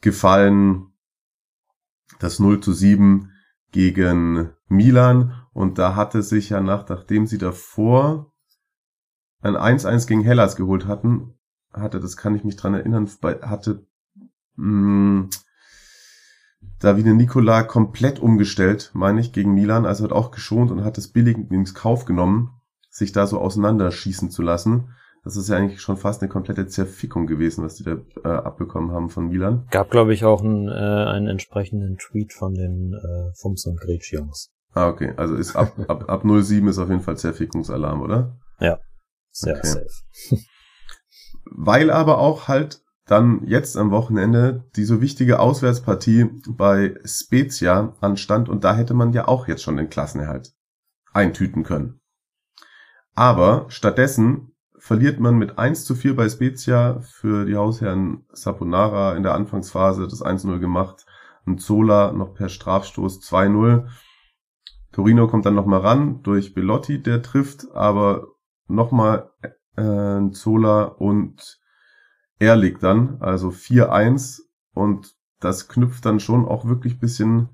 gefallen. 0.00 0.86
Das 2.18 2.38
0 2.38 2.60
zu 2.60 2.72
7 2.72 3.30
gegen 3.72 4.50
Milan. 4.68 5.34
Und 5.52 5.78
da 5.78 5.96
hatte 5.96 6.22
sich 6.22 6.50
ja 6.50 6.60
nach, 6.60 6.88
nachdem 6.88 7.26
sie 7.26 7.38
davor 7.38 8.32
ein 9.40 9.56
1-1 9.56 10.06
gegen 10.06 10.22
Hellas 10.22 10.56
geholt 10.56 10.86
hatten, 10.86 11.34
hatte, 11.72 12.00
das 12.00 12.16
kann 12.16 12.34
ich 12.34 12.44
mich 12.44 12.56
dran 12.56 12.74
erinnern, 12.74 13.10
hatte 13.42 13.86
mh, 14.56 15.24
mm, 15.24 15.30
Davide 16.80 17.14
Nicola 17.14 17.62
komplett 17.62 18.18
umgestellt, 18.18 18.90
meine 18.94 19.20
ich, 19.20 19.32
gegen 19.32 19.54
Milan. 19.54 19.86
Also 19.86 20.04
hat 20.04 20.12
auch 20.12 20.30
geschont 20.30 20.70
und 20.70 20.84
hat 20.84 20.98
es 20.98 21.08
billig 21.08 21.36
ins 21.50 21.74
Kauf 21.74 22.04
genommen, 22.04 22.50
sich 22.90 23.12
da 23.12 23.26
so 23.26 23.38
auseinanderschießen 23.38 24.30
zu 24.30 24.42
lassen. 24.42 24.88
Das 25.24 25.36
ist 25.36 25.48
ja 25.48 25.56
eigentlich 25.56 25.80
schon 25.80 25.96
fast 25.96 26.20
eine 26.20 26.28
komplette 26.28 26.66
Zerfickung 26.66 27.28
gewesen, 27.28 27.62
was 27.64 27.76
die 27.76 27.84
da 27.84 27.98
äh, 28.24 28.28
abbekommen 28.28 28.90
haben 28.90 29.08
von 29.08 29.28
Milan. 29.28 29.68
Gab, 29.70 29.90
glaube 29.90 30.12
ich, 30.12 30.24
auch 30.24 30.42
einen, 30.42 30.68
äh, 30.68 30.72
einen 30.72 31.28
entsprechenden 31.28 31.96
Tweet 31.98 32.32
von 32.32 32.54
den 32.54 32.94
äh, 32.94 33.32
Fums 33.40 33.64
und 33.66 33.78
Gretsch 33.80 34.12
Jungs. 34.12 34.50
Ah, 34.72 34.88
okay. 34.88 35.12
Also 35.16 35.36
ist 35.36 35.54
ab, 35.54 35.74
ab, 35.86 36.08
ab 36.08 36.22
07 36.24 36.66
ist 36.66 36.78
auf 36.78 36.88
jeden 36.88 37.02
Fall 37.02 37.16
Zerfickungsalarm, 37.16 38.02
oder? 38.02 38.36
Ja. 38.58 38.80
Sehr 39.30 39.56
okay. 39.56 39.66
safe. 39.66 40.42
Weil 41.44 41.90
aber 41.90 42.18
auch 42.18 42.48
halt 42.48 42.81
dann 43.12 43.46
jetzt 43.46 43.76
am 43.76 43.90
Wochenende 43.90 44.64
die 44.74 44.84
so 44.84 45.02
wichtige 45.02 45.38
Auswärtspartie 45.38 46.30
bei 46.48 46.94
Spezia 47.04 47.94
anstand 48.00 48.48
und 48.48 48.64
da 48.64 48.74
hätte 48.74 48.94
man 48.94 49.12
ja 49.12 49.28
auch 49.28 49.46
jetzt 49.48 49.62
schon 49.62 49.76
den 49.76 49.90
Klassenerhalt 49.90 50.54
eintüten 51.12 51.62
können. 51.62 52.00
Aber 53.14 53.66
stattdessen 53.68 54.52
verliert 54.78 55.20
man 55.20 55.36
mit 55.36 55.58
1 55.58 55.84
zu 55.84 55.94
4 55.94 56.16
bei 56.16 56.28
Spezia 56.28 57.00
für 57.00 57.44
die 57.44 57.56
Hausherren 57.56 58.24
Saponara 58.32 59.14
in 59.14 59.22
der 59.22 59.34
Anfangsphase 59.34 60.08
das 60.08 60.24
1-0 60.24 60.58
gemacht. 60.58 61.06
Und 61.44 61.60
Zola 61.60 62.12
noch 62.12 62.34
per 62.34 62.48
Strafstoß 62.48 63.20
2-0. 63.20 63.88
Torino 64.92 65.28
kommt 65.28 65.44
dann 65.44 65.54
nochmal 65.54 65.80
ran 65.80 66.22
durch 66.22 66.54
Belotti, 66.54 67.02
der 67.02 67.20
trifft, 67.20 67.66
aber 67.74 68.28
nochmal 68.68 69.30
äh, 69.76 70.30
Zola 70.30 70.84
und 70.84 71.60
er 72.42 72.56
liegt 72.56 72.82
dann, 72.82 73.18
also 73.20 73.50
4-1 73.50 74.40
und 74.74 75.14
das 75.38 75.68
knüpft 75.68 76.04
dann 76.04 76.18
schon 76.18 76.44
auch 76.44 76.64
wirklich 76.64 76.98
bisschen 76.98 77.50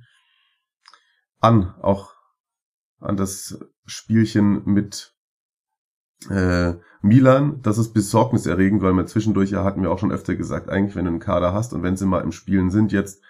an, 1.40 1.74
auch 1.82 2.14
an 2.98 3.18
das 3.18 3.60
Spielchen 3.84 4.64
mit 4.64 5.14
äh, 6.30 6.72
Milan, 7.02 7.60
das 7.60 7.76
ist 7.76 7.92
besorgniserregend, 7.92 8.80
weil 8.80 8.94
wir 8.94 9.04
zwischendurch 9.04 9.50
ja 9.50 9.62
hatten 9.62 9.82
wir 9.82 9.90
auch 9.90 9.98
schon 9.98 10.10
öfter 10.10 10.36
gesagt, 10.36 10.70
eigentlich 10.70 10.96
wenn 10.96 11.04
du 11.04 11.10
einen 11.10 11.20
Kader 11.20 11.52
hast 11.52 11.74
und 11.74 11.82
wenn 11.82 11.98
sie 11.98 12.06
mal 12.06 12.22
im 12.22 12.32
Spielen 12.32 12.70
sind 12.70 12.90
jetzt, 12.90 13.22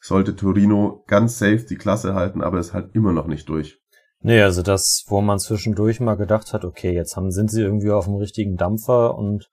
sollte 0.00 0.34
Torino 0.34 1.04
ganz 1.06 1.38
safe 1.38 1.66
die 1.68 1.76
Klasse 1.76 2.14
halten, 2.14 2.40
aber 2.40 2.58
ist 2.58 2.72
halt 2.72 2.94
immer 2.94 3.12
noch 3.12 3.26
nicht 3.26 3.50
durch. 3.50 3.82
Nee, 4.20 4.40
also 4.40 4.62
das, 4.62 5.04
wo 5.08 5.20
man 5.20 5.38
zwischendurch 5.38 6.00
mal 6.00 6.16
gedacht 6.16 6.54
hat, 6.54 6.64
okay, 6.64 6.92
jetzt 6.94 7.16
haben, 7.16 7.30
sind 7.30 7.50
sie 7.50 7.60
irgendwie 7.60 7.90
auf 7.90 8.06
dem 8.06 8.14
richtigen 8.14 8.56
Dampfer 8.56 9.14
und 9.14 9.50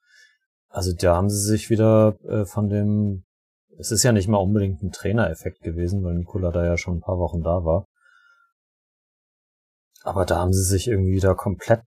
also 0.73 0.91
da 0.91 1.15
haben 1.15 1.29
sie 1.29 1.39
sich 1.39 1.69
wieder 1.69 2.17
äh, 2.23 2.45
von 2.45 2.67
dem, 2.67 3.25
es 3.77 3.91
ist 3.91 4.01
ja 4.01 4.11
nicht 4.11 4.27
mal 4.27 4.39
unbedingt 4.39 4.81
ein 4.81 4.91
Trainereffekt 4.91 5.61
gewesen, 5.61 6.03
weil 6.03 6.15
Nikola 6.15 6.51
da 6.51 6.65
ja 6.65 6.77
schon 6.77 6.97
ein 6.97 7.01
paar 7.01 7.19
Wochen 7.19 7.43
da 7.43 7.63
war. 7.63 7.85
Aber 10.01 10.25
da 10.25 10.39
haben 10.39 10.51
sie 10.51 10.63
sich 10.63 10.87
irgendwie 10.87 11.19
da 11.19 11.35
komplett 11.35 11.83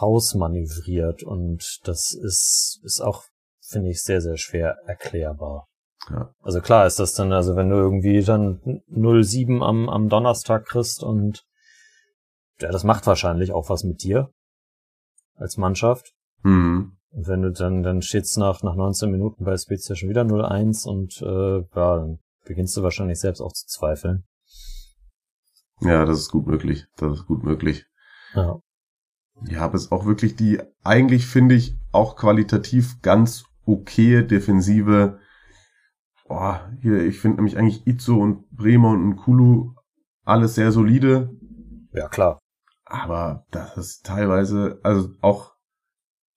rausmanövriert 0.00 1.22
und 1.24 1.80
das 1.84 2.14
ist, 2.14 2.80
ist 2.84 3.02
auch, 3.02 3.24
finde 3.60 3.90
ich, 3.90 4.02
sehr, 4.02 4.22
sehr 4.22 4.38
schwer 4.38 4.78
erklärbar. 4.86 5.66
Ja. 6.08 6.34
Also 6.40 6.62
klar 6.62 6.86
ist 6.86 6.98
das 6.98 7.12
dann, 7.12 7.34
also 7.34 7.54
wenn 7.54 7.68
du 7.68 7.76
irgendwie 7.76 8.22
dann 8.22 8.82
07 8.88 9.62
am, 9.62 9.90
am 9.90 10.08
Donnerstag 10.08 10.64
kriegst 10.64 11.02
und 11.02 11.44
ja, 12.60 12.72
das 12.72 12.84
macht 12.84 13.06
wahrscheinlich 13.06 13.52
auch 13.52 13.68
was 13.68 13.84
mit 13.84 14.02
dir 14.02 14.32
als 15.34 15.58
Mannschaft. 15.58 16.14
Mhm. 16.42 16.96
Und 17.12 17.26
wenn 17.26 17.42
du 17.42 17.50
dann, 17.50 17.82
dann 17.82 18.02
steht's 18.02 18.36
nach, 18.36 18.62
nach 18.62 18.76
19 18.76 19.10
Minuten 19.10 19.44
bei 19.44 19.56
Spezia 19.56 19.96
schon 19.96 20.08
wieder 20.08 20.22
0-1 20.22 20.86
und 20.86 21.20
äh, 21.22 21.58
ja, 21.76 21.96
dann 21.96 22.18
beginnst 22.44 22.76
du 22.76 22.82
wahrscheinlich 22.82 23.18
selbst 23.18 23.40
auch 23.40 23.52
zu 23.52 23.66
zweifeln. 23.66 24.24
Ja, 25.80 26.04
das 26.04 26.18
ist 26.18 26.30
gut 26.30 26.46
möglich. 26.46 26.86
Das 26.96 27.18
ist 27.18 27.26
gut 27.26 27.42
möglich. 27.42 27.86
Ja. 28.34 28.60
Ja, 29.48 29.62
aber 29.62 29.74
es 29.74 29.84
ist 29.84 29.92
auch 29.92 30.04
wirklich 30.04 30.36
die, 30.36 30.60
eigentlich 30.84 31.26
finde 31.26 31.54
ich, 31.54 31.74
auch 31.92 32.16
qualitativ 32.16 33.00
ganz 33.00 33.44
okaye 33.64 34.24
Defensive. 34.24 35.18
Boah, 36.28 36.70
hier, 36.80 37.02
ich 37.02 37.18
finde 37.18 37.36
nämlich 37.36 37.56
eigentlich 37.56 37.86
Itzo 37.86 38.16
und 38.16 38.48
Bremer 38.50 38.90
und 38.90 39.16
Kulu 39.16 39.72
alles 40.24 40.54
sehr 40.54 40.72
solide. 40.72 41.30
Ja, 41.92 42.08
klar. 42.08 42.38
Aber 42.84 43.46
das 43.50 43.76
ist 43.76 44.06
teilweise, 44.06 44.78
also 44.82 45.10
auch 45.20 45.49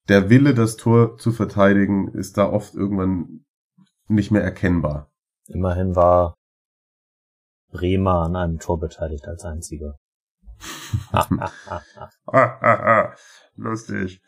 der 0.10 0.30
Wille, 0.30 0.54
das 0.54 0.78
Tor 0.78 1.18
zu 1.18 1.32
verteidigen, 1.32 2.10
ist 2.10 2.38
da 2.38 2.50
oft 2.50 2.76
irgendwann 2.76 3.46
nicht 4.08 4.32
mehr 4.32 4.44
erkennbar. 4.44 5.12
Immerhin 5.48 5.96
war 5.96 6.36
Bremer 7.72 8.24
an 8.24 8.36
einem 8.36 8.60
Tor 8.60 8.80
beteiligt 8.80 9.28
als 9.28 9.44
einziger. 9.44 9.98
Lustig. 13.56 14.22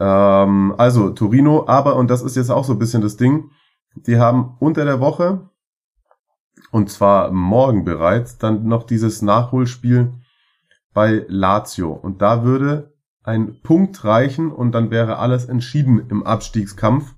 Ähm, 0.00 0.74
also 0.78 1.10
Torino, 1.10 1.66
aber, 1.66 1.96
und 1.96 2.08
das 2.08 2.22
ist 2.22 2.36
jetzt 2.36 2.50
auch 2.50 2.64
so 2.64 2.74
ein 2.74 2.78
bisschen 2.78 3.02
das 3.02 3.16
Ding, 3.16 3.50
die 3.94 4.18
haben 4.18 4.56
unter 4.60 4.84
der 4.84 5.00
Woche, 5.00 5.50
und 6.70 6.90
zwar 6.90 7.30
morgen 7.30 7.84
bereits, 7.84 8.38
dann 8.38 8.66
noch 8.66 8.84
dieses 8.84 9.22
Nachholspiel 9.22 10.12
bei 10.92 11.24
Lazio. 11.28 11.92
Und 11.92 12.22
da 12.22 12.44
würde 12.44 12.94
ein 13.28 13.60
Punkt 13.62 14.04
reichen 14.04 14.50
und 14.50 14.72
dann 14.72 14.90
wäre 14.90 15.18
alles 15.18 15.44
entschieden 15.44 16.08
im 16.08 16.24
Abstiegskampf. 16.24 17.14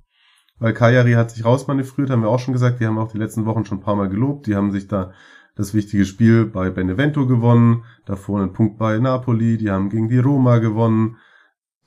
Weil 0.59 0.75
Kajari 0.75 1.13
hat 1.13 1.31
sich 1.31 1.45
rausmanövriert, 1.45 2.11
haben 2.11 2.23
wir 2.23 2.29
auch 2.29 2.41
schon 2.41 2.53
gesagt, 2.53 2.81
die 2.81 2.87
haben 2.87 2.99
auch 2.99 3.13
die 3.13 3.19
letzten 3.19 3.47
Wochen 3.47 3.65
schon 3.65 3.79
ein 3.79 3.83
paar 3.83 3.97
Mal 3.97 4.11
gelobt, 4.11 4.47
die 4.47 4.57
haben 4.57 4.73
sich 4.73 4.89
da 4.89 5.13
das 5.55 5.73
wichtige 5.73 6.05
Spiel 6.05 6.47
bei 6.47 6.69
Benevento 6.69 7.27
gewonnen, 7.27 7.85
davor 8.05 8.41
einen 8.41 8.53
Punkt 8.53 8.77
bei 8.77 8.99
Napoli, 8.99 9.57
die 9.57 9.71
haben 9.71 9.89
gegen 9.89 10.09
die 10.09 10.19
Roma 10.19 10.59
gewonnen, 10.59 11.17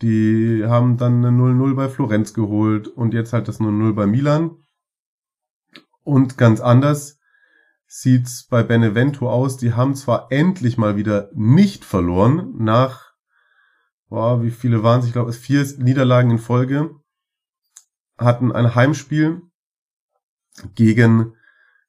die 0.02 0.64
haben 0.66 0.98
dann 0.98 1.24
eine 1.24 1.38
0-0 1.38 1.76
bei 1.76 1.90
Florenz 1.90 2.34
geholt 2.34 2.88
und 2.88 3.14
jetzt 3.14 3.34
halt 3.34 3.48
das 3.48 3.60
0-0 3.60 3.94
bei 3.94 4.08
Milan. 4.08 4.52
Und 6.04 6.38
ganz 6.38 6.60
anders 6.60 7.20
sieht's 7.86 8.48
bei 8.50 8.64
Benevento 8.64 9.30
aus. 9.30 9.58
Die 9.58 9.74
haben 9.74 9.96
zwar 9.96 10.28
endlich 10.32 10.78
mal 10.78 10.98
wieder 10.98 11.30
nicht 11.34 11.86
verloren 11.86 12.56
nach, 12.58 13.13
boah, 14.14 14.44
wie 14.44 14.52
viele 14.52 14.84
waren 14.84 15.00
es? 15.00 15.08
Ich 15.08 15.14
glaube, 15.14 15.32
es 15.32 15.38
vier 15.38 15.66
Niederlagen 15.80 16.30
in 16.30 16.38
Folge. 16.38 17.00
Hatten 18.16 18.52
ein 18.52 18.76
Heimspiel 18.76 19.42
gegen 20.76 21.36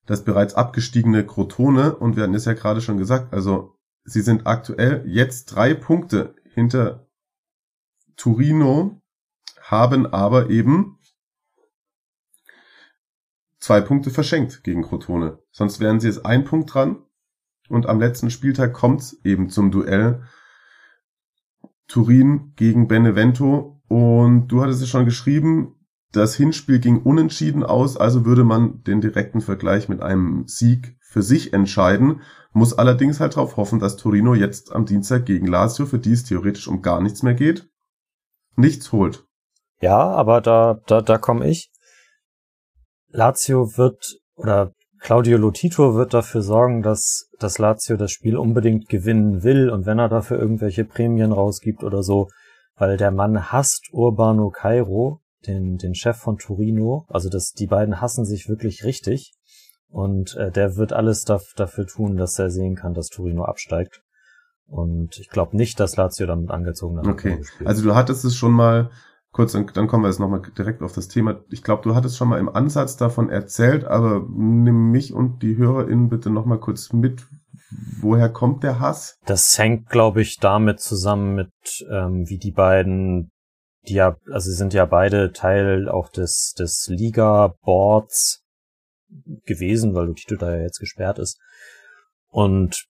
das 0.06 0.24
bereits 0.24 0.54
abgestiegene 0.54 1.26
Crotone 1.26 1.94
und 1.94 2.16
wir 2.16 2.22
hatten 2.22 2.32
es 2.32 2.46
ja 2.46 2.54
gerade 2.54 2.80
schon 2.80 2.96
gesagt, 2.96 3.34
also 3.34 3.76
sie 4.04 4.22
sind 4.22 4.46
aktuell 4.46 5.04
jetzt 5.06 5.54
drei 5.54 5.74
Punkte 5.74 6.34
hinter 6.54 7.06
Turino, 8.16 9.02
haben 9.60 10.06
aber 10.06 10.48
eben 10.48 10.98
zwei 13.58 13.82
Punkte 13.82 14.10
verschenkt 14.10 14.64
gegen 14.64 14.82
Crotone. 14.82 15.42
Sonst 15.50 15.78
wären 15.78 16.00
sie 16.00 16.08
jetzt 16.08 16.24
ein 16.24 16.44
Punkt 16.44 16.72
dran 16.72 17.04
und 17.68 17.84
am 17.84 18.00
letzten 18.00 18.30
Spieltag 18.30 18.72
kommt's 18.72 19.20
eben 19.24 19.50
zum 19.50 19.70
Duell 19.70 20.24
Turin 21.87 22.53
gegen 22.57 22.89
Benevento 22.89 23.80
und 23.89 24.49
du 24.49 24.62
hattest 24.62 24.82
es 24.82 24.89
schon 24.89 25.05
geschrieben, 25.05 25.74
das 26.12 26.35
Hinspiel 26.37 26.78
ging 26.78 27.03
unentschieden 27.03 27.64
aus, 27.64 27.97
also 27.97 28.24
würde 28.24 28.45
man 28.45 28.82
den 28.85 29.01
direkten 29.01 29.41
Vergleich 29.41 29.89
mit 29.89 30.01
einem 30.01 30.47
Sieg 30.47 30.97
für 31.01 31.22
sich 31.22 31.53
entscheiden, 31.53 32.20
muss 32.53 32.72
allerdings 32.72 33.20
halt 33.20 33.37
darauf 33.37 33.57
hoffen, 33.57 33.80
dass 33.80 33.97
Torino 33.97 34.35
jetzt 34.35 34.72
am 34.72 34.87
Dienstag 34.87 35.26
gegen 35.26 35.47
Lazio, 35.47 35.87
für 35.87 35.99
die 35.99 36.12
es 36.12 36.24
theoretisch 36.24 36.68
um 36.68 36.82
gar 36.82 37.01
nichts 37.01 37.22
mehr 37.22 37.35
geht, 37.35 37.68
nichts 38.57 38.93
holt. 38.93 39.26
Ja, 39.80 39.99
aber 39.99 40.41
da, 40.41 40.80
da, 40.87 41.03
da 41.03 41.18
komme 41.18 41.51
ich. 41.51 41.70
Lazio 43.09 43.76
wird, 43.76 44.18
oder 44.35 44.72
Claudio 45.05 45.36
Lotito 45.36 45.94
wird 45.94 46.14
dafür 46.14 46.40
sorgen, 46.40 46.80
dass, 46.80 47.28
dass 47.38 47.59
Lazio 47.59 47.98
das 47.98 48.11
Spiel 48.11 48.38
unbedingt 48.38 48.88
gewinnen 48.88 49.42
will 49.42 49.68
und 49.68 49.84
wenn 49.84 49.98
er 49.98 50.09
dafür 50.09 50.38
irgendwelche 50.38 50.86
Prämien 50.86 51.30
rausgibt 51.30 51.84
oder 51.84 52.02
so, 52.02 52.28
weil 52.76 52.96
der 52.96 53.11
Mann 53.11 53.52
hasst 53.52 53.90
Urbano 53.92 54.48
Cairo 54.48 55.20
den, 55.46 55.76
den 55.76 55.94
Chef 55.94 56.16
von 56.16 56.38
Torino. 56.38 57.05
Also 57.09 57.28
das, 57.28 57.52
die 57.52 57.66
beiden 57.66 58.00
hassen 58.00 58.24
sich 58.24 58.48
wirklich 58.48 58.84
richtig. 58.84 59.34
Und 59.88 60.36
äh, 60.36 60.50
der 60.50 60.76
wird 60.76 60.94
alles 60.94 61.24
da, 61.24 61.38
dafür 61.55 61.86
tun, 61.86 62.16
dass 62.16 62.38
er 62.38 62.48
sehen 62.48 62.74
kann, 62.74 62.94
dass 62.94 63.09
Torino 63.09 63.44
absteigt. 63.44 64.00
Und 64.66 65.18
ich 65.18 65.28
glaube 65.28 65.55
nicht, 65.55 65.78
dass 65.80 65.96
Lazio 65.96 66.26
damit 66.26 66.50
angezogen 66.50 66.96
hat. 66.96 67.07
Okay, 67.07 67.42
also 67.66 67.84
du 67.84 67.94
hattest 67.94 68.24
es 68.24 68.36
schon 68.36 68.52
mal, 68.52 68.90
kurz, 69.35 69.53
dann, 69.53 69.66
dann 69.74 69.87
kommen 69.87 70.05
wir 70.05 70.09
jetzt 70.09 70.20
nochmal 70.20 70.41
direkt 70.57 70.82
auf 70.82 70.93
das 70.93 71.09
Thema. 71.09 71.41
Ich 71.51 71.62
glaube, 71.62 71.82
du 71.82 71.95
hattest 71.95 72.16
schon 72.16 72.28
mal 72.28 72.39
im 72.39 72.49
Ansatz 72.49 72.97
davon 72.97 73.28
erzählt, 73.28 73.85
aber 73.85 74.26
nimm 74.30 74.91
mich 74.91 75.12
und 75.12 75.43
die 75.43 75.57
HörerInnen 75.57 76.09
bitte 76.09 76.30
nochmal 76.30 76.59
kurz 76.59 76.93
mit. 76.93 77.26
Woher 78.01 78.28
kommt 78.28 78.62
der 78.62 78.80
Hass? 78.80 79.18
Das 79.26 79.59
hängt, 79.59 79.91
glaube 79.91 80.22
ich, 80.22 80.39
damit 80.39 80.80
zusammen 80.80 81.35
mit, 81.35 81.53
ähm, 81.91 82.24
wie 82.28 82.39
die 82.39 82.53
beiden 82.53 83.30
die 83.89 83.95
ja, 83.95 84.16
also 84.30 84.51
sie 84.51 84.57
sind 84.57 84.72
ja 84.72 84.87
beide 84.87 85.32
Teil 85.32 85.89
auch 85.89 86.09
des, 86.09 86.55
des 86.59 86.89
Liga-Boards 86.89 88.43
gewesen, 89.45 89.95
weil 89.95 90.07
Lutito 90.07 90.37
da 90.37 90.57
ja 90.57 90.62
jetzt 90.62 90.78
gesperrt 90.78 91.18
ist. 91.18 91.39
Und 92.28 92.87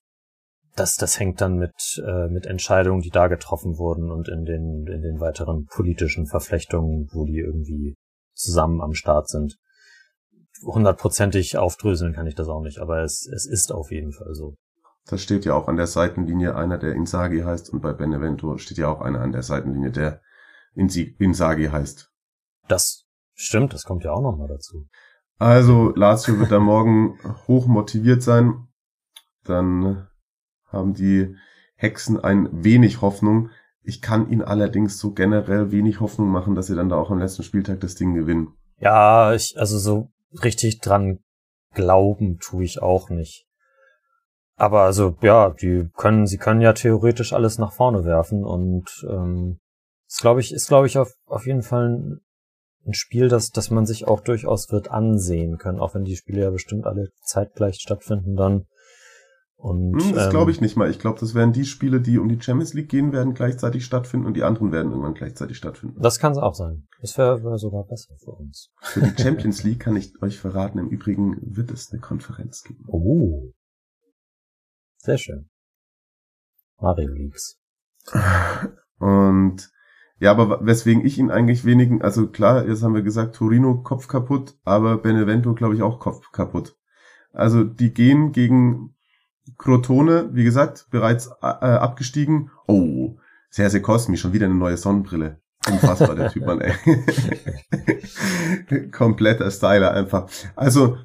das, 0.75 0.95
das 0.95 1.19
hängt 1.19 1.41
dann 1.41 1.57
mit, 1.57 2.01
äh, 2.05 2.27
mit 2.27 2.45
Entscheidungen, 2.45 3.01
die 3.01 3.09
da 3.09 3.27
getroffen 3.27 3.77
wurden 3.77 4.11
und 4.11 4.27
in 4.27 4.43
den, 4.45 4.85
in 4.87 5.01
den 5.01 5.19
weiteren 5.19 5.65
politischen 5.65 6.27
Verflechtungen, 6.27 7.07
wo 7.11 7.25
die 7.25 7.39
irgendwie 7.39 7.95
zusammen 8.33 8.81
am 8.81 8.93
Start 8.93 9.29
sind. 9.29 9.57
Hundertprozentig 10.63 11.57
aufdröseln 11.57 12.13
kann 12.13 12.27
ich 12.27 12.35
das 12.35 12.49
auch 12.49 12.61
nicht, 12.61 12.79
aber 12.79 13.03
es, 13.03 13.25
es 13.25 13.45
ist 13.45 13.71
auf 13.71 13.91
jeden 13.91 14.11
Fall 14.11 14.33
so. 14.33 14.55
Das 15.05 15.21
steht 15.21 15.45
ja 15.45 15.53
auch 15.53 15.67
an 15.67 15.77
der 15.77 15.87
Seitenlinie 15.87 16.55
einer, 16.55 16.77
der 16.77 16.93
Insagi 16.93 17.41
heißt, 17.41 17.71
und 17.71 17.81
bei 17.81 17.93
Benevento 17.93 18.57
steht 18.57 18.77
ja 18.77 18.89
auch 18.89 19.01
einer 19.01 19.21
an 19.21 19.31
der 19.31 19.43
Seitenlinie, 19.43 19.91
der 19.91 20.21
Insagi 20.73 21.67
heißt. 21.67 22.11
Das 22.67 23.05
stimmt, 23.33 23.73
das 23.73 23.83
kommt 23.83 24.03
ja 24.03 24.11
auch 24.11 24.21
nochmal 24.21 24.47
dazu. 24.47 24.87
Also, 25.37 25.93
Lazio 25.95 26.39
wird 26.39 26.51
da 26.51 26.59
morgen 26.59 27.19
hoch 27.47 27.67
motiviert 27.67 28.23
sein. 28.23 28.67
Dann 29.43 30.07
haben 30.75 30.93
die 30.93 31.35
Hexen 31.75 32.19
ein 32.19 32.49
wenig 32.51 33.01
Hoffnung. 33.01 33.49
Ich 33.81 34.01
kann 34.01 34.29
ihnen 34.29 34.41
allerdings 34.41 34.99
so 34.99 35.11
generell 35.11 35.71
wenig 35.71 35.99
Hoffnung 35.99 36.29
machen, 36.29 36.55
dass 36.55 36.67
sie 36.67 36.75
dann 36.75 36.89
da 36.89 36.97
auch 36.97 37.11
am 37.11 37.19
letzten 37.19 37.43
Spieltag 37.43 37.79
das 37.79 37.95
Ding 37.95 38.13
gewinnen. 38.13 38.49
Ja, 38.79 39.33
ich, 39.33 39.55
also 39.57 39.77
so 39.77 40.11
richtig 40.43 40.79
dran 40.81 41.19
glauben 41.73 42.37
tue 42.39 42.63
ich 42.63 42.81
auch 42.81 43.09
nicht. 43.09 43.45
Aber 44.57 44.83
also, 44.83 45.17
ja, 45.21 45.49
die 45.49 45.89
können, 45.95 46.27
sie 46.27 46.37
können 46.37 46.61
ja 46.61 46.73
theoretisch 46.73 47.33
alles 47.33 47.57
nach 47.57 47.73
vorne 47.73 48.05
werfen 48.05 48.43
und 48.43 49.05
ähm, 49.09 49.59
ist, 50.07 50.21
glaube 50.21 50.39
ich, 50.39 50.53
ist, 50.53 50.67
glaube 50.67 50.87
ich, 50.87 50.97
auf, 50.97 51.13
auf 51.25 51.45
jeden 51.45 51.61
Fall 51.61 52.21
ein, 52.85 52.93
Spiel, 52.93 53.27
das, 53.27 53.49
das 53.49 53.71
man 53.71 53.85
sich 53.85 54.07
auch 54.07 54.21
durchaus 54.21 54.71
wird 54.71 54.91
ansehen 54.91 55.57
können, 55.57 55.79
auch 55.79 55.95
wenn 55.95 56.05
die 56.05 56.15
Spiele 56.15 56.43
ja 56.43 56.51
bestimmt 56.51 56.85
alle 56.85 57.09
zeitgleich 57.23 57.79
stattfinden 57.81 58.35
dann. 58.35 58.67
Und, 59.57 59.99
hm, 59.99 60.13
das 60.13 60.25
ähm, 60.25 60.31
glaube 60.31 60.51
ich 60.51 60.61
nicht 60.61 60.75
mal. 60.75 60.89
Ich 60.89 60.99
glaube, 60.99 61.19
das 61.19 61.33
werden 61.33 61.53
die 61.53 61.65
Spiele, 61.65 62.01
die 62.01 62.19
um 62.19 62.29
die 62.29 62.39
Champions 62.41 62.73
League 62.73 62.89
gehen, 62.89 63.13
werden 63.13 63.33
gleichzeitig 63.33 63.85
stattfinden 63.85 64.25
und 64.25 64.35
die 64.35 64.43
anderen 64.43 64.71
werden 64.71 64.91
irgendwann 64.91 65.13
gleichzeitig 65.13 65.57
stattfinden. 65.57 66.01
Das 66.01 66.19
kann 66.19 66.33
es 66.33 66.37
auch 66.37 66.55
sein. 66.55 66.87
Das 67.01 67.17
wäre 67.17 67.43
wär 67.43 67.57
sogar 67.57 67.85
besser 67.85 68.15
für 68.17 68.31
uns. 68.31 68.71
Für 68.81 69.01
die 69.01 69.15
Champions 69.21 69.63
League 69.63 69.79
kann 69.79 69.95
ich 69.95 70.21
euch 70.21 70.39
verraten, 70.39 70.77
im 70.77 70.89
Übrigen 70.89 71.37
wird 71.41 71.71
es 71.71 71.91
eine 71.91 72.01
Konferenz 72.01 72.63
geben. 72.63 72.83
Oh. 72.87 73.53
Sehr 74.97 75.17
schön. 75.17 75.49
Mario 76.79 77.09
Leagues. 77.09 77.59
Und 78.99 79.71
ja, 80.19 80.31
aber 80.31 80.65
weswegen 80.65 81.05
ich 81.05 81.17
ihn 81.17 81.29
eigentlich 81.29 81.65
wenigen, 81.65 82.01
also 82.01 82.27
klar, 82.27 82.67
jetzt 82.67 82.83
haben 82.83 82.95
wir 82.95 83.03
gesagt, 83.03 83.35
Torino 83.35 83.81
Kopf 83.81 84.07
kaputt, 84.07 84.57
aber 84.63 84.97
Benevento 84.97 85.53
glaube 85.53 85.75
ich 85.75 85.81
auch 85.81 85.99
Kopf 85.99 86.31
kaputt. 86.31 86.77
Also 87.31 87.63
die 87.63 87.93
gehen 87.93 88.31
gegen 88.31 88.94
Crotone, 89.57 90.29
wie 90.33 90.43
gesagt, 90.43 90.87
bereits 90.91 91.27
äh, 91.41 91.45
abgestiegen. 91.45 92.51
Oh, 92.67 93.17
sehr, 93.49 93.69
sehr 93.69 93.81
kosmisch, 93.81 94.21
schon 94.21 94.33
wieder 94.33 94.45
eine 94.45 94.55
neue 94.55 94.77
Sonnenbrille. 94.77 95.39
Unfassbar, 95.67 96.15
der 96.15 96.31
Typ, 96.31 96.45
Mann, 96.45 96.61
ey. 96.61 96.73
Kompletter 98.91 99.49
Styler 99.49 99.91
einfach. 99.91 100.29
Also, 100.55 100.97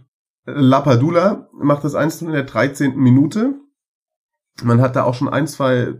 Lapadula 0.45 1.49
macht 1.53 1.85
das 1.85 1.95
1 1.95 2.23
in 2.23 2.33
der 2.33 2.45
13. 2.45 2.97
Minute. 2.97 3.55
Man 4.63 4.81
hat 4.81 4.97
da 4.97 5.05
auch 5.05 5.15
schon 5.15 5.29
ein, 5.29 5.47
zwei 5.47 5.95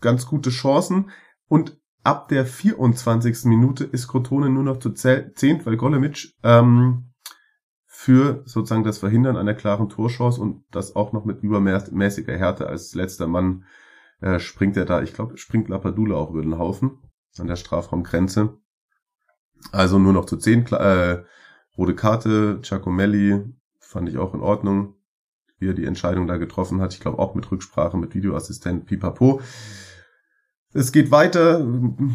ganz 0.00 0.26
gute 0.26 0.50
Chancen. 0.50 1.10
Und 1.48 1.78
ab 2.02 2.28
der 2.28 2.46
24. 2.46 3.44
Minute 3.44 3.84
ist 3.84 4.08
Crotone 4.08 4.48
nur 4.48 4.62
noch 4.62 4.78
zu 4.78 4.90
zehnt, 4.90 5.66
weil 5.66 5.76
Golemic 5.76 6.34
ähm, 6.42 7.09
für 8.00 8.40
sozusagen 8.46 8.82
das 8.82 8.96
Verhindern 8.96 9.36
einer 9.36 9.52
klaren 9.52 9.90
Torchance 9.90 10.40
und 10.40 10.64
das 10.70 10.96
auch 10.96 11.12
noch 11.12 11.26
mit 11.26 11.42
übermäßiger 11.42 12.34
Härte 12.34 12.66
als 12.66 12.94
letzter 12.94 13.26
Mann 13.26 13.66
äh, 14.22 14.38
springt 14.38 14.78
er 14.78 14.86
da, 14.86 15.02
ich 15.02 15.12
glaube, 15.12 15.36
springt 15.36 15.68
Lapadula 15.68 16.16
auch 16.16 16.30
über 16.30 16.40
den 16.40 16.56
Haufen 16.56 16.92
an 17.38 17.46
der 17.46 17.56
Strafraumgrenze. 17.56 18.56
Also 19.70 19.98
nur 19.98 20.14
noch 20.14 20.24
zu 20.24 20.38
zehn 20.38 20.64
äh, 20.68 21.24
rote 21.76 21.94
Karte, 21.94 22.60
Giacomelli 22.62 23.44
fand 23.80 24.08
ich 24.08 24.16
auch 24.16 24.32
in 24.32 24.40
Ordnung, 24.40 24.94
wie 25.58 25.68
er 25.68 25.74
die 25.74 25.84
Entscheidung 25.84 26.26
da 26.26 26.38
getroffen 26.38 26.80
hat. 26.80 26.94
Ich 26.94 27.00
glaube 27.00 27.18
auch 27.18 27.34
mit 27.34 27.50
Rücksprache, 27.50 27.98
mit 27.98 28.14
Videoassistent, 28.14 28.86
pipapo. 28.86 29.42
Es 30.72 30.90
geht 30.90 31.10
weiter. 31.10 31.60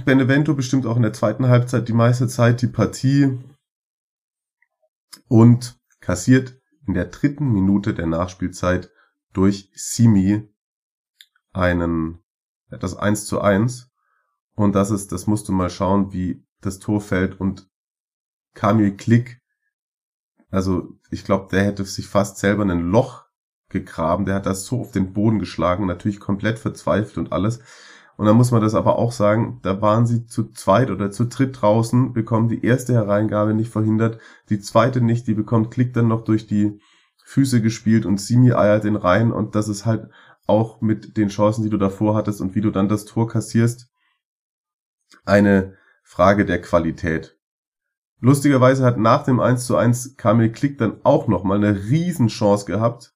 Benevento 0.04 0.56
bestimmt 0.56 0.88
auch 0.88 0.96
in 0.96 1.04
der 1.04 1.14
zweiten 1.14 1.48
Halbzeit 1.48 1.88
die 1.88 1.94
meiste 1.94 2.28
Zeit 2.28 2.64
die 2.64 2.68
Partie 2.68 3.38
und 5.28 5.80
kassiert 6.00 6.60
in 6.88 6.94
der 6.94 7.06
dritten 7.06 7.52
Minute 7.52 7.94
der 7.94 8.08
Nachspielzeit 8.08 8.92
durch 9.34 9.72
Simi 9.74 10.48
einen, 11.52 12.20
das 12.70 12.96
1 12.96 13.26
zu 13.26 13.42
1. 13.42 13.92
Und 14.56 14.74
das 14.76 14.92
ist, 14.92 15.12
das 15.12 15.28
musst 15.28 15.48
du 15.48 15.52
mal 15.52 15.70
schauen, 15.70 16.14
wie 16.14 16.46
das 16.62 16.80
Tor 16.80 17.02
fällt 17.02 17.40
und 17.40 17.70
Kamil 18.54 18.96
Klick, 18.96 19.42
also 20.50 20.98
ich 21.12 21.26
glaube, 21.26 21.50
der 21.52 21.66
hätte 21.66 21.84
sich 21.84 22.08
fast 22.08 22.38
selber 22.38 22.64
ein 22.64 22.90
Loch 22.90 23.26
gegraben, 23.70 24.26
der 24.26 24.36
hat 24.36 24.46
das 24.46 24.66
so 24.66 24.80
auf 24.80 24.92
den 24.92 25.12
Boden 25.12 25.40
geschlagen, 25.40 25.86
natürlich 25.86 26.20
komplett 26.20 26.60
verzweifelt 26.60 27.18
und 27.18 27.34
alles. 27.34 27.60
Und 28.18 28.26
dann 28.26 28.38
muss 28.38 28.52
man 28.52 28.62
das 28.62 28.76
aber 28.76 28.98
auch 28.98 29.12
sagen, 29.12 29.60
da 29.62 29.82
waren 29.82 30.06
sie 30.06 30.26
zu 30.26 30.52
zweit 30.52 30.90
oder 30.90 31.12
zu 31.12 31.26
dritt 31.26 31.62
draußen, 31.62 32.14
bekommen 32.14 32.48
die 32.48 32.64
erste 32.64 32.94
Hereingabe 32.94 33.54
nicht 33.54 33.72
verhindert, 33.72 34.20
die 34.50 34.60
zweite 34.60 35.02
nicht, 35.02 35.28
die 35.28 35.34
bekommt 35.34 35.72
Klick 35.72 35.94
dann 35.94 36.08
noch 36.08 36.24
durch 36.24 36.48
die 36.48 36.80
Füße 37.26 37.62
gespielt 37.62 38.06
und 38.06 38.22
Simi 38.22 38.54
eiert 38.54 38.84
den 38.84 38.96
rein 38.96 39.32
und 39.32 39.56
das 39.56 39.68
ist 39.68 39.86
halt 39.86 40.10
auch 40.48 40.80
mit 40.80 41.18
den 41.18 41.30
Chancen, 41.30 41.64
die 41.64 41.70
du 41.70 41.78
davor 41.78 42.16
hattest 42.16 42.40
und 42.40 42.56
wie 42.56 42.62
du 42.62 42.72
dann 42.72 42.88
das 42.88 43.06
Tor 43.06 43.28
kassierst, 43.28 43.90
eine 45.26 45.76
Frage 46.04 46.46
der 46.46 46.62
Qualität. 46.62 47.38
Lustigerweise 48.22 48.86
hat 48.86 48.98
nach 48.98 49.24
dem 49.24 49.40
1 49.40 49.66
zu 49.66 49.76
1 49.76 50.16
Kamil 50.18 50.52
Klick 50.52 50.78
dann 50.78 51.02
auch 51.04 51.28
nochmal 51.28 51.58
eine 51.58 51.76
Riesenchance 51.76 52.66
gehabt 52.66 53.14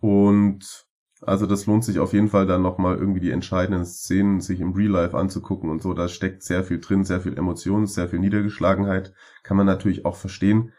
und 0.00 0.86
also 1.24 1.46
das 1.46 1.66
lohnt 1.66 1.84
sich 1.84 2.00
auf 2.00 2.12
jeden 2.12 2.28
Fall 2.28 2.46
dann 2.46 2.62
nochmal 2.62 2.96
irgendwie 2.96 3.20
die 3.20 3.30
entscheidenden 3.30 3.84
Szenen 3.84 4.40
sich 4.40 4.60
im 4.60 4.72
Real 4.72 4.90
Life 4.90 5.16
anzugucken 5.16 5.70
und 5.70 5.80
so. 5.80 5.94
Da 5.94 6.08
steckt 6.08 6.42
sehr 6.42 6.64
viel 6.64 6.80
drin, 6.80 7.04
sehr 7.04 7.20
viel 7.20 7.38
Emotionen, 7.38 7.86
sehr 7.86 8.08
viel 8.08 8.18
Niedergeschlagenheit. 8.18 9.14
Kann 9.44 9.56
man 9.56 9.66
natürlich 9.66 10.04
auch 10.04 10.16
verstehen. 10.16 10.72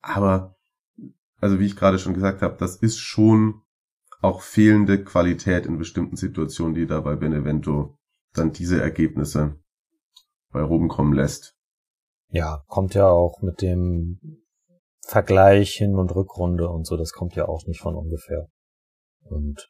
Aber, 0.00 0.56
also 1.40 1.60
wie 1.60 1.66
ich 1.66 1.76
gerade 1.76 1.98
schon 1.98 2.14
gesagt 2.14 2.40
habe, 2.40 2.56
das 2.58 2.76
ist 2.76 2.98
schon 2.98 3.62
auch 4.22 4.40
fehlende 4.40 5.04
Qualität 5.04 5.66
in 5.66 5.76
bestimmten 5.76 6.16
Situationen, 6.16 6.74
die 6.74 6.86
da 6.86 7.00
bei 7.00 7.16
Benevento 7.16 7.98
dann 8.32 8.52
diese 8.52 8.80
Ergebnisse 8.80 9.58
bei 10.52 10.62
Ruben 10.62 10.88
kommen 10.88 11.12
lässt. 11.12 11.54
Ja, 12.30 12.64
kommt 12.66 12.94
ja 12.94 13.08
auch 13.08 13.42
mit 13.42 13.60
dem 13.60 14.42
Vergleich 15.06 15.72
hin 15.72 15.94
und 15.94 16.14
Rückrunde 16.14 16.68
und 16.68 16.86
so, 16.86 16.96
das 16.96 17.12
kommt 17.12 17.36
ja 17.36 17.46
auch 17.46 17.66
nicht 17.66 17.80
von 17.80 17.94
ungefähr. 17.94 18.48
Und 19.30 19.68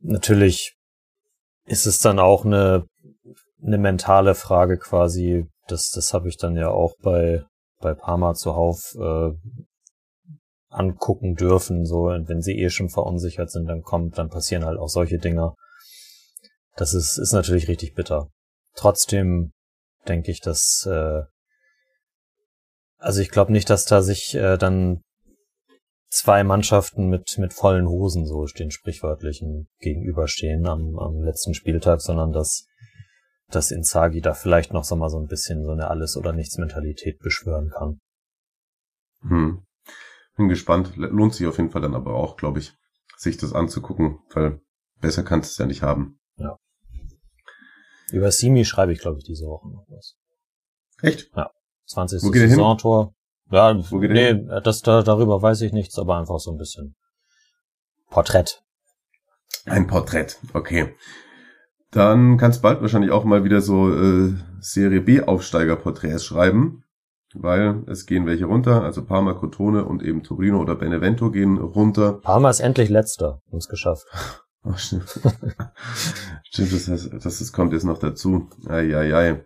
natürlich 0.00 0.74
ist 1.66 1.86
es 1.86 1.98
dann 1.98 2.18
auch 2.18 2.44
eine, 2.44 2.86
eine 3.62 3.78
mentale 3.78 4.34
Frage 4.34 4.78
quasi. 4.78 5.46
Das, 5.68 5.90
das 5.90 6.12
habe 6.12 6.28
ich 6.28 6.36
dann 6.36 6.56
ja 6.56 6.68
auch 6.68 6.94
bei, 7.02 7.44
bei 7.80 7.94
Parma 7.94 8.34
zuhauf 8.34 8.94
äh, 8.98 9.30
angucken 10.68 11.34
dürfen. 11.34 11.84
So, 11.84 12.06
wenn 12.06 12.42
sie 12.42 12.58
eh 12.58 12.70
schon 12.70 12.88
verunsichert 12.88 13.50
sind, 13.50 13.66
dann 13.66 13.82
kommt, 13.82 14.18
dann 14.18 14.30
passieren 14.30 14.64
halt 14.64 14.78
auch 14.78 14.88
solche 14.88 15.18
Dinge. 15.18 15.54
Das 16.76 16.94
ist, 16.94 17.18
ist 17.18 17.32
natürlich 17.32 17.68
richtig 17.68 17.94
bitter. 17.94 18.28
Trotzdem 18.74 19.52
denke 20.08 20.30
ich, 20.30 20.40
dass 20.40 20.86
äh, 20.86 21.22
also 23.00 23.22
ich 23.22 23.30
glaube 23.30 23.50
nicht, 23.50 23.70
dass 23.70 23.86
da 23.86 24.02
sich 24.02 24.34
äh, 24.34 24.58
dann 24.58 25.00
zwei 26.10 26.44
Mannschaften 26.44 27.08
mit, 27.08 27.38
mit 27.38 27.54
vollen 27.54 27.88
Hosen, 27.88 28.26
so 28.26 28.46
stehen 28.46 28.70
sprichwörtlichen, 28.70 29.68
gegenüberstehen 29.78 30.66
am, 30.66 30.98
am 30.98 31.22
letzten 31.22 31.54
Spieltag, 31.54 32.00
sondern 32.00 32.32
dass, 32.32 32.66
dass 33.48 33.70
Inzagi 33.70 34.20
da 34.20 34.34
vielleicht 34.34 34.72
noch 34.72 34.84
so 34.84 34.96
mal 34.96 35.08
so 35.08 35.18
ein 35.18 35.28
bisschen 35.28 35.64
so 35.64 35.70
eine 35.70 35.88
Alles- 35.88 36.16
oder 36.16 36.32
Nichts-Mentalität 36.32 37.20
beschwören 37.20 37.70
kann. 37.70 38.00
Hm. 39.22 39.64
Bin 40.36 40.48
gespannt. 40.48 40.96
Lohnt 40.96 41.34
sich 41.34 41.46
auf 41.46 41.58
jeden 41.58 41.70
Fall 41.70 41.82
dann 41.82 41.94
aber 41.94 42.14
auch, 42.14 42.36
glaube 42.36 42.58
ich, 42.58 42.74
sich 43.16 43.36
das 43.36 43.52
anzugucken, 43.52 44.18
weil 44.30 44.60
besser 45.00 45.22
kannst 45.22 45.50
du 45.50 45.52
es 45.52 45.58
ja 45.58 45.66
nicht 45.66 45.82
haben. 45.82 46.18
Ja. 46.36 46.56
Über 48.10 48.32
Simi 48.32 48.64
schreibe 48.64 48.92
ich, 48.92 49.00
glaube 49.00 49.18
ich, 49.18 49.24
diese 49.24 49.46
Woche 49.46 49.68
noch 49.68 49.86
was. 49.88 50.16
Echt? 51.02 51.30
Ja. 51.36 51.50
20. 51.86 52.22
Wo 52.22 52.30
geht 52.30 52.48
Saisontor. 52.48 53.14
Ja, 53.50 53.76
Wo 53.90 53.98
geht 53.98 54.12
nee, 54.12 54.34
das, 54.62 54.82
da, 54.82 55.02
darüber 55.02 55.42
weiß 55.42 55.62
ich 55.62 55.72
nichts, 55.72 55.98
aber 55.98 56.18
einfach 56.18 56.38
so 56.38 56.52
ein 56.52 56.56
bisschen 56.56 56.94
Porträt. 58.08 58.44
Ein 59.66 59.86
Porträt, 59.86 60.28
okay. 60.52 60.94
Dann 61.90 62.38
kannst 62.38 62.62
bald 62.62 62.80
wahrscheinlich 62.80 63.10
auch 63.10 63.24
mal 63.24 63.42
wieder 63.42 63.60
so 63.60 63.92
äh, 63.92 64.34
Serie 64.60 65.00
B 65.00 65.22
Aufsteiger-Porträts 65.22 66.24
schreiben, 66.24 66.84
weil 67.34 67.82
es 67.88 68.06
gehen 68.06 68.26
welche 68.26 68.44
runter, 68.44 68.84
also 68.84 69.04
Parma, 69.04 69.34
Crotone 69.34 69.84
und 69.84 70.02
eben 70.02 70.22
Torino 70.22 70.60
oder 70.60 70.76
Benevento 70.76 71.32
gehen 71.32 71.58
runter. 71.58 72.20
Parma 72.20 72.50
ist 72.50 72.60
endlich 72.60 72.88
letzter, 72.88 73.42
es 73.56 73.68
geschafft. 73.68 74.06
Oh, 74.62 74.74
stimmt. 74.74 75.08
stimmt, 76.42 76.72
das, 76.74 76.86
heißt, 76.86 77.14
das, 77.14 77.38
das 77.38 77.50
kommt 77.50 77.72
jetzt 77.72 77.84
noch 77.84 77.96
dazu. 77.96 78.50
Ei, 78.68 78.94
ei, 78.94 79.14
ei. 79.16 79.44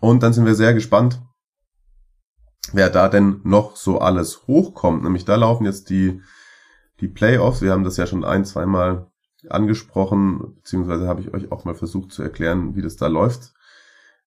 Und 0.00 0.24
dann 0.24 0.32
sind 0.32 0.44
wir 0.44 0.56
sehr 0.56 0.74
gespannt, 0.74 1.22
wer 2.72 2.90
da 2.90 3.08
denn 3.08 3.40
noch 3.44 3.76
so 3.76 3.98
alles 3.98 4.46
hochkommt. 4.46 5.02
Nämlich 5.02 5.24
da 5.24 5.36
laufen 5.36 5.64
jetzt 5.64 5.90
die, 5.90 6.20
die 7.00 7.08
Playoffs. 7.08 7.62
Wir 7.62 7.72
haben 7.72 7.84
das 7.84 7.96
ja 7.96 8.06
schon 8.06 8.24
ein, 8.24 8.44
zweimal 8.44 9.10
angesprochen, 9.48 10.54
beziehungsweise 10.56 11.06
habe 11.06 11.20
ich 11.20 11.32
euch 11.32 11.52
auch 11.52 11.64
mal 11.64 11.74
versucht 11.74 12.12
zu 12.12 12.22
erklären, 12.22 12.74
wie 12.74 12.82
das 12.82 12.96
da 12.96 13.06
läuft 13.06 13.52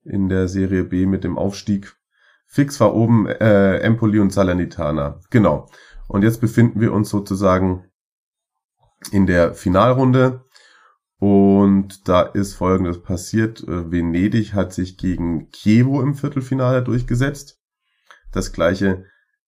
in 0.03 0.29
der 0.29 0.47
Serie 0.47 0.83
B 0.83 1.05
mit 1.05 1.23
dem 1.23 1.37
Aufstieg. 1.37 1.95
Fix 2.45 2.79
war 2.79 2.95
oben 2.95 3.27
äh, 3.27 3.77
Empoli 3.77 4.19
und 4.19 4.33
Salernitana. 4.33 5.19
Genau. 5.29 5.69
Und 6.07 6.23
jetzt 6.23 6.41
befinden 6.41 6.81
wir 6.81 6.93
uns 6.93 7.09
sozusagen 7.09 7.85
in 9.11 9.27
der 9.27 9.53
Finalrunde. 9.53 10.45
Und 11.19 12.07
da 12.07 12.21
ist 12.21 12.55
Folgendes 12.55 13.03
passiert. 13.03 13.61
Äh, 13.67 13.91
Venedig 13.91 14.53
hat 14.53 14.73
sich 14.73 14.97
gegen 14.97 15.51
Chievo 15.51 16.01
im 16.01 16.15
Viertelfinale 16.15 16.81
durchgesetzt. 16.81 17.58
Das 18.31 18.51
gleiche 18.53 19.05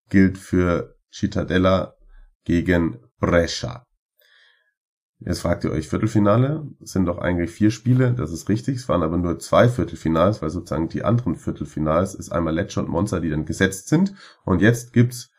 gilt 0.10 0.38
für 0.38 0.96
Cittadella 1.12 1.96
gegen 2.44 3.00
Brescia. 3.20 3.86
Jetzt 5.20 5.42
fragt 5.42 5.64
ihr 5.64 5.72
euch, 5.72 5.88
Viertelfinale? 5.88 6.68
Sind 6.80 7.06
doch 7.06 7.20
eigentlich 7.20 7.52
vier 7.52 7.70
Spiele, 7.70 8.14
das 8.14 8.32
ist 8.32 8.50
richtig, 8.50 8.78
es 8.78 8.90
waren 8.90 9.04
aber 9.04 9.18
nur 9.18 9.38
zwei 9.38 9.70
Viertelfinals, 9.70 10.42
weil 10.42 10.50
sozusagen 10.50 10.90
die 10.90 11.04
anderen 11.04 11.36
Viertelfinals 11.36 12.16
ist 12.16 12.32
einmal 12.32 12.56
Lecce 12.56 12.80
und 12.80 12.90
Monza, 12.90 13.20
die 13.20 13.30
dann 13.30 13.46
gesetzt 13.46 13.88
sind. 13.88 14.16
Und 14.46 14.62
jetzt 14.62 14.94
gibt's 14.94 15.32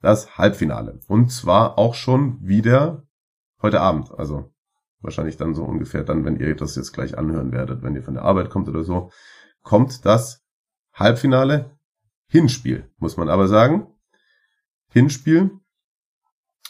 das 0.00 0.38
Halbfinale. 0.38 1.00
Und 1.06 1.30
zwar 1.30 1.76
auch 1.76 1.94
schon 1.94 2.38
wieder 2.40 3.06
heute 3.60 3.82
Abend, 3.82 4.10
also 4.16 4.54
wahrscheinlich 5.00 5.36
dann 5.36 5.54
so 5.54 5.64
ungefähr 5.64 6.02
dann, 6.02 6.24
wenn 6.24 6.36
ihr 6.36 6.56
das 6.56 6.74
jetzt 6.76 6.92
gleich 6.92 7.18
anhören 7.18 7.52
werdet, 7.52 7.82
wenn 7.82 7.94
ihr 7.94 8.02
von 8.02 8.14
der 8.14 8.24
Arbeit 8.24 8.48
kommt 8.48 8.68
oder 8.68 8.84
so, 8.84 9.10
kommt 9.62 10.06
das 10.06 10.42
Halbfinale 10.94 11.75
Hinspiel, 12.28 12.90
muss 12.98 13.16
man 13.16 13.28
aber 13.28 13.48
sagen. 13.48 13.86
Hinspiel. 14.90 15.50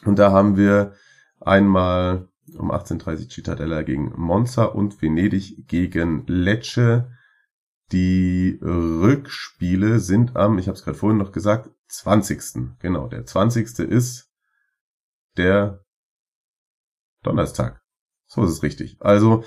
Und 0.05 0.19
da 0.19 0.31
haben 0.31 0.57
wir 0.57 0.95
einmal 1.41 2.29
um 2.55 2.71
18.30 2.71 3.33
Cittadella 3.33 3.83
gegen 3.83 4.13
Monza 4.17 4.65
und 4.65 5.01
Venedig 5.01 5.67
gegen 5.67 6.25
Lecce. 6.27 7.11
Die 7.93 8.59
Rückspiele 8.63 10.01
sind 10.01 10.37
am, 10.37 10.59
ich 10.59 10.67
habe 10.67 10.77
es 10.77 10.85
gerade 10.85 10.99
vorhin 10.99 11.19
noch 11.19 11.33
gesagt, 11.33 11.71
20. 11.89 12.79
Genau, 12.81 13.09
der 13.09 13.25
20. 13.25 13.79
ist 13.81 14.31
der 15.37 15.85
Donnerstag. 17.23 17.83
So 18.27 18.45
ist 18.45 18.51
es 18.51 18.63
richtig. 18.63 18.97
Also 19.01 19.45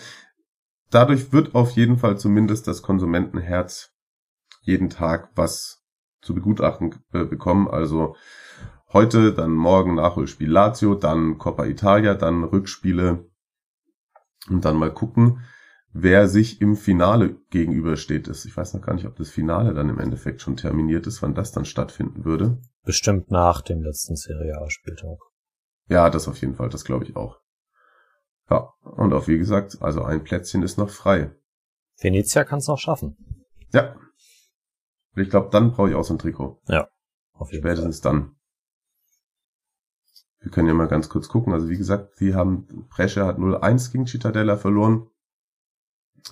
dadurch 0.90 1.32
wird 1.34 1.56
auf 1.56 1.72
jeden 1.72 1.98
Fall 1.98 2.18
zumindest 2.18 2.68
das 2.68 2.82
Konsumentenherz 2.82 3.94
jeden 4.62 4.90
Tag 4.90 5.32
was 5.36 5.79
zu 6.22 6.34
begutachten 6.34 6.96
äh, 7.14 7.26
bekommen. 7.26 7.68
Also 7.68 8.16
heute, 8.94 9.34
dann 9.34 9.52
morgen 9.52 9.96
Nachholspiel 9.96 10.50
Lazio, 10.50 10.96
dann 10.96 11.38
Coppa 11.38 11.66
Italia, 11.66 12.14
dann 12.16 12.44
Rückspiele 12.44 13.26
und 14.50 14.66
dann 14.66 14.78
mal 14.78 14.94
gucken, 14.94 15.42
wer 15.92 16.28
sich 16.28 16.62
im 16.62 16.76
Finale 16.76 17.36
gegenübersteht. 17.50 18.28
Ich 18.28 18.56
weiß 18.56 18.74
noch 18.74 18.82
gar 18.82 18.94
nicht, 18.94 19.06
ob 19.06 19.16
das 19.16 19.30
Finale 19.30 19.74
dann 19.74 19.90
im 19.90 20.00
Endeffekt 20.00 20.42
schon 20.42 20.58
terminiert 20.58 21.08
ist, 21.08 21.22
wann 21.22 21.36
das 21.36 21.52
dann 21.52 21.66
stattfinden 21.66 22.26
würde. 22.26 22.62
Bestimmt 22.84 23.32
nach 23.32 23.62
dem 23.62 23.82
letzten 23.82 24.16
Serie 24.16 24.58
A-Spieltag. 24.62 25.18
Ja, 25.88 26.10
das 26.10 26.28
auf 26.28 26.40
jeden 26.42 26.56
Fall, 26.56 26.70
das 26.70 26.86
glaube 26.86 27.06
ich 27.06 27.16
auch. 27.16 27.40
Ja, 28.50 28.74
und 28.82 29.14
auch 29.14 29.28
wie 29.28 29.38
gesagt, 29.38 29.78
also 29.82 30.04
ein 30.04 30.24
Plätzchen 30.24 30.64
ist 30.64 30.78
noch 30.78 30.90
frei. 30.90 31.32
Venezia 32.00 32.44
kann 32.44 32.60
es 32.60 32.68
noch 32.68 32.80
schaffen. 32.80 33.18
Ja. 33.74 33.96
Ich 35.16 35.30
glaube, 35.30 35.50
dann 35.52 35.72
brauche 35.72 35.90
ich 35.90 35.96
auch 35.96 36.04
so 36.04 36.14
ein 36.14 36.20
Trikot. 36.20 36.62
Ja. 36.68 36.88
Auf 37.34 37.52
jeden 37.52 37.64
Spätestens 37.64 38.02
dann. 38.02 38.36
Wir 40.42 40.52
können 40.52 40.68
ja 40.68 40.74
mal 40.74 40.88
ganz 40.88 41.10
kurz 41.10 41.28
gucken. 41.28 41.54
Also 41.54 41.70
wie 41.70 41.78
gesagt, 41.78 42.20
die 42.20 42.34
haben, 42.34 42.88
Brescia 42.90 43.26
hat 43.26 43.38
0-1 43.38 43.92
gegen 43.92 44.08
Cittadella 44.08 44.56
verloren. 44.58 45.08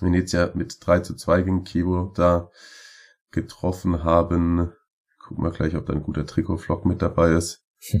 Venezia 0.00 0.50
mit 0.54 0.78
3 0.80 1.00
zu 1.00 1.14
2 1.14 1.42
gegen 1.42 1.64
Chievo 1.64 2.12
da 2.14 2.50
getroffen 3.30 4.04
haben. 4.04 4.72
Gucken 5.18 5.44
wir 5.44 5.50
gleich, 5.50 5.76
ob 5.76 5.86
da 5.86 5.92
ein 5.92 6.02
guter 6.02 6.26
Trikotflock 6.26 6.86
mit 6.86 7.02
dabei 7.02 7.32
ist. 7.32 7.64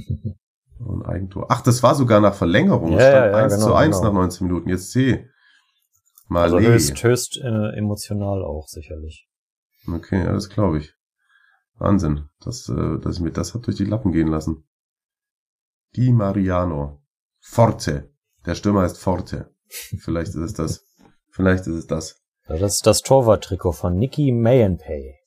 Und 0.78 1.04
Eigentor. 1.04 1.46
Ach, 1.48 1.60
das 1.60 1.82
war 1.82 1.94
sogar 1.94 2.20
nach 2.20 2.34
Verlängerung. 2.34 2.92
Ja, 2.92 2.98
Es 2.98 3.08
stand 3.08 3.26
ja, 3.26 3.30
ja, 3.30 3.44
1 3.44 3.54
genau, 3.54 3.66
zu 3.66 3.74
1 3.74 3.96
genau. 3.96 4.08
nach 4.08 4.20
19 4.20 4.46
Minuten. 4.46 4.68
Jetzt 4.68 4.92
sehe. 4.92 5.28
Mal 6.28 6.42
Also 6.42 6.60
höchst, 6.60 7.02
höchst 7.02 7.38
äh, 7.42 7.76
emotional 7.76 8.44
auch 8.44 8.68
sicherlich. 8.68 9.27
Okay, 9.92 10.24
ja, 10.24 10.32
das 10.32 10.48
glaube 10.48 10.78
ich. 10.78 10.94
Wahnsinn, 11.78 12.28
dass, 12.40 12.68
äh, 12.68 12.98
dass 12.98 13.16
ich 13.16 13.22
mir 13.22 13.32
das 13.32 13.54
hab 13.54 13.62
durch 13.62 13.76
die 13.76 13.84
Lappen 13.84 14.12
gehen 14.12 14.28
lassen. 14.28 14.68
Di 15.96 16.12
Mariano. 16.12 17.02
Forte. 17.40 18.12
Der 18.44 18.54
Stürmer 18.54 18.82
heißt 18.82 18.98
Forte. 18.98 19.54
Vielleicht 19.68 20.30
ist 20.30 20.42
es 20.42 20.54
das. 20.54 20.86
Vielleicht 21.30 21.66
ist 21.66 21.74
es 21.74 21.86
das. 21.86 22.20
Ja, 22.48 22.56
das 22.56 22.76
ist 22.76 22.86
das 22.86 23.02
Torwarttrikot 23.02 23.72
von 23.72 23.96
Nicky 23.96 24.32
Mayenpay. 24.32 25.18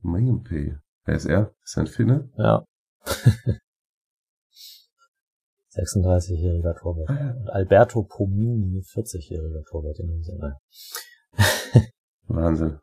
Mayonpay. 0.00 0.76
Wer 1.04 1.14
ist 1.14 1.26
er? 1.26 1.54
Ist 1.62 1.76
er 1.76 1.82
ein 1.82 1.86
Finne? 1.86 2.30
Ja. 2.36 2.64
36-jähriger 5.76 6.74
Torwart. 6.74 7.10
Ah. 7.10 7.34
Und 7.38 7.50
Alberto 7.50 8.02
Pomini, 8.02 8.80
40-jähriger 8.80 9.64
Torwart 9.68 9.98
in 9.98 10.08
dem 10.08 10.22
Sinne. 10.22 10.58
Wahnsinn. 12.28 12.80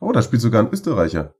Oh, 0.00 0.12
da 0.12 0.22
spielt 0.22 0.42
sogar 0.42 0.62
ein 0.62 0.72
Österreicher. 0.72 1.34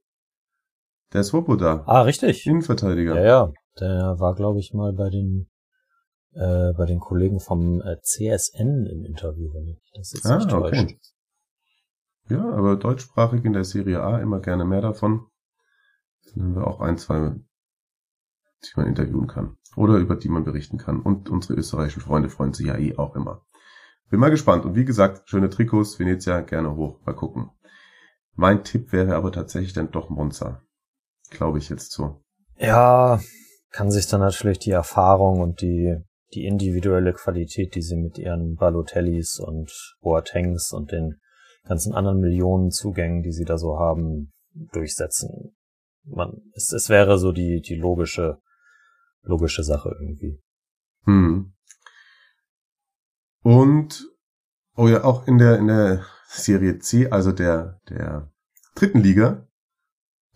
Der 1.13 1.23
Swoboda. 1.25 1.85
Ah, 1.87 2.03
richtig. 2.03 2.47
Innenverteidiger. 2.47 3.15
Ja, 3.17 3.25
ja. 3.25 3.53
Der 3.81 4.17
war, 4.19 4.35
glaube 4.35 4.59
ich, 4.59 4.73
mal 4.73 4.93
bei 4.93 5.11
den 5.11 5.49
äh, 6.33 6.73
bei 6.73 6.85
den 6.87 6.99
Kollegen 7.01 7.41
vom 7.41 7.81
äh, 7.81 8.01
CSN 8.03 8.87
im 8.87 9.05
Interview, 9.05 9.53
wenn 9.55 9.69
ich 9.69 9.81
das 9.95 10.13
jetzt 10.13 10.27
Ah, 10.27 10.37
nicht 10.39 10.51
täuscht. 10.51 10.75
okay. 10.75 10.99
Ja, 12.29 12.45
aber 12.53 12.77
deutschsprachig 12.77 13.45
in 13.45 13.53
der 13.53 13.65
Serie 13.65 14.03
A 14.03 14.19
immer 14.19 14.41
gerne 14.41 14.65
mehr 14.65 14.81
davon. 14.81 15.27
Dann 16.35 16.43
haben 16.45 16.55
wir 16.57 16.67
auch 16.67 16.81
ein, 16.81 16.99
zwei, 16.99 17.35
die 18.65 18.69
man 18.77 18.87
interviewen 18.89 19.29
kann. 19.29 19.57
Oder 19.77 19.99
über 19.99 20.17
die 20.17 20.29
man 20.29 20.43
berichten 20.45 20.77
kann. 20.79 21.01
Und 21.01 21.31
unsere 21.31 21.55
österreichischen 21.59 22.03
Freunde 22.03 22.29
freuen 22.29 22.53
sich 22.53 22.67
ja 22.67 22.77
eh 22.77 22.97
auch 22.97 23.15
immer. 23.15 23.45
Bin 24.11 24.19
mal 24.21 24.31
gespannt. 24.31 24.65
Und 24.65 24.75
wie 24.75 24.85
gesagt, 24.85 25.29
schöne 25.29 25.51
Trikots, 25.51 25.99
Venezia, 25.99 26.41
gerne 26.41 26.75
hoch. 26.75 27.01
Mal 27.05 27.15
gucken. 27.15 27.51
Mein 28.37 28.65
Tipp 28.65 28.93
wäre 28.93 29.17
aber 29.17 29.33
tatsächlich 29.33 29.73
dann 29.73 29.91
doch 29.91 30.11
Monza. 30.11 30.63
Glaube 31.31 31.59
ich 31.59 31.69
jetzt 31.69 31.93
so. 31.93 32.23
Ja, 32.59 33.21
kann 33.71 33.91
sich 33.91 34.07
dann 34.07 34.21
natürlich 34.21 34.59
die 34.59 34.71
Erfahrung 34.71 35.41
und 35.41 35.61
die 35.61 35.97
die 36.35 36.45
individuelle 36.45 37.13
Qualität, 37.13 37.75
die 37.75 37.83
sie 37.83 37.97
mit 37.97 38.19
ihren 38.19 38.57
Balotellis 38.57 39.39
und 39.39 39.97
Boatengs 40.01 40.73
und 40.73 40.93
den 40.93 41.21
ganzen 41.65 41.95
anderen 41.95 42.21
Millionen 42.21 42.71
Zugängen, 42.71 43.23
die 43.23 43.33
sie 43.33 43.45
da 43.45 43.59
so 43.59 43.79
haben, 43.79 44.33
durchsetzen. 44.53 45.57
Man, 46.05 46.43
es, 46.55 46.73
es 46.73 46.89
wäre 46.89 47.19
so 47.19 47.33
die, 47.33 47.61
die 47.61 47.75
logische, 47.75 48.39
logische 49.23 49.65
Sache 49.65 49.95
irgendwie. 50.01 50.41
Hm. 51.05 51.53
Und, 53.43 54.09
oh 54.77 54.89
ja, 54.89 55.05
auch 55.05 55.27
in 55.27 55.39
der, 55.39 55.59
in 55.59 55.69
der 55.69 56.05
Serie 56.29 56.79
C, 56.79 57.09
also 57.11 57.33
der, 57.33 57.81
der 57.89 58.31
dritten 58.75 59.01
Liga, 59.01 59.47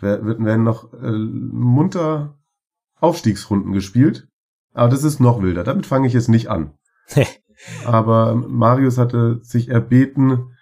werden 0.01 0.65
noch 0.65 0.93
äh, 0.95 1.11
munter 1.11 2.39
Aufstiegsrunden 3.01 3.73
gespielt. 3.73 4.29
Aber 4.73 4.89
das 4.89 5.05
ist 5.05 5.21
noch 5.21 5.43
wilder. 5.43 5.65
Damit 5.65 5.87
fange 5.87 6.07
ich 6.07 6.13
jetzt 6.13 6.29
nicht 6.29 6.49
an. 6.49 6.75
Aber 7.85 8.35
Marius 8.35 8.97
hatte 8.97 9.41
sich 9.43 9.69
erbeten, 9.69 10.57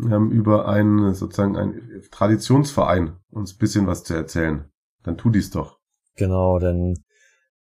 ähm, 0.00 0.30
über 0.30 0.68
einen, 0.68 1.14
sozusagen 1.14 1.56
einen 1.56 2.02
Traditionsverein 2.10 3.16
uns 3.30 3.54
ein 3.54 3.58
bisschen 3.58 3.86
was 3.86 4.04
zu 4.04 4.14
erzählen. 4.14 4.70
Dann 5.02 5.16
tu 5.16 5.30
dies 5.30 5.50
doch. 5.50 5.78
Genau, 6.16 6.58
denn 6.58 6.94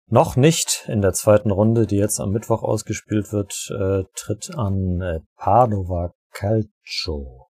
noch 0.06 0.36
nicht 0.36 0.84
in 0.88 1.02
der 1.02 1.12
zweiten 1.12 1.50
Runde, 1.50 1.86
die 1.86 1.96
jetzt 1.96 2.20
am 2.20 2.30
Mittwoch 2.30 2.62
ausgespielt 2.62 3.32
wird, 3.32 3.70
äh, 3.70 4.04
tritt 4.14 4.54
an 4.54 5.00
äh, 5.00 5.20
Padova 5.36 6.14
Calcio. 6.32 7.48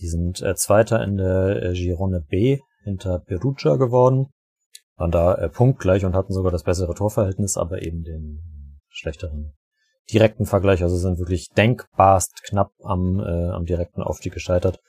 Die 0.00 0.08
sind 0.08 0.42
äh, 0.42 0.54
Zweiter 0.54 1.02
in 1.02 1.16
der 1.16 1.62
äh, 1.62 1.72
Girone 1.72 2.20
B 2.20 2.60
hinter 2.84 3.18
Perugia 3.18 3.76
geworden. 3.76 4.28
Waren 4.96 5.10
da 5.10 5.34
äh, 5.34 5.48
punktgleich 5.48 6.04
und 6.04 6.14
hatten 6.14 6.32
sogar 6.32 6.52
das 6.52 6.62
bessere 6.62 6.94
Torverhältnis, 6.94 7.56
aber 7.56 7.82
eben 7.82 8.02
den 8.02 8.80
schlechteren 8.88 9.54
direkten 10.12 10.46
Vergleich. 10.46 10.82
Also 10.82 10.96
sind 10.96 11.18
wirklich 11.18 11.48
denkbarst 11.50 12.42
knapp 12.44 12.72
am, 12.82 13.20
äh, 13.20 13.50
am 13.50 13.64
direkten 13.64 14.02
Aufstieg 14.02 14.32
gescheitert. 14.32 14.80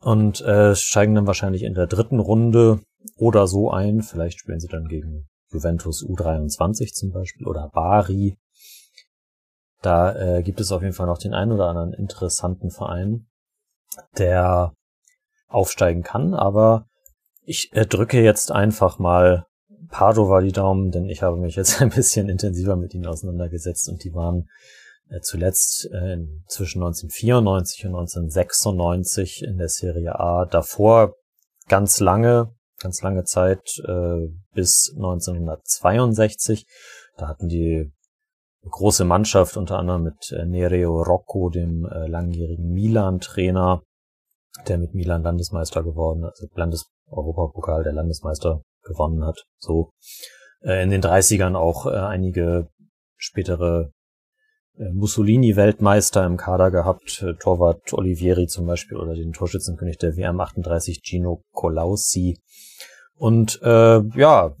Und 0.00 0.40
äh, 0.40 0.74
steigen 0.74 1.14
dann 1.14 1.26
wahrscheinlich 1.26 1.62
in 1.62 1.74
der 1.74 1.86
dritten 1.86 2.20
Runde 2.20 2.80
oder 3.16 3.46
so 3.46 3.70
ein. 3.70 4.02
Vielleicht 4.02 4.40
spielen 4.40 4.60
sie 4.60 4.68
dann 4.68 4.86
gegen 4.86 5.28
Juventus 5.52 6.02
U23 6.02 6.92
zum 6.92 7.12
Beispiel 7.12 7.46
oder 7.46 7.68
Bari. 7.72 8.38
Da 9.82 10.14
äh, 10.14 10.42
gibt 10.42 10.60
es 10.60 10.72
auf 10.72 10.82
jeden 10.82 10.94
Fall 10.94 11.06
noch 11.06 11.18
den 11.18 11.34
einen 11.34 11.52
oder 11.52 11.68
anderen 11.68 11.92
interessanten 11.92 12.70
Verein, 12.70 13.26
der 14.18 14.74
aufsteigen 15.48 16.02
kann. 16.02 16.34
Aber 16.34 16.86
ich 17.44 17.70
äh, 17.72 17.86
drücke 17.86 18.22
jetzt 18.22 18.52
einfach 18.52 18.98
mal 18.98 19.46
Padova 19.88 20.40
die 20.40 20.52
Daumen, 20.52 20.90
denn 20.90 21.06
ich 21.06 21.22
habe 21.22 21.36
mich 21.36 21.56
jetzt 21.56 21.80
ein 21.82 21.90
bisschen 21.90 22.28
intensiver 22.28 22.76
mit 22.76 22.94
ihnen 22.94 23.06
auseinandergesetzt 23.06 23.88
und 23.88 24.04
die 24.04 24.14
waren 24.14 24.48
äh, 25.08 25.20
zuletzt 25.20 25.86
äh, 25.86 26.18
zwischen 26.46 26.82
1994 26.82 27.86
und 27.86 27.94
1996 27.94 29.42
in 29.44 29.58
der 29.58 29.68
Serie 29.68 30.18
A. 30.18 30.44
Davor 30.44 31.14
ganz 31.68 32.00
lange, 32.00 32.54
ganz 32.78 33.02
lange 33.02 33.24
Zeit 33.24 33.78
äh, 33.86 34.28
bis 34.52 34.92
1962. 34.94 36.66
Da 37.16 37.28
hatten 37.28 37.48
die 37.48 37.92
große 38.68 39.04
Mannschaft, 39.04 39.56
unter 39.56 39.78
anderem 39.78 40.02
mit 40.02 40.32
äh, 40.32 40.44
Nereo 40.44 41.02
Rocco, 41.02 41.48
dem 41.50 41.86
äh, 41.86 42.06
langjährigen 42.06 42.72
Milan-Trainer, 42.72 43.82
der 44.68 44.78
mit 44.78 44.94
Milan 44.94 45.22
Landesmeister 45.22 45.82
geworden, 45.82 46.24
also 46.24 46.46
Landes-Europapokal 46.54 47.84
der 47.84 47.92
Landesmeister 47.92 48.62
gewonnen 48.82 49.24
hat. 49.24 49.44
So 49.58 49.90
äh, 50.62 50.82
in 50.82 50.90
den 50.90 51.02
30ern 51.02 51.56
auch 51.56 51.86
einige 51.86 52.68
spätere 53.16 53.90
Mussolini-Weltmeister 54.76 56.24
im 56.24 56.38
Kader 56.38 56.70
gehabt, 56.70 57.22
Torwart 57.40 57.92
Olivieri 57.92 58.46
zum 58.46 58.66
Beispiel 58.66 58.96
oder 58.96 59.14
den 59.14 59.32
Torschützenkönig 59.32 59.98
der 59.98 60.16
WM 60.16 60.40
38 60.40 61.02
Gino 61.02 61.42
Colausi. 61.52 62.38
Und 63.20 63.60
äh, 63.62 64.00
ja, 64.18 64.56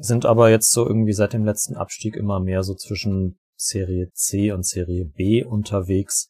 sind 0.00 0.26
aber 0.26 0.50
jetzt 0.50 0.72
so 0.72 0.84
irgendwie 0.84 1.12
seit 1.12 1.32
dem 1.32 1.44
letzten 1.44 1.76
Abstieg 1.76 2.16
immer 2.16 2.40
mehr 2.40 2.64
so 2.64 2.74
zwischen 2.74 3.38
Serie 3.54 4.10
C 4.14 4.50
und 4.50 4.66
Serie 4.66 5.04
B 5.04 5.44
unterwegs 5.44 6.28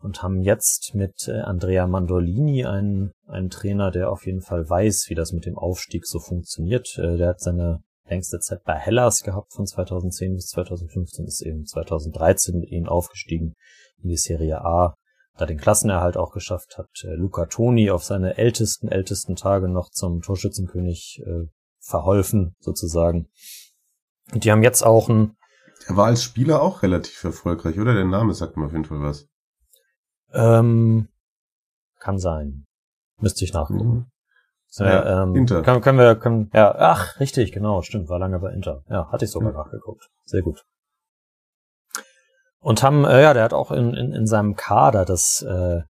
und 0.00 0.22
haben 0.22 0.40
jetzt 0.40 0.94
mit 0.94 1.28
äh, 1.28 1.40
Andrea 1.40 1.86
Mandolini 1.86 2.64
einen, 2.64 3.12
einen 3.26 3.50
Trainer, 3.50 3.90
der 3.90 4.10
auf 4.10 4.24
jeden 4.24 4.40
Fall 4.40 4.66
weiß, 4.66 5.10
wie 5.10 5.14
das 5.14 5.32
mit 5.32 5.44
dem 5.44 5.58
Aufstieg 5.58 6.06
so 6.06 6.18
funktioniert. 6.18 6.96
Äh, 6.96 7.18
der 7.18 7.28
hat 7.28 7.40
seine 7.40 7.82
längste 8.08 8.38
Zeit 8.38 8.64
bei 8.64 8.78
Hellas 8.78 9.22
gehabt 9.22 9.52
von 9.52 9.66
2010 9.66 10.36
bis 10.36 10.46
2015, 10.46 11.26
ist 11.26 11.42
eben 11.42 11.66
2013 11.66 12.58
mit 12.58 12.70
ihnen 12.70 12.88
aufgestiegen 12.88 13.52
in 14.02 14.08
die 14.08 14.16
Serie 14.16 14.62
A, 14.64 14.94
da 15.36 15.46
den 15.46 15.58
Klassenerhalt 15.58 16.16
auch 16.16 16.32
geschafft 16.32 16.76
hat. 16.78 16.88
Äh, 17.04 17.14
Luca 17.14 17.46
Toni 17.46 17.90
auf 17.90 18.04
seine 18.04 18.36
ältesten, 18.36 18.88
ältesten 18.88 19.36
Tage 19.36 19.68
noch 19.68 19.90
zum 19.90 20.20
Torschützenkönig 20.22 21.22
äh, 21.26 21.46
verholfen, 21.80 22.54
sozusagen. 22.60 23.28
Und 24.32 24.44
die 24.44 24.52
haben 24.52 24.62
jetzt 24.62 24.82
auch 24.82 25.08
ein 25.08 25.36
Er 25.88 25.96
war 25.96 26.06
als 26.06 26.22
Spieler 26.22 26.62
auch 26.62 26.82
relativ 26.82 27.24
erfolgreich, 27.24 27.78
oder? 27.78 27.94
Der 27.94 28.04
Name 28.04 28.34
sagt 28.34 28.56
mir 28.56 28.66
auf 28.66 28.72
jeden 28.72 28.84
Fall 28.84 29.00
was. 29.00 29.26
Ähm, 30.32 31.08
kann 31.98 32.18
sein. 32.18 32.64
Müsste 33.20 33.44
ich 33.44 33.52
nachgucken. 33.52 33.88
Mhm. 33.88 34.06
So, 34.68 34.84
Ja, 34.84 35.22
ähm, 35.24 35.34
Inter. 35.36 35.62
Können, 35.62 35.82
können 35.82 35.98
wir, 35.98 36.14
können, 36.16 36.50
ja, 36.54 36.74
ach, 36.74 37.20
richtig, 37.20 37.52
genau, 37.52 37.82
stimmt, 37.82 38.08
war 38.08 38.18
lange 38.18 38.38
bei 38.38 38.52
Inter. 38.52 38.82
Ja, 38.88 39.10
hatte 39.12 39.26
ich 39.26 39.30
sogar 39.30 39.52
Ja. 39.52 39.58
nachgeguckt. 39.58 40.08
Sehr 40.24 40.40
gut. 40.42 40.64
Und 42.62 42.82
haben, 42.82 43.04
äh, 43.04 43.22
ja, 43.22 43.34
der 43.34 43.42
hat 43.42 43.52
auch 43.52 43.72
in, 43.72 43.92
in, 43.94 44.12
in 44.12 44.26
seinem 44.26 44.54
Kader 44.54 45.04
das, 45.04 45.42
äh, 45.42 45.80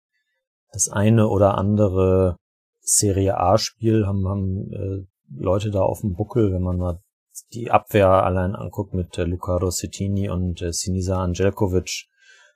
das 0.73 0.89
eine 0.89 1.29
oder 1.29 1.59
andere 1.59 2.37
Serie 2.81 3.39
A-Spiel, 3.39 4.07
haben, 4.07 4.27
haben 4.27 4.73
äh, 4.73 5.07
Leute 5.39 5.70
da 5.70 5.83
auf 5.83 6.01
dem 6.01 6.14
Buckel, 6.14 6.53
wenn 6.53 6.62
man 6.62 6.79
mal 6.79 7.01
die 7.53 7.70
Abwehr 7.70 8.09
allein 8.09 8.57
anguckt 8.57 8.95
mit 8.95 9.16
äh, 9.18 9.25
Luca 9.25 9.57
Rossettini 9.57 10.31
und 10.31 10.62
äh, 10.62 10.73
Sinisa 10.73 11.23
Angelkovic, 11.23 12.07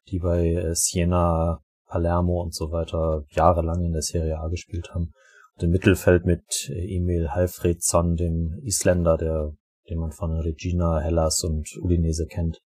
die 0.08 0.18
bei 0.18 0.48
äh, 0.54 0.74
Siena, 0.74 1.60
Palermo 1.86 2.42
und 2.42 2.54
so 2.54 2.72
weiter 2.72 3.24
jahrelang 3.30 3.84
in 3.84 3.92
der 3.92 4.02
Serie 4.02 4.38
A 4.38 4.48
gespielt 4.48 4.90
haben. 4.94 5.12
Und 5.56 5.62
im 5.62 5.70
Mittelfeld 5.70 6.24
mit 6.24 6.70
äh, 6.70 6.96
Emil 6.96 7.30
Halfredsson, 7.30 8.16
dem 8.16 8.58
Isländer, 8.62 9.18
der, 9.18 9.52
den 9.90 9.98
man 9.98 10.12
von 10.12 10.32
Regina, 10.40 11.00
Hellas 11.00 11.44
und 11.44 11.68
Udinese 11.82 12.26
kennt. 12.26 12.60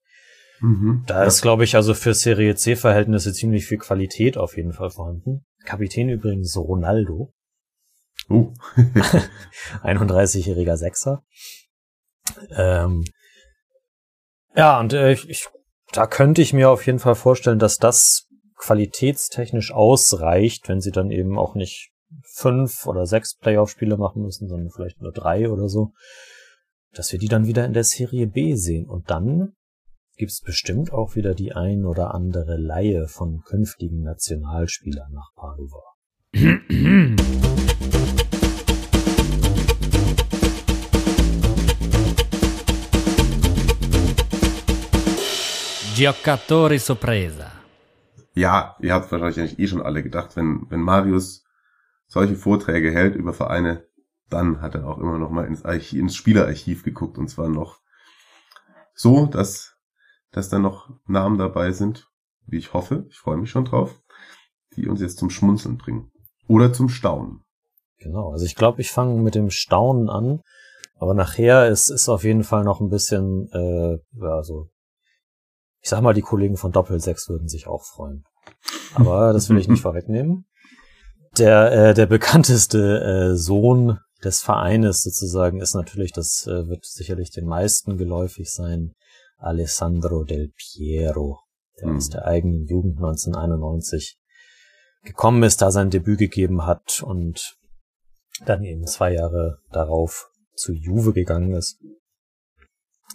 Mhm. 0.60 1.04
Da 1.06 1.24
ist, 1.24 1.42
glaube 1.42 1.64
ich, 1.64 1.76
also 1.76 1.94
für 1.94 2.14
Serie 2.14 2.54
C-Verhältnisse 2.54 3.32
ziemlich 3.32 3.66
viel 3.66 3.78
Qualität 3.78 4.36
auf 4.36 4.56
jeden 4.56 4.72
Fall 4.72 4.90
vorhanden. 4.90 5.44
Kapitän 5.64 6.08
übrigens 6.08 6.56
Ronaldo. 6.56 7.32
Uh. 8.28 8.52
31-jähriger 9.82 10.76
Sechser. 10.76 11.24
Ähm, 12.50 13.04
ja, 14.54 14.78
und 14.80 14.92
äh, 14.92 15.12
ich, 15.12 15.48
da 15.92 16.06
könnte 16.06 16.42
ich 16.42 16.52
mir 16.52 16.70
auf 16.70 16.86
jeden 16.86 16.98
Fall 16.98 17.14
vorstellen, 17.14 17.58
dass 17.58 17.78
das 17.78 18.26
qualitätstechnisch 18.56 19.72
ausreicht, 19.72 20.68
wenn 20.68 20.80
sie 20.80 20.90
dann 20.90 21.10
eben 21.10 21.38
auch 21.38 21.54
nicht 21.54 21.92
fünf 22.22 22.86
oder 22.86 23.06
sechs 23.06 23.36
Playoff-Spiele 23.36 23.96
machen 23.96 24.22
müssen, 24.22 24.48
sondern 24.48 24.70
vielleicht 24.70 25.00
nur 25.00 25.12
drei 25.12 25.48
oder 25.48 25.68
so, 25.68 25.92
dass 26.92 27.12
wir 27.12 27.18
die 27.18 27.28
dann 27.28 27.46
wieder 27.46 27.64
in 27.64 27.72
der 27.72 27.84
Serie 27.84 28.26
B 28.26 28.54
sehen. 28.54 28.88
Und 28.88 29.10
dann 29.10 29.54
gibt's 30.20 30.42
bestimmt 30.42 30.92
auch 30.92 31.16
wieder 31.16 31.34
die 31.34 31.52
ein 31.52 31.86
oder 31.86 32.12
andere 32.12 32.58
Laie 32.58 33.08
von 33.08 33.40
künftigen 33.42 34.02
Nationalspielern 34.02 35.10
nach 35.14 35.30
Padova. 35.34 35.80
Giocatori 45.96 46.78
Sorpresa. 46.78 47.52
Ja, 48.34 48.76
ihr 48.80 48.92
habt 48.92 49.10
wahrscheinlich 49.10 49.58
eh 49.58 49.66
schon 49.66 49.80
alle 49.80 50.02
gedacht, 50.02 50.36
wenn, 50.36 50.66
wenn 50.68 50.80
Marius 50.80 51.46
solche 52.08 52.36
Vorträge 52.36 52.92
hält 52.92 53.14
über 53.16 53.32
Vereine, 53.32 53.86
dann 54.28 54.60
hat 54.60 54.74
er 54.74 54.86
auch 54.86 54.98
immer 54.98 55.16
noch 55.16 55.30
mal 55.30 55.46
ins, 55.46 55.64
Archiv, 55.64 55.98
ins 55.98 56.14
Spielerarchiv 56.14 56.82
geguckt 56.82 57.16
und 57.16 57.28
zwar 57.28 57.48
noch 57.48 57.80
so, 58.92 59.24
dass, 59.24 59.79
dass 60.32 60.48
da 60.48 60.58
noch 60.58 60.90
Namen 61.06 61.38
dabei 61.38 61.72
sind, 61.72 62.08
wie 62.46 62.58
ich 62.58 62.72
hoffe, 62.72 63.06
ich 63.08 63.18
freue 63.18 63.36
mich 63.36 63.50
schon 63.50 63.64
drauf, 63.64 64.00
die 64.76 64.88
uns 64.88 65.00
jetzt 65.00 65.18
zum 65.18 65.30
Schmunzeln 65.30 65.76
bringen. 65.76 66.10
Oder 66.46 66.72
zum 66.72 66.88
Staunen. 66.88 67.44
Genau, 67.98 68.32
also 68.32 68.44
ich 68.44 68.56
glaube, 68.56 68.80
ich 68.80 68.90
fange 68.90 69.20
mit 69.20 69.34
dem 69.34 69.50
Staunen 69.50 70.08
an, 70.08 70.40
aber 70.96 71.14
nachher 71.14 71.68
ist, 71.68 71.90
ist 71.90 72.08
auf 72.08 72.24
jeden 72.24 72.44
Fall 72.44 72.64
noch 72.64 72.80
ein 72.80 72.88
bisschen, 72.88 73.48
äh, 73.52 73.98
ja, 74.20 74.42
so, 74.42 74.68
ich 75.80 75.88
sag 75.88 76.02
mal, 76.02 76.14
die 76.14 76.22
Kollegen 76.22 76.56
von 76.56 76.72
Doppelsechs 76.72 77.28
würden 77.28 77.48
sich 77.48 77.66
auch 77.66 77.84
freuen. 77.84 78.24
Aber 78.94 79.32
das 79.32 79.48
will 79.48 79.58
ich 79.58 79.68
nicht 79.68 79.82
vorwegnehmen. 79.82 80.46
Der, 81.38 81.72
äh, 81.72 81.94
der 81.94 82.06
bekannteste 82.06 83.32
äh, 83.32 83.36
Sohn 83.36 83.98
des 84.24 84.42
Vereines 84.42 85.02
sozusagen 85.02 85.60
ist 85.60 85.74
natürlich, 85.74 86.12
das 86.12 86.46
äh, 86.46 86.68
wird 86.68 86.84
sicherlich 86.84 87.30
den 87.30 87.46
meisten 87.46 87.96
geläufig 87.96 88.50
sein, 88.50 88.94
Alessandro 89.40 90.24
Del 90.24 90.52
Piero, 90.56 91.40
der 91.80 91.88
Hm. 91.88 91.96
aus 91.96 92.08
der 92.08 92.26
eigenen 92.26 92.66
Jugend 92.66 92.98
1991 92.98 94.18
gekommen 95.02 95.42
ist, 95.42 95.62
da 95.62 95.70
sein 95.70 95.90
Debüt 95.90 96.18
gegeben 96.18 96.66
hat 96.66 97.02
und 97.02 97.56
dann 98.44 98.64
eben 98.64 98.86
zwei 98.86 99.14
Jahre 99.14 99.58
darauf 99.70 100.30
zu 100.54 100.72
Juve 100.72 101.12
gegangen 101.12 101.52
ist, 101.52 101.78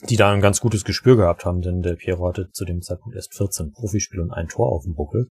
die 0.10 0.18
da 0.18 0.32
ein 0.32 0.42
ganz 0.42 0.62
gutes 0.62 0.84
Gespür 0.84 1.16
gehabt 1.16 1.46
haben, 1.46 1.62
denn 1.62 1.82
Del 1.82 1.96
Piero 1.96 2.28
hatte 2.28 2.50
zu 2.52 2.66
dem 2.66 2.82
Zeitpunkt 2.82 3.16
erst 3.16 3.36
14 3.36 3.72
Profispiele 3.72 4.24
und 4.24 4.32
ein 4.32 4.48
Tor 4.48 4.72
auf 4.72 4.84
dem 4.84 4.96
Buckel. 4.96 5.30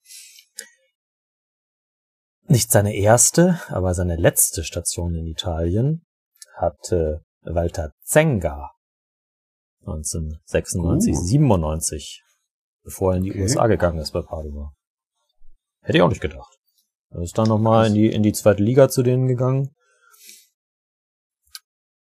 Nicht 2.49 2.71
seine 2.71 2.95
erste, 2.95 3.61
aber 3.69 3.93
seine 3.95 4.17
letzte 4.17 4.63
Station 4.63 5.17
in 5.17 5.27
Italien 5.27 6.05
hatte 6.55 7.23
Walter 7.43 7.93
Zenga 8.03 8.76
1996, 9.87 11.15
Uh. 11.15 11.21
97, 11.21 12.23
bevor 12.83 13.13
er 13.13 13.19
in 13.19 13.25
die 13.25 13.31
Okay. 13.31 13.43
USA 13.43 13.67
gegangen 13.67 13.99
ist 13.99 14.13
bei 14.13 14.23
Padova. 14.23 14.73
Hätte 15.83 15.99
ich 15.99 16.03
auch 16.03 16.09
nicht 16.09 16.21
gedacht. 16.21 16.59
Er 17.11 17.23
ist 17.23 17.39
dann 17.39 17.49
nochmal 17.49 17.87
in 17.87 17.95
die, 17.95 18.11
in 18.13 18.23
die 18.23 18.33
zweite 18.33 18.63
Liga 18.63 18.89
zu 18.89 19.03
denen 19.03 19.29
gegangen. 19.29 19.71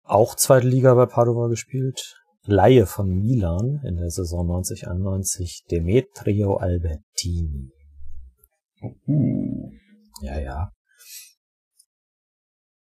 Auch 0.03 0.35
zweite 0.35 0.67
Liga 0.67 0.93
bei 0.93 1.05
Padova 1.05 1.47
gespielt. 1.47 2.17
Laie 2.43 2.85
von 2.85 3.07
Milan 3.09 3.81
in 3.83 3.97
der 3.97 4.09
Saison 4.09 4.47
90-91 4.49 5.67
Demetrio 5.69 6.57
Albertini. 6.57 7.71
Uh. 9.07 9.71
Ja, 10.21 10.39
ja. 10.39 10.71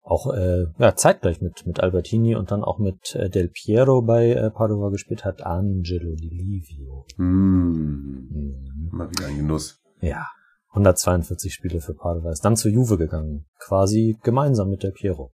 Auch 0.05 0.31
äh, 0.35 0.67
ja, 0.77 0.95
zeitgleich 0.95 1.41
mit, 1.41 1.65
mit 1.65 1.79
Albertini 1.79 2.35
und 2.35 2.51
dann 2.51 2.63
auch 2.63 2.77
mit 2.77 3.15
äh, 3.15 3.27
Del 3.27 3.47
Piero 3.49 4.03
bei 4.03 4.33
äh, 4.33 4.51
Padova 4.51 4.89
gespielt 4.89 5.25
hat 5.25 5.41
Angelo 5.41 6.15
Di 6.15 6.29
Livio. 6.29 7.07
Hm. 7.15 8.27
Mhm. 8.29 8.89
Mal 8.91 9.09
wieder 9.09 9.25
ein 9.25 9.37
Genuss. 9.37 9.81
Ja, 10.01 10.27
142 10.69 11.51
Spiele 11.51 11.81
für 11.81 11.95
Padova. 11.95 12.31
Ist 12.31 12.45
dann 12.45 12.55
zu 12.55 12.69
Juve 12.69 12.99
gegangen. 12.99 13.47
Quasi 13.57 14.15
gemeinsam 14.21 14.69
mit 14.69 14.83
Del 14.83 14.91
Piero. 14.91 15.33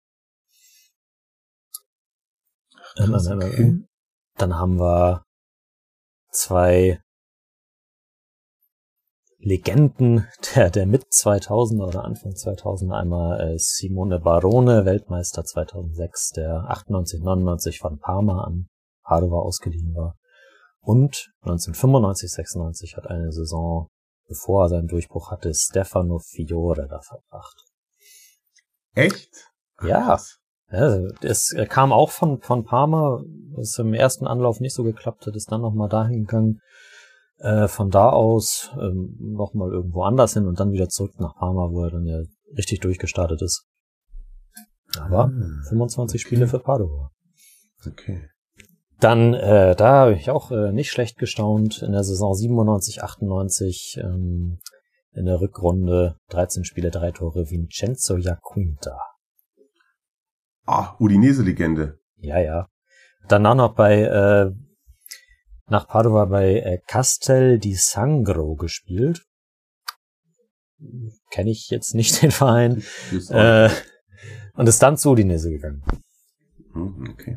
krass, 2.96 3.26
Ähm, 3.26 3.32
ähm, 3.42 3.48
okay. 3.48 3.62
ähm, 3.62 3.88
Dann 4.38 4.54
haben 4.54 4.80
wir 4.80 5.26
zwei 6.30 7.02
Legenden 9.44 10.28
der, 10.54 10.70
der 10.70 10.86
mit 10.86 11.06
2000er 11.06 11.88
oder 11.88 12.04
Anfang 12.04 12.34
2000 12.34 12.92
einmal 12.92 13.40
äh, 13.40 13.58
Simone 13.58 14.20
Barone, 14.20 14.84
Weltmeister 14.84 15.44
2006, 15.44 16.30
der 16.30 16.64
98, 16.68 17.20
99 17.22 17.78
von 17.80 17.98
Parma 17.98 18.44
an 18.44 18.68
Padova 19.02 19.40
ausgeliehen 19.40 19.94
war. 19.96 20.16
Und 20.80 21.32
1995, 21.40 22.30
96 22.30 22.96
hat 22.96 23.08
eine 23.08 23.32
Saison, 23.32 23.88
bevor 24.28 24.64
er 24.64 24.68
seinen 24.68 24.88
Durchbruch 24.88 25.32
hatte, 25.32 25.52
Stefano 25.54 26.20
Fiore 26.20 26.86
da 26.88 27.00
verbracht. 27.00 27.64
Echt? 28.94 29.30
Ja. 29.82 30.18
Ja, 30.70 30.96
es 31.20 31.54
kam 31.68 31.92
auch 31.92 32.10
von, 32.10 32.40
von 32.40 32.64
Parma, 32.64 33.20
was 33.54 33.78
im 33.78 33.92
ersten 33.92 34.26
Anlauf 34.26 34.58
nicht 34.58 34.74
so 34.74 34.84
geklappt 34.84 35.26
hat, 35.26 35.36
ist 35.36 35.52
dann 35.52 35.60
nochmal 35.60 35.90
dahin 35.90 36.24
gegangen. 36.24 36.60
Äh, 37.42 37.66
von 37.66 37.90
da 37.90 38.10
aus 38.10 38.70
ähm, 38.80 39.16
nochmal 39.18 39.72
irgendwo 39.72 40.04
anders 40.04 40.34
hin 40.34 40.46
und 40.46 40.60
dann 40.60 40.70
wieder 40.70 40.88
zurück 40.88 41.18
nach 41.18 41.34
Parma, 41.34 41.70
wo 41.72 41.82
er 41.82 41.90
dann 41.90 42.06
ja 42.06 42.22
richtig 42.56 42.78
durchgestartet 42.78 43.42
ist. 43.42 43.66
Aber 44.96 45.24
Ah, 45.24 45.68
25 45.68 46.20
okay. 46.20 46.24
Spiele 46.24 46.46
für 46.46 46.60
Padova. 46.60 47.10
Okay. 47.84 48.28
Dann, 49.00 49.34
äh, 49.34 49.74
da 49.74 49.92
habe 49.92 50.14
ich 50.14 50.30
auch 50.30 50.52
äh, 50.52 50.70
nicht 50.70 50.92
schlecht 50.92 51.18
gestaunt. 51.18 51.82
In 51.82 51.90
der 51.90 52.04
Saison 52.04 52.32
97, 52.32 53.02
98, 53.02 53.98
ähm, 54.00 54.60
in 55.12 55.26
der 55.26 55.40
Rückrunde 55.40 56.14
13 56.28 56.64
Spiele, 56.64 56.92
drei 56.92 57.10
Tore, 57.10 57.50
Vincenzo 57.50 58.18
Jaquinta. 58.18 58.96
Ah, 60.64 60.94
Udinese-Legende. 61.00 61.98
Ja, 62.18 62.38
ja. 62.38 62.68
Danach 63.26 63.56
noch 63.56 63.74
bei, 63.74 64.02
äh, 64.02 64.52
nach 65.72 65.88
Padova 65.88 66.26
bei 66.26 66.60
äh, 66.60 66.78
Castel 66.86 67.58
di 67.58 67.74
Sangro 67.74 68.54
gespielt. 68.54 69.24
Kenne 71.30 71.50
ich 71.50 71.70
jetzt 71.70 71.94
nicht 71.94 72.22
den 72.22 72.30
Verein. 72.30 72.84
Ist 73.10 73.30
Äh, 73.30 73.68
und 74.54 74.68
ist 74.68 74.82
dann 74.82 74.96
zu 74.96 75.10
Udinese 75.10 75.50
gegangen. 75.50 75.82
Hm, 76.72 77.08
okay. 77.10 77.36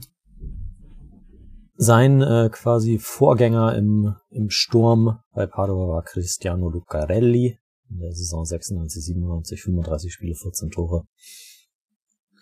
Sein 1.78 2.22
äh, 2.22 2.50
quasi 2.52 3.00
Vorgänger 3.00 3.76
im, 3.76 4.16
im 4.30 4.50
Sturm 4.50 5.20
bei 5.34 5.48
Padova 5.48 5.88
war 5.88 6.04
Cristiano 6.04 6.70
Lucarelli. 6.70 7.58
In 7.90 8.00
der 8.00 8.14
Saison 8.14 8.46
96, 8.46 9.06
97, 9.06 9.62
35 9.62 10.14
Spiele, 10.14 10.36
14 10.36 10.72
Tore. 10.72 11.06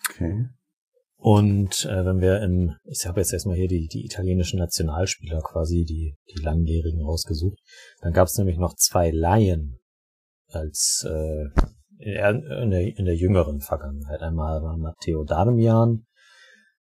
Okay. 0.09 0.47
Und 1.23 1.85
äh, 1.85 2.05
wenn 2.05 2.19
wir 2.19 2.41
im, 2.41 2.75
ich 2.83 3.05
habe 3.05 3.21
jetzt 3.21 3.31
erstmal 3.31 3.55
hier 3.55 3.69
die, 3.69 3.87
die 3.87 4.03
italienischen 4.03 4.59
Nationalspieler 4.59 5.39
quasi, 5.39 5.85
die, 5.85 6.17
die 6.29 6.43
langjährigen 6.43 7.01
rausgesucht, 7.01 7.59
dann 8.01 8.11
gab 8.11 8.27
es 8.27 8.37
nämlich 8.37 8.57
noch 8.57 8.75
zwei 8.75 9.09
Laien 9.09 9.79
als 10.47 11.07
äh, 11.09 11.45
in, 11.97 12.71
der, 12.71 12.97
in 12.97 13.05
der 13.05 13.15
jüngeren 13.15 13.61
Vergangenheit. 13.61 14.19
Einmal 14.19 14.61
war 14.63 14.75
Matteo 14.75 15.23
Darmian 15.23 16.05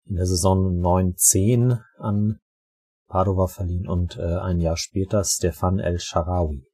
in 0.06 0.16
der 0.16 0.24
Saison 0.24 0.80
9-10 0.80 1.82
an 1.98 2.38
Padova 3.08 3.48
verliehen 3.48 3.86
und 3.86 4.16
äh, 4.16 4.38
ein 4.38 4.60
Jahr 4.60 4.78
später 4.78 5.24
Stefan 5.24 5.78
El 5.78 6.00
Sharawi. 6.00 6.64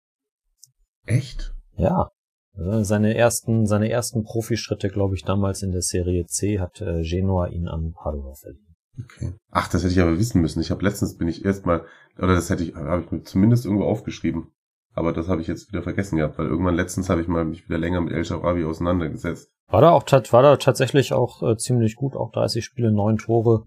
Echt? 1.07 1.53
Ja, 1.77 2.13
seine 2.59 3.15
ersten, 3.17 3.67
seine 3.67 3.91
ersten 3.91 4.25
Profischritte, 4.25 4.89
glaube 4.89 5.15
ich, 5.15 5.23
damals 5.23 5.63
in 5.63 5.71
der 5.71 5.83
Serie 5.83 6.27
C 6.27 6.59
hat 6.59 6.81
äh, 6.81 7.03
Genua 7.03 7.47
ihn 7.47 7.69
an 7.69 7.93
Padova 7.93 8.35
verliehen. 8.35 8.77
Okay. 9.05 9.35
Ach, 9.51 9.69
das 9.69 9.83
hätte 9.83 9.93
ich 9.93 10.01
aber 10.01 10.19
wissen 10.19 10.41
müssen. 10.41 10.61
Ich 10.61 10.71
habe 10.71 10.85
letztens 10.85 11.17
bin 11.17 11.29
ich 11.29 11.45
erstmal 11.45 11.85
oder 12.19 12.35
das 12.35 12.51
hätte 12.51 12.65
ich 12.65 12.75
habe 12.75 13.03
ich 13.03 13.11
mir 13.13 13.23
zumindest 13.23 13.65
irgendwo 13.65 13.85
aufgeschrieben. 13.85 14.49
Aber 14.95 15.13
das 15.13 15.29
habe 15.29 15.41
ich 15.41 15.47
jetzt 15.47 15.69
wieder 15.69 15.83
vergessen 15.83 16.17
gehabt, 16.17 16.39
weil 16.39 16.47
irgendwann 16.47 16.75
letztens 16.75 17.09
habe 17.09 17.21
ich 17.21 17.29
mal 17.29 17.45
mich 17.45 17.69
wieder 17.69 17.79
länger 17.79 18.01
mit 18.01 18.13
El 18.13 18.25
Shaarawy 18.25 18.65
auseinandergesetzt. 18.65 19.53
War 19.69 19.81
da 19.81 19.91
auch 19.91 20.05
war 20.33 20.43
da 20.43 20.57
tatsächlich 20.57 21.13
auch 21.13 21.43
äh, 21.43 21.57
ziemlich 21.57 21.95
gut, 21.95 22.17
auch 22.17 22.33
30 22.33 22.65
Spiele, 22.65 22.91
neun 22.91 23.19
Tore. 23.19 23.67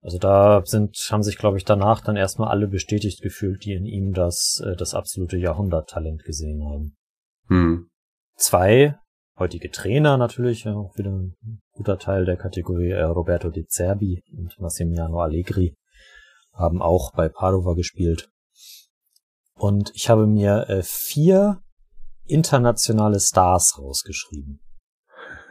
Also 0.00 0.18
da 0.18 0.62
sind 0.64 0.96
haben 1.10 1.22
sich 1.22 1.38
glaube 1.38 1.58
ich 1.58 1.64
danach 1.64 2.00
dann 2.00 2.16
erstmal 2.16 2.48
alle 2.48 2.66
bestätigt 2.66 3.22
gefühlt, 3.22 3.64
die 3.64 3.74
in 3.74 3.86
ihm 3.86 4.12
das 4.12 4.60
äh, 4.64 4.74
das 4.74 4.94
absolute 4.94 5.36
Jahrhunderttalent 5.36 6.24
gesehen 6.24 6.64
haben. 6.64 6.96
Hm. 7.48 7.87
Zwei 8.38 8.96
heutige 9.36 9.70
Trainer 9.70 10.16
natürlich, 10.16 10.62
ja, 10.62 10.74
auch 10.74 10.96
wieder 10.96 11.10
ein 11.10 11.36
guter 11.72 11.98
Teil 11.98 12.24
der 12.24 12.36
Kategorie 12.36 12.90
äh, 12.90 13.02
Roberto 13.02 13.50
Di 13.50 13.66
Zerbi 13.66 14.22
und 14.36 14.58
Massimiliano 14.60 15.20
Allegri 15.20 15.76
haben 16.52 16.80
auch 16.80 17.12
bei 17.12 17.28
Padova 17.28 17.74
gespielt. 17.74 18.30
Und 19.54 19.90
ich 19.94 20.08
habe 20.08 20.28
mir 20.28 20.68
äh, 20.68 20.82
vier 20.84 21.60
internationale 22.26 23.18
Stars 23.18 23.76
rausgeschrieben. 23.76 24.60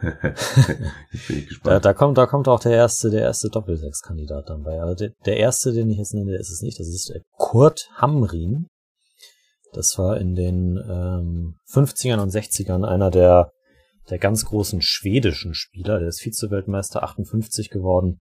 da, 1.64 1.80
da 1.80 1.92
kommt, 1.92 2.16
da 2.16 2.24
kommt 2.24 2.48
auch 2.48 2.60
der 2.60 2.72
erste, 2.72 3.10
der 3.10 3.20
erste 3.20 3.50
Doppelsechs-Kandidat 3.50 4.48
dann 4.48 4.62
bei. 4.62 4.80
Also 4.80 4.94
der, 4.94 5.10
der 5.26 5.36
erste, 5.36 5.72
den 5.72 5.90
ich 5.90 5.98
jetzt 5.98 6.14
nenne, 6.14 6.36
ist 6.36 6.50
es 6.50 6.62
nicht. 6.62 6.80
Das 6.80 6.88
ist 6.88 7.10
äh, 7.10 7.20
Kurt 7.32 7.90
Hamrin. 7.96 8.66
Das 9.72 9.98
war 9.98 10.18
in 10.18 10.34
den 10.34 10.76
ähm, 10.76 11.56
50ern 11.70 12.20
und 12.20 12.30
60ern 12.30 12.86
einer 12.86 13.10
der 13.10 13.52
der 14.10 14.18
ganz 14.18 14.44
großen 14.46 14.80
schwedischen 14.80 15.54
Spieler, 15.54 15.98
der 15.98 16.08
ist 16.08 16.20
Vize-Weltmeister 16.20 17.02
58 17.02 17.70
geworden, 17.70 18.20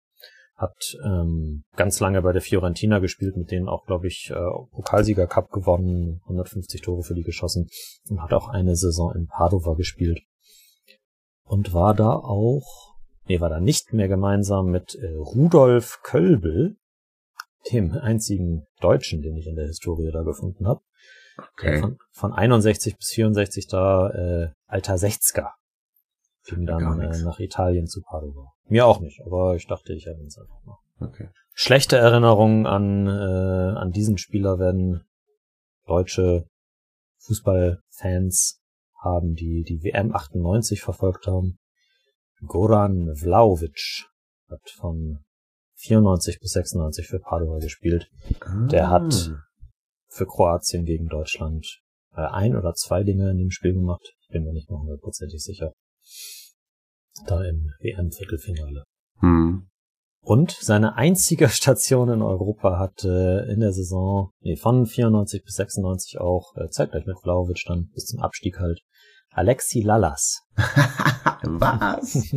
hat 0.56 0.96
ähm, 1.04 1.64
ganz 1.76 2.00
lange 2.00 2.22
bei 2.22 2.32
der 2.32 2.42
Fiorentina 2.42 3.00
gespielt, 3.00 3.36
mit 3.36 3.52
denen 3.52 3.68
auch, 3.68 3.86
glaube 3.86 4.08
ich, 4.08 4.32
äh, 4.32 4.36
Pokalsieger 4.72 5.28
Cup 5.28 5.52
gewonnen, 5.52 6.22
150 6.24 6.82
Tore 6.82 7.04
für 7.04 7.14
die 7.14 7.24
geschossen 7.24 7.68
und 8.10 8.22
hat 8.22 8.34
auch 8.34 8.48
eine 8.48 8.76
Saison 8.76 9.14
in 9.14 9.28
Padova 9.28 9.74
gespielt. 9.74 10.22
Und 11.44 11.74
war 11.74 11.94
da 11.94 12.12
auch, 12.12 12.96
nee, 13.28 13.42
war 13.42 13.50
da 13.50 13.60
nicht 13.60 13.94
mehr 13.94 14.08
gemeinsam 14.08 14.68
mit 14.68 14.96
äh, 14.96 15.14
Rudolf 15.14 16.00
Kölbel, 16.04 16.78
dem 17.72 17.92
einzigen 17.92 18.66
Deutschen, 18.80 19.22
den 19.22 19.36
ich 19.36 19.48
in 19.48 19.56
der 19.56 19.68
Historie 19.68 20.12
da 20.12 20.22
gefunden 20.24 20.68
habe. 20.68 20.82
Okay. 21.38 21.80
Von, 21.80 21.98
von 22.12 22.34
61 22.34 22.98
bis 22.98 23.10
64 23.10 23.68
da 23.68 24.10
äh, 24.10 24.52
alter 24.68 24.98
Sechzger 24.98 25.54
ging 26.46 26.66
dann 26.66 27.00
äh, 27.02 27.22
nach 27.24 27.40
Italien 27.40 27.88
zu 27.88 28.02
Padova. 28.02 28.54
Mir 28.68 28.86
auch 28.86 29.00
nicht, 29.00 29.22
aber 29.26 29.56
ich 29.56 29.68
dachte, 29.68 29.94
ich 29.94 30.06
erwähne 30.06 30.28
es 30.28 30.38
einfach 30.38 30.64
mal. 30.64 30.78
Okay. 31.00 31.30
Schlechte 31.54 31.98
Erinnerungen 31.98 32.66
an, 32.66 33.08
äh, 33.08 33.80
an 33.80 33.92
diesen 33.92 34.18
Spieler 34.18 34.60
werden 34.60 35.06
deutsche 35.86 36.48
Fußballfans 37.20 38.62
haben, 39.02 39.36
die 39.36 39.64
die 39.64 39.84
WM 39.84 40.14
98 40.14 40.82
verfolgt 40.82 41.28
haben. 41.28 41.58
Goran 42.46 43.16
Vlaovic 43.16 44.06
hat 44.50 44.70
von 44.78 45.20
94 45.76 46.40
bis 46.40 46.52
96 46.52 47.08
für 47.08 47.20
Padova 47.20 47.60
gespielt. 47.60 48.10
Ah. 48.42 48.68
Der 48.68 48.90
hat 48.90 49.32
für 50.16 50.26
Kroatien 50.26 50.86
gegen 50.86 51.08
Deutschland 51.08 51.82
äh, 52.16 52.22
ein 52.22 52.56
oder 52.56 52.74
zwei 52.74 53.04
Dinge 53.04 53.30
in 53.32 53.38
dem 53.38 53.52
Spiel 53.52 53.74
gemacht. 53.74 54.14
Ich 54.22 54.30
bin 54.30 54.44
mir 54.44 54.54
nicht 54.54 54.70
mehr 54.70 54.80
hundertprozentig 54.80 55.44
sicher 55.44 55.74
da 57.26 57.44
im 57.44 57.72
WM-Viertelfinale. 57.80 58.84
Hm. 59.20 59.68
Und 60.22 60.52
seine 60.52 60.96
einzige 60.96 61.50
Station 61.50 62.10
in 62.10 62.22
Europa 62.22 62.80
hatte 62.80 63.48
in 63.50 63.60
der 63.60 63.74
Saison, 63.74 64.32
nee, 64.40 64.56
von 64.56 64.86
94 64.86 65.44
bis 65.44 65.56
96 65.56 66.20
auch, 66.20 66.56
äh, 66.56 66.70
zeitgleich 66.70 67.06
mit 67.06 67.20
Vlaovic 67.22 67.64
dann 67.68 67.90
bis 67.94 68.06
zum 68.06 68.22
Abstieg 68.22 68.60
halt, 68.60 68.82
Alexi 69.32 69.82
Lallas. 69.82 70.42
Was? 71.44 72.34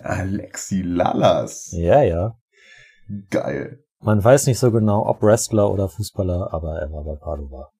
Alexi 0.02 0.82
Lallas. 0.82 1.70
Ja, 1.72 2.02
ja. 2.02 2.36
Geil. 3.30 3.81
Man 4.02 4.22
weiß 4.22 4.48
nicht 4.48 4.58
so 4.58 4.72
genau, 4.72 5.06
ob 5.06 5.22
Wrestler 5.22 5.70
oder 5.70 5.88
Fußballer, 5.88 6.52
aber 6.52 6.80
er 6.80 6.90
war 6.90 7.04
bei 7.04 7.14
Padova. 7.14 7.70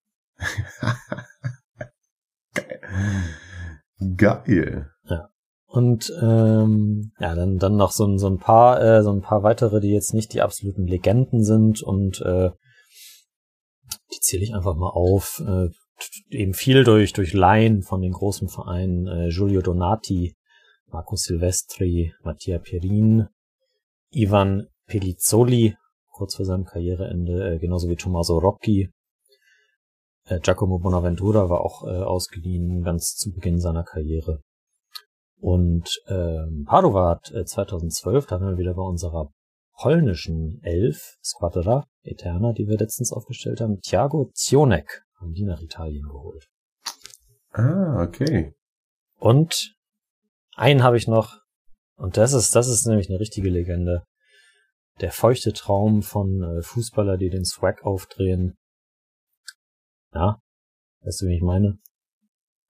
Geil. 2.55 2.81
Geil. 4.17 4.91
Ja. 5.05 5.29
Und 5.67 6.13
ähm, 6.23 7.13
ja, 7.19 7.35
dann 7.35 7.59
dann 7.59 7.77
noch 7.77 7.91
so, 7.91 8.17
so 8.19 8.29
ein 8.29 8.39
paar 8.39 8.81
äh, 8.81 9.03
so 9.03 9.11
ein 9.13 9.21
paar 9.21 9.43
weitere, 9.43 9.81
die 9.81 9.91
jetzt 9.91 10.15
nicht 10.15 10.33
die 10.33 10.43
absoluten 10.43 10.87
Legenden 10.87 11.43
sind 11.43 11.83
und 11.83 12.21
äh, 12.21 12.51
die 14.13 14.21
zähle 14.21 14.45
ich 14.45 14.55
einfach 14.55 14.77
mal 14.77 14.91
auf. 14.91 15.43
Äh, 15.45 15.71
eben 16.29 16.55
viel 16.55 16.85
durch 16.85 17.13
durch 17.13 17.33
Laien 17.33 17.83
von 17.83 18.01
den 18.01 18.13
großen 18.13 18.49
Vereinen 18.49 19.09
äh, 19.09 19.31
Giulio 19.31 19.61
Donati, 19.61 20.37
Marco 20.87 21.17
Silvestri, 21.17 22.15
Mattia 22.23 22.59
Perin, 22.59 23.27
Ivan 24.11 24.69
Pellizzoli 24.87 25.77
kurz 26.23 26.37
vor 26.37 26.47
seinem 26.47 26.65
Karriereende, 26.65 27.55
äh, 27.55 27.59
genauso 27.59 27.89
wie 27.89 27.97
Tommaso 27.97 28.39
Rocchi. 28.39 28.93
Äh, 30.27 30.39
Giacomo 30.39 30.79
Bonaventura 30.79 31.51
war 31.51 31.63
auch 31.63 31.83
äh, 31.83 31.91
ausgeliehen 31.91 32.85
ganz 32.85 33.17
zu 33.17 33.33
Beginn 33.33 33.59
seiner 33.59 33.83
Karriere. 33.83 34.41
Und 35.41 36.01
ähm, 36.07 36.65
Padova 36.65 37.11
hat 37.11 37.33
äh, 37.33 37.45
2012, 37.45 38.27
da 38.27 38.37
haben 38.37 38.47
wir 38.47 38.57
wieder 38.57 38.75
bei 38.75 38.83
unserer 38.83 39.33
polnischen 39.81 40.61
Elf, 40.63 41.17
Squadra 41.25 41.87
Eterna, 42.05 42.53
die 42.53 42.69
wir 42.69 42.79
letztens 42.79 43.13
aufgestellt 43.13 43.61
haben, 43.61 43.81
Thiago 43.81 44.31
Zionek 44.33 45.03
haben 45.19 45.33
die 45.33 45.45
nach 45.45 45.61
Italien 45.61 46.07
geholt. 46.07 46.47
Ah, 47.51 48.01
okay. 48.01 48.55
Und 49.19 49.75
einen 50.55 50.85
habe 50.85 50.99
ich 50.99 51.09
noch, 51.09 51.41
und 51.97 52.17
das 52.17 52.33
ist, 52.33 52.55
das 52.55 52.69
ist 52.69 52.87
nämlich 52.87 53.09
eine 53.09 53.19
richtige 53.19 53.51
Legende. 53.51 54.05
Der 55.01 55.11
feuchte 55.11 55.53
Traum 55.53 56.03
von 56.03 56.43
äh, 56.43 56.63
Fußballer, 56.63 57.17
die 57.17 57.31
den 57.31 57.45
Swag 57.45 57.85
aufdrehen. 57.85 58.57
Ja, 60.13 60.41
weißt 61.01 61.23
du, 61.23 61.27
wie 61.27 61.37
ich 61.37 61.43
meine? 61.43 61.79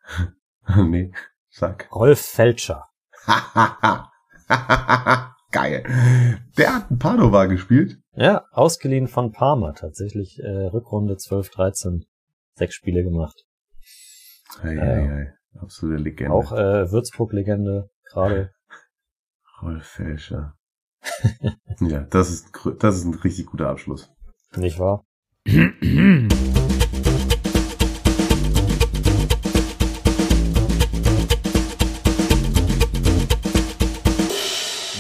nee. 0.89 1.13
Sag. 1.51 1.89
Rolf 1.95 2.21
Felscher. 2.21 2.89
Geil. 5.53 5.85
Der 6.57 6.75
hat 6.75 6.91
ein 6.91 6.99
Padova 6.99 7.45
gespielt. 7.47 7.99
Ja, 8.15 8.47
ausgeliehen 8.53 9.07
von 9.07 9.33
Parma 9.33 9.73
tatsächlich. 9.73 10.39
Äh, 10.41 10.67
Rückrunde 10.67 11.17
12, 11.19 11.51
13. 11.51 12.07
Sechs 12.55 12.75
Spiele 12.75 13.03
gemacht. 13.03 13.45
Ei, 14.63 14.79
ei, 14.79 15.11
ei. 15.11 15.35
Absolute 15.59 16.03
Legende. 16.03 16.33
Auch 16.33 16.53
äh, 16.53 16.91
Würzburg-Legende 16.91 17.91
gerade. 18.05 18.53
Rolf 19.63 19.87
Felscher. 19.87 20.55
Ja, 21.81 22.01
das 22.11 22.31
ist, 22.31 22.47
das 22.79 22.97
ist 22.97 23.05
ein 23.05 23.15
richtig 23.15 23.47
guter 23.47 23.69
Abschluss. 23.69 24.11
Nicht 24.57 24.79
wahr? 24.79 25.05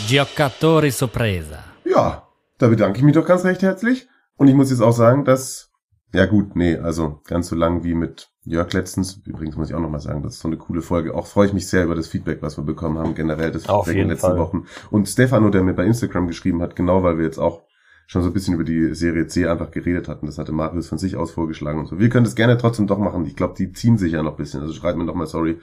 Giocatori 0.08 0.90
Sorpresa. 0.90 1.64
Ja, 1.84 2.28
da 2.58 2.68
bedanke 2.68 2.98
ich 2.98 3.04
mich 3.04 3.14
doch 3.14 3.24
ganz 3.24 3.44
recht 3.44 3.62
herzlich. 3.62 4.08
Und 4.36 4.48
ich 4.48 4.54
muss 4.54 4.70
jetzt 4.70 4.82
auch 4.82 4.92
sagen, 4.92 5.24
dass, 5.24 5.71
ja 6.14 6.26
gut, 6.26 6.56
nee, 6.56 6.76
also 6.76 7.20
ganz 7.26 7.48
so 7.48 7.56
lang 7.56 7.84
wie 7.84 7.94
mit 7.94 8.30
Jörg 8.44 8.72
letztens. 8.72 9.20
Übrigens 9.24 9.56
muss 9.56 9.70
ich 9.70 9.74
auch 9.74 9.80
nochmal 9.80 10.00
sagen, 10.00 10.22
das 10.22 10.34
ist 10.34 10.40
so 10.40 10.48
eine 10.48 10.58
coole 10.58 10.82
Folge. 10.82 11.14
Auch 11.14 11.26
freue 11.26 11.46
ich 11.46 11.52
mich 11.52 11.68
sehr 11.68 11.84
über 11.84 11.94
das 11.94 12.08
Feedback, 12.08 12.42
was 12.42 12.56
wir 12.58 12.64
bekommen 12.64 12.98
haben, 12.98 13.14
generell 13.14 13.50
das 13.50 13.66
Feedback 13.66 13.94
in 13.94 13.98
den 13.98 14.08
letzten 14.08 14.28
Fall. 14.28 14.38
Wochen. 14.38 14.66
Und 14.90 15.08
Stefano, 15.08 15.50
der 15.50 15.62
mir 15.62 15.74
bei 15.74 15.84
Instagram 15.84 16.26
geschrieben 16.26 16.60
hat, 16.60 16.76
genau 16.76 17.02
weil 17.02 17.18
wir 17.18 17.24
jetzt 17.24 17.38
auch 17.38 17.62
schon 18.06 18.22
so 18.22 18.28
ein 18.28 18.34
bisschen 18.34 18.54
über 18.54 18.64
die 18.64 18.94
Serie 18.94 19.26
C 19.26 19.46
einfach 19.46 19.70
geredet 19.70 20.08
hatten. 20.08 20.26
Das 20.26 20.38
hatte 20.38 20.52
Marius 20.52 20.88
von 20.88 20.98
sich 20.98 21.16
aus 21.16 21.30
vorgeschlagen 21.30 21.78
und 21.78 21.86
so. 21.86 21.98
Wir 21.98 22.08
können 22.08 22.24
das 22.24 22.34
gerne 22.34 22.58
trotzdem 22.58 22.86
doch 22.86 22.98
machen. 22.98 23.24
Ich 23.24 23.36
glaube, 23.36 23.54
die 23.56 23.72
ziehen 23.72 23.96
sich 23.96 24.12
ja 24.12 24.22
noch 24.22 24.32
ein 24.32 24.36
bisschen. 24.36 24.60
Also 24.60 24.74
schreibt 24.74 24.98
mir 24.98 25.06
doch 25.06 25.14
mal, 25.14 25.26
sorry, 25.26 25.60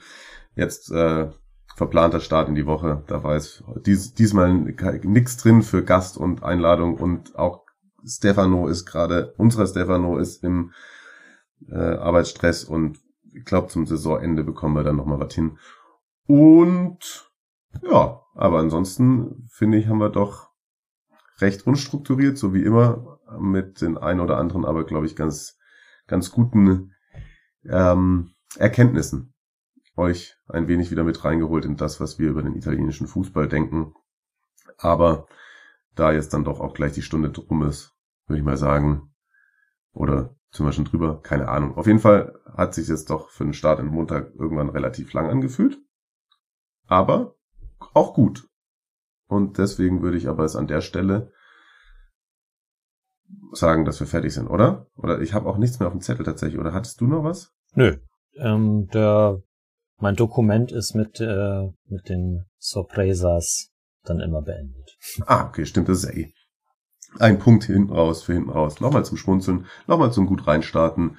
jetzt 0.56 0.90
äh, 0.90 1.28
verplanter 1.76 2.20
Start 2.20 2.48
in 2.48 2.54
die 2.54 2.66
Woche. 2.66 3.04
Da 3.06 3.22
war 3.22 3.34
jetzt 3.34 3.62
dies, 3.86 4.14
diesmal 4.14 4.52
nichts 4.54 5.36
drin 5.36 5.62
für 5.62 5.84
Gast 5.84 6.18
und 6.18 6.42
Einladung 6.42 6.96
und 6.96 7.38
auch 7.38 7.66
Stefano 8.04 8.68
ist 8.68 8.86
gerade, 8.86 9.34
unserer 9.36 9.66
Stefano 9.66 10.18
ist 10.18 10.42
im 10.42 10.72
äh, 11.68 11.74
Arbeitsstress 11.76 12.64
und 12.64 12.98
ich 13.32 13.44
glaube 13.44 13.68
zum 13.68 13.86
Saisonende 13.86 14.44
bekommen 14.44 14.74
wir 14.74 14.82
dann 14.82 14.96
nochmal 14.96 15.20
was 15.20 15.34
hin. 15.34 15.58
Und 16.26 17.30
ja, 17.82 18.22
aber 18.34 18.58
ansonsten 18.58 19.48
finde 19.50 19.78
ich, 19.78 19.88
haben 19.88 19.98
wir 19.98 20.10
doch 20.10 20.50
recht 21.38 21.66
unstrukturiert, 21.66 22.38
so 22.38 22.52
wie 22.54 22.62
immer, 22.62 23.18
mit 23.38 23.80
den 23.80 23.96
ein 23.96 24.20
oder 24.20 24.38
anderen, 24.38 24.64
aber 24.64 24.84
glaube 24.84 25.06
ich 25.06 25.16
ganz, 25.16 25.58
ganz 26.06 26.30
guten 26.30 26.94
ähm, 27.64 28.32
Erkenntnissen 28.56 29.32
euch 29.96 30.36
ein 30.48 30.66
wenig 30.66 30.90
wieder 30.90 31.04
mit 31.04 31.24
reingeholt 31.24 31.64
in 31.64 31.76
das, 31.76 32.00
was 32.00 32.18
wir 32.18 32.30
über 32.30 32.42
den 32.42 32.56
italienischen 32.56 33.06
Fußball 33.06 33.48
denken. 33.48 33.94
Aber 34.78 35.26
da 36.00 36.12
jetzt 36.12 36.32
dann 36.34 36.44
doch 36.44 36.60
auch 36.60 36.74
gleich 36.74 36.92
die 36.92 37.02
Stunde 37.02 37.30
drum 37.30 37.62
ist, 37.62 37.94
würde 38.26 38.38
ich 38.38 38.44
mal 38.44 38.56
sagen. 38.56 39.12
Oder 39.92 40.36
wir 40.58 40.72
schon 40.72 40.84
drüber? 40.84 41.20
Keine 41.22 41.48
Ahnung. 41.48 41.76
Auf 41.76 41.86
jeden 41.86 42.00
Fall 42.00 42.38
hat 42.56 42.74
sich 42.74 42.88
jetzt 42.88 43.10
doch 43.10 43.30
für 43.30 43.44
den 43.44 43.52
Start 43.52 43.78
in 43.80 43.86
Montag 43.86 44.34
irgendwann 44.34 44.70
relativ 44.70 45.12
lang 45.12 45.28
angefühlt. 45.28 45.78
Aber 46.86 47.36
auch 47.94 48.14
gut. 48.14 48.48
Und 49.28 49.58
deswegen 49.58 50.02
würde 50.02 50.16
ich 50.16 50.28
aber 50.28 50.44
es 50.44 50.56
an 50.56 50.66
der 50.66 50.80
Stelle 50.80 51.32
sagen, 53.52 53.84
dass 53.84 54.00
wir 54.00 54.06
fertig 54.06 54.34
sind, 54.34 54.48
oder? 54.48 54.88
Oder 54.96 55.20
ich 55.20 55.34
habe 55.34 55.48
auch 55.48 55.56
nichts 55.56 55.78
mehr 55.78 55.86
auf 55.86 55.94
dem 55.94 56.00
Zettel 56.00 56.24
tatsächlich. 56.24 56.58
Oder 56.58 56.72
hattest 56.72 57.00
du 57.00 57.06
noch 57.06 57.22
was? 57.22 57.52
Nö. 57.74 57.98
Ähm, 58.34 58.88
der, 58.92 59.42
mein 59.98 60.16
Dokument 60.16 60.72
ist 60.72 60.94
mit, 60.94 61.20
äh, 61.20 61.68
mit 61.86 62.08
den 62.08 62.46
Sorpresas 62.58 63.70
dann 64.02 64.20
immer 64.20 64.42
beendet. 64.42 64.89
Ah, 65.26 65.46
okay, 65.46 65.66
stimmt, 65.66 65.88
das 65.88 66.04
ist 66.04 66.10
ja 66.10 66.16
eh. 66.16 66.32
Ein 67.18 67.38
Punkt 67.38 67.64
hinten 67.64 67.92
raus, 67.92 68.22
für 68.22 68.34
hinten 68.34 68.50
raus. 68.50 68.80
Nochmal 68.80 69.04
zum 69.04 69.16
Schmunzeln, 69.16 69.66
nochmal 69.86 70.12
zum 70.12 70.26
gut 70.26 70.46
reinstarten. 70.46 71.18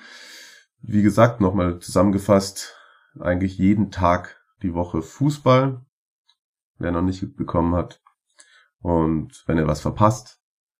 Wie 0.81 1.01
gesagt, 1.01 1.41
nochmal 1.41 1.79
zusammengefasst, 1.79 2.75
eigentlich 3.19 3.57
jeden 3.57 3.91
Tag 3.91 4.41
die 4.61 4.73
Woche 4.73 5.01
Fußball. 5.01 5.85
Wer 6.77 6.91
noch 6.91 7.01
nicht 7.01 7.35
bekommen 7.35 7.75
hat. 7.75 8.01
Und 8.79 9.43
wenn 9.45 9.57
ihr 9.57 9.67
was 9.67 9.81
verpasst, 9.81 10.39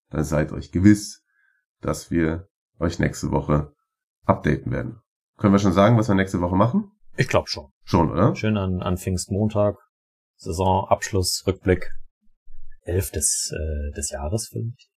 dann 0.10 0.24
seid 0.24 0.52
euch 0.52 0.72
gewiss, 0.72 1.24
dass 1.82 2.10
wir 2.10 2.48
euch 2.80 3.00
nächste 3.00 3.32
Woche 3.32 3.76
updaten 4.26 4.72
werden. 4.72 5.02
Können 5.38 5.54
wir 5.54 5.60
schon 5.60 5.74
sagen, 5.74 5.98
was 5.98 6.08
wir 6.08 6.16
nächste 6.16 6.42
Woche 6.42 6.56
machen? 6.56 6.92
Ich 7.18 7.28
glaube 7.28 7.48
schon. 7.48 7.72
Schon, 7.84 8.10
oder? 8.10 8.36
Schön 8.36 8.58
an, 8.58 8.82
an 8.82 8.98
Pfingstmontag. 8.98 9.76
Saisonabschluss, 10.38 11.44
Rückblick. 11.46 11.92
Elf 12.84 13.12
des, 13.12 13.52
äh, 13.54 13.92
des 13.96 14.10
Jahres 14.12 14.48
vielleicht. 14.50 14.90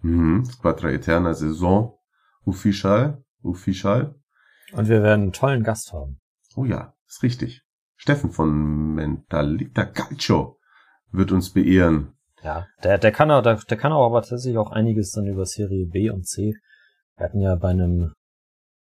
Mhm. 0.00 0.48
Quattro 0.60 0.88
Eterna 0.88 1.34
Saison. 1.34 1.98
Official. 2.44 3.22
Official. 3.42 4.14
Und 4.72 4.88
wir 4.88 5.02
werden 5.02 5.22
einen 5.22 5.32
tollen 5.32 5.62
Gast 5.62 5.92
haben. 5.92 6.20
Oh 6.56 6.64
ja, 6.64 6.94
ist 7.06 7.22
richtig. 7.22 7.62
Steffen 7.96 8.30
von 8.30 8.94
Mentalita 8.94 9.84
Calcio 9.84 10.58
wird 11.10 11.30
uns 11.32 11.52
beehren. 11.52 12.14
Ja, 12.42 12.66
der, 12.82 12.98
der 12.98 13.12
kann 13.12 13.30
auch, 13.30 13.42
der, 13.42 13.56
der 13.56 13.76
kann 13.76 13.92
auch 13.92 14.06
aber 14.06 14.22
tatsächlich 14.22 14.58
auch 14.58 14.72
einiges 14.72 15.12
dann 15.12 15.26
über 15.26 15.46
Serie 15.46 15.86
B 15.86 16.10
und 16.10 16.26
C. 16.26 16.54
Wir 17.16 17.24
hatten 17.24 17.40
ja 17.40 17.54
bei 17.54 17.68
einem, 17.68 18.12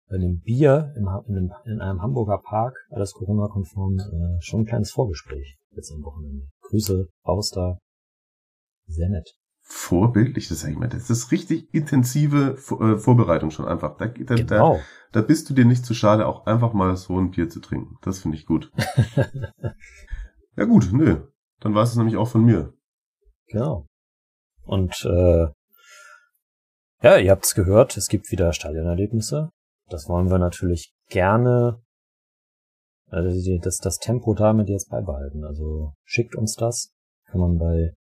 bei 0.10 0.16
einem 0.16 0.40
Bier 0.40 0.94
im, 0.96 1.08
in, 1.28 1.38
einem, 1.38 1.54
in 1.66 1.82
einem 1.82 2.02
Hamburger 2.02 2.40
Park, 2.40 2.76
alles 2.90 3.14
Corona-konform, 3.14 4.00
äh, 4.00 4.42
schon 4.42 4.62
ein 4.62 4.66
kleines 4.66 4.92
Vorgespräch 4.92 5.58
jetzt 5.72 5.92
am 5.92 6.04
Wochenende. 6.04 6.48
Grüße 6.62 7.08
raus 7.28 7.52
da. 7.52 7.78
Sehr 8.88 9.10
nett. 9.10 9.30
Vorbildlich, 9.62 10.48
das 10.48 10.60
sag 10.60 10.70
ich 10.72 10.78
mal. 10.78 10.88
Das 10.88 11.10
ist 11.10 11.32
richtig 11.32 11.74
intensive 11.74 12.58
äh, 12.80 12.98
Vorbereitung 12.98 13.50
schon 13.50 13.66
einfach. 13.68 13.98
Da, 13.98 14.06
da, 14.08 14.36
Genau. 14.36 14.76
da, 14.76 14.82
da 15.12 15.22
bist 15.22 15.50
du 15.50 15.54
dir 15.56 15.66
nicht 15.66 15.86
zu 15.86 15.94
schade, 15.96 16.28
auch 16.28 16.46
einfach 16.46 16.74
mal 16.74 16.96
so 16.98 17.18
ein 17.20 17.32
Bier 17.32 17.50
zu 17.50 17.60
trinken. 17.60 17.96
Das 18.04 18.20
finde 18.20 18.38
ich 18.38 18.46
gut. 18.46 18.72
ja 20.56 20.66
gut, 20.66 20.90
nö. 20.92 21.28
Dann 21.62 21.74
war 21.74 21.84
es 21.84 21.96
nämlich 21.96 22.16
auch 22.16 22.28
von 22.28 22.46
mir. 22.46 22.74
Genau. 23.48 23.88
Und 24.64 25.04
äh, 25.06 25.48
ja, 27.02 27.18
ihr 27.18 27.32
habt's 27.32 27.56
gehört, 27.56 27.98
es 27.98 28.08
gibt 28.08 28.32
wieder 28.32 28.54
Stadionerlebnisse. 28.54 29.50
Das 29.90 30.08
wollen 30.08 30.30
wir 30.30 30.40
natürlich 30.40 30.94
gerne, 31.10 31.82
also 33.08 33.58
das, 33.62 33.78
das 33.78 33.98
Tempo 33.98 34.34
damit 34.34 34.70
jetzt 34.70 34.90
beibehalten. 34.90 35.44
Also 35.44 35.94
schickt 36.04 36.36
uns 36.36 36.56
das. 36.56 36.92
Kann 37.28 37.42
man 37.42 37.58
bei 37.58 37.94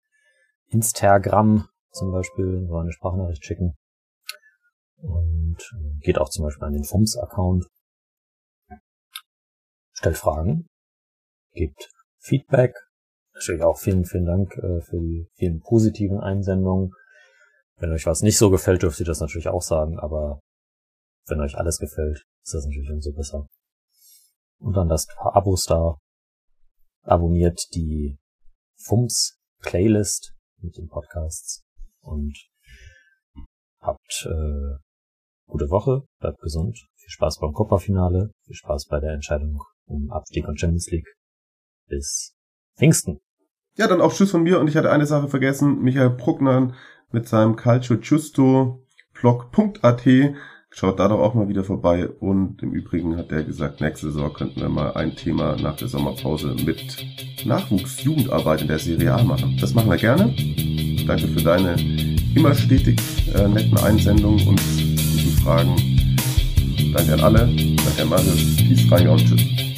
Instagram 0.72 1.68
zum 1.90 2.12
Beispiel 2.12 2.66
so 2.66 2.76
eine 2.76 2.92
Sprachnachricht 2.92 3.44
schicken. 3.44 3.74
Und 4.96 5.58
äh, 5.58 5.98
geht 6.00 6.18
auch 6.18 6.28
zum 6.28 6.44
Beispiel 6.44 6.64
an 6.64 6.72
den 6.72 6.84
FUMS-Account. 6.84 7.66
Stellt 9.92 10.16
Fragen, 10.16 10.66
gebt 11.52 11.90
Feedback, 12.18 12.74
Natürlich 13.34 13.62
auch 13.62 13.78
vielen, 13.78 14.04
vielen 14.04 14.26
Dank 14.26 14.56
äh, 14.58 14.80
für 14.82 15.00
die 15.00 15.26
vielen 15.34 15.60
positiven 15.60 16.20
Einsendungen. 16.20 16.92
Wenn 17.76 17.90
euch 17.90 18.06
was 18.06 18.22
nicht 18.22 18.38
so 18.38 18.50
gefällt, 18.50 18.82
dürft 18.82 19.00
ihr 19.00 19.06
das 19.06 19.20
natürlich 19.20 19.48
auch 19.48 19.62
sagen, 19.62 19.98
aber 19.98 20.40
wenn 21.26 21.40
euch 21.40 21.56
alles 21.56 21.78
gefällt, 21.78 22.24
ist 22.44 22.54
das 22.54 22.64
natürlich 22.64 22.90
umso 22.90 23.12
besser. 23.12 23.46
Und 24.60 24.76
dann 24.76 24.88
lasst 24.88 25.10
ein 25.10 25.16
paar 25.16 25.34
Abos 25.34 25.64
da. 25.64 25.96
Abonniert 27.04 27.74
die 27.74 28.18
FUMS 28.76 29.38
Playlist 29.60 30.34
mit 30.62 30.76
den 30.76 30.88
Podcasts 30.88 31.62
und 32.00 32.36
habt 33.80 34.26
äh, 34.26 34.78
gute 35.46 35.70
Woche, 35.70 36.02
bleibt 36.20 36.40
gesund, 36.40 36.78
viel 36.94 37.10
Spaß 37.10 37.38
beim 37.40 37.52
Copa-Finale, 37.52 38.30
viel 38.44 38.54
Spaß 38.54 38.86
bei 38.86 39.00
der 39.00 39.12
Entscheidung 39.12 39.62
um 39.86 40.10
Abstieg 40.10 40.46
und 40.48 40.58
Champions 40.58 40.90
League. 40.90 41.08
Bis 41.88 42.34
Pfingsten. 42.76 43.20
Ja, 43.76 43.88
dann 43.88 44.00
auch 44.00 44.12
Tschüss 44.12 44.30
von 44.30 44.42
mir 44.42 44.60
und 44.60 44.68
ich 44.68 44.76
hatte 44.76 44.90
eine 44.90 45.06
Sache 45.06 45.28
vergessen. 45.28 45.80
Michael 45.80 46.10
Bruckner 46.10 46.74
mit 47.10 47.28
seinem 47.28 47.56
Calcio 47.56 47.98
Giusto 47.98 48.86
blog.at. 49.14 50.06
Schaut 50.74 50.98
da 50.98 51.06
doch 51.06 51.20
auch 51.20 51.34
mal 51.34 51.48
wieder 51.48 51.64
vorbei. 51.64 52.08
Und 52.08 52.62
im 52.62 52.72
Übrigen 52.72 53.16
hat 53.16 53.30
er 53.30 53.42
gesagt, 53.44 53.80
nächste 53.80 54.10
Saison 54.10 54.32
könnten 54.32 54.60
wir 54.60 54.70
mal 54.70 54.94
ein 54.94 55.14
Thema 55.14 55.56
nach 55.56 55.76
der 55.76 55.88
Sommerpause 55.88 56.56
mit 56.64 57.04
Nachwuchsjugendarbeit 57.44 58.62
in 58.62 58.68
der 58.68 58.78
Serie 58.78 59.12
A 59.12 59.22
machen. 59.22 59.58
Das 59.60 59.74
machen 59.74 59.90
wir 59.90 59.98
gerne. 59.98 60.34
Danke 61.06 61.28
für 61.28 61.42
deine 61.42 61.76
immer 62.34 62.54
stetig 62.54 62.98
äh, 63.34 63.46
netten 63.48 63.76
Einsendungen 63.78 64.48
und 64.48 64.60
guten 64.60 65.36
Fragen. 65.42 65.76
Danke 66.94 67.12
an 67.12 67.20
alle. 67.20 67.38
Danke 67.38 68.02
an 68.02 68.08
Marius. 68.08 68.56
Peace, 68.56 68.90
rein 68.90 69.08
und 69.08 69.24
tschüss. 69.26 69.71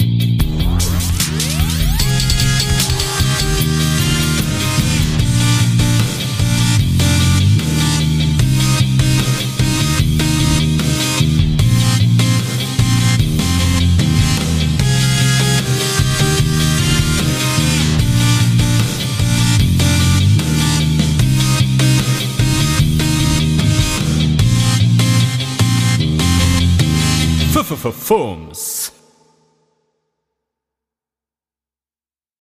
for. 27.92 28.54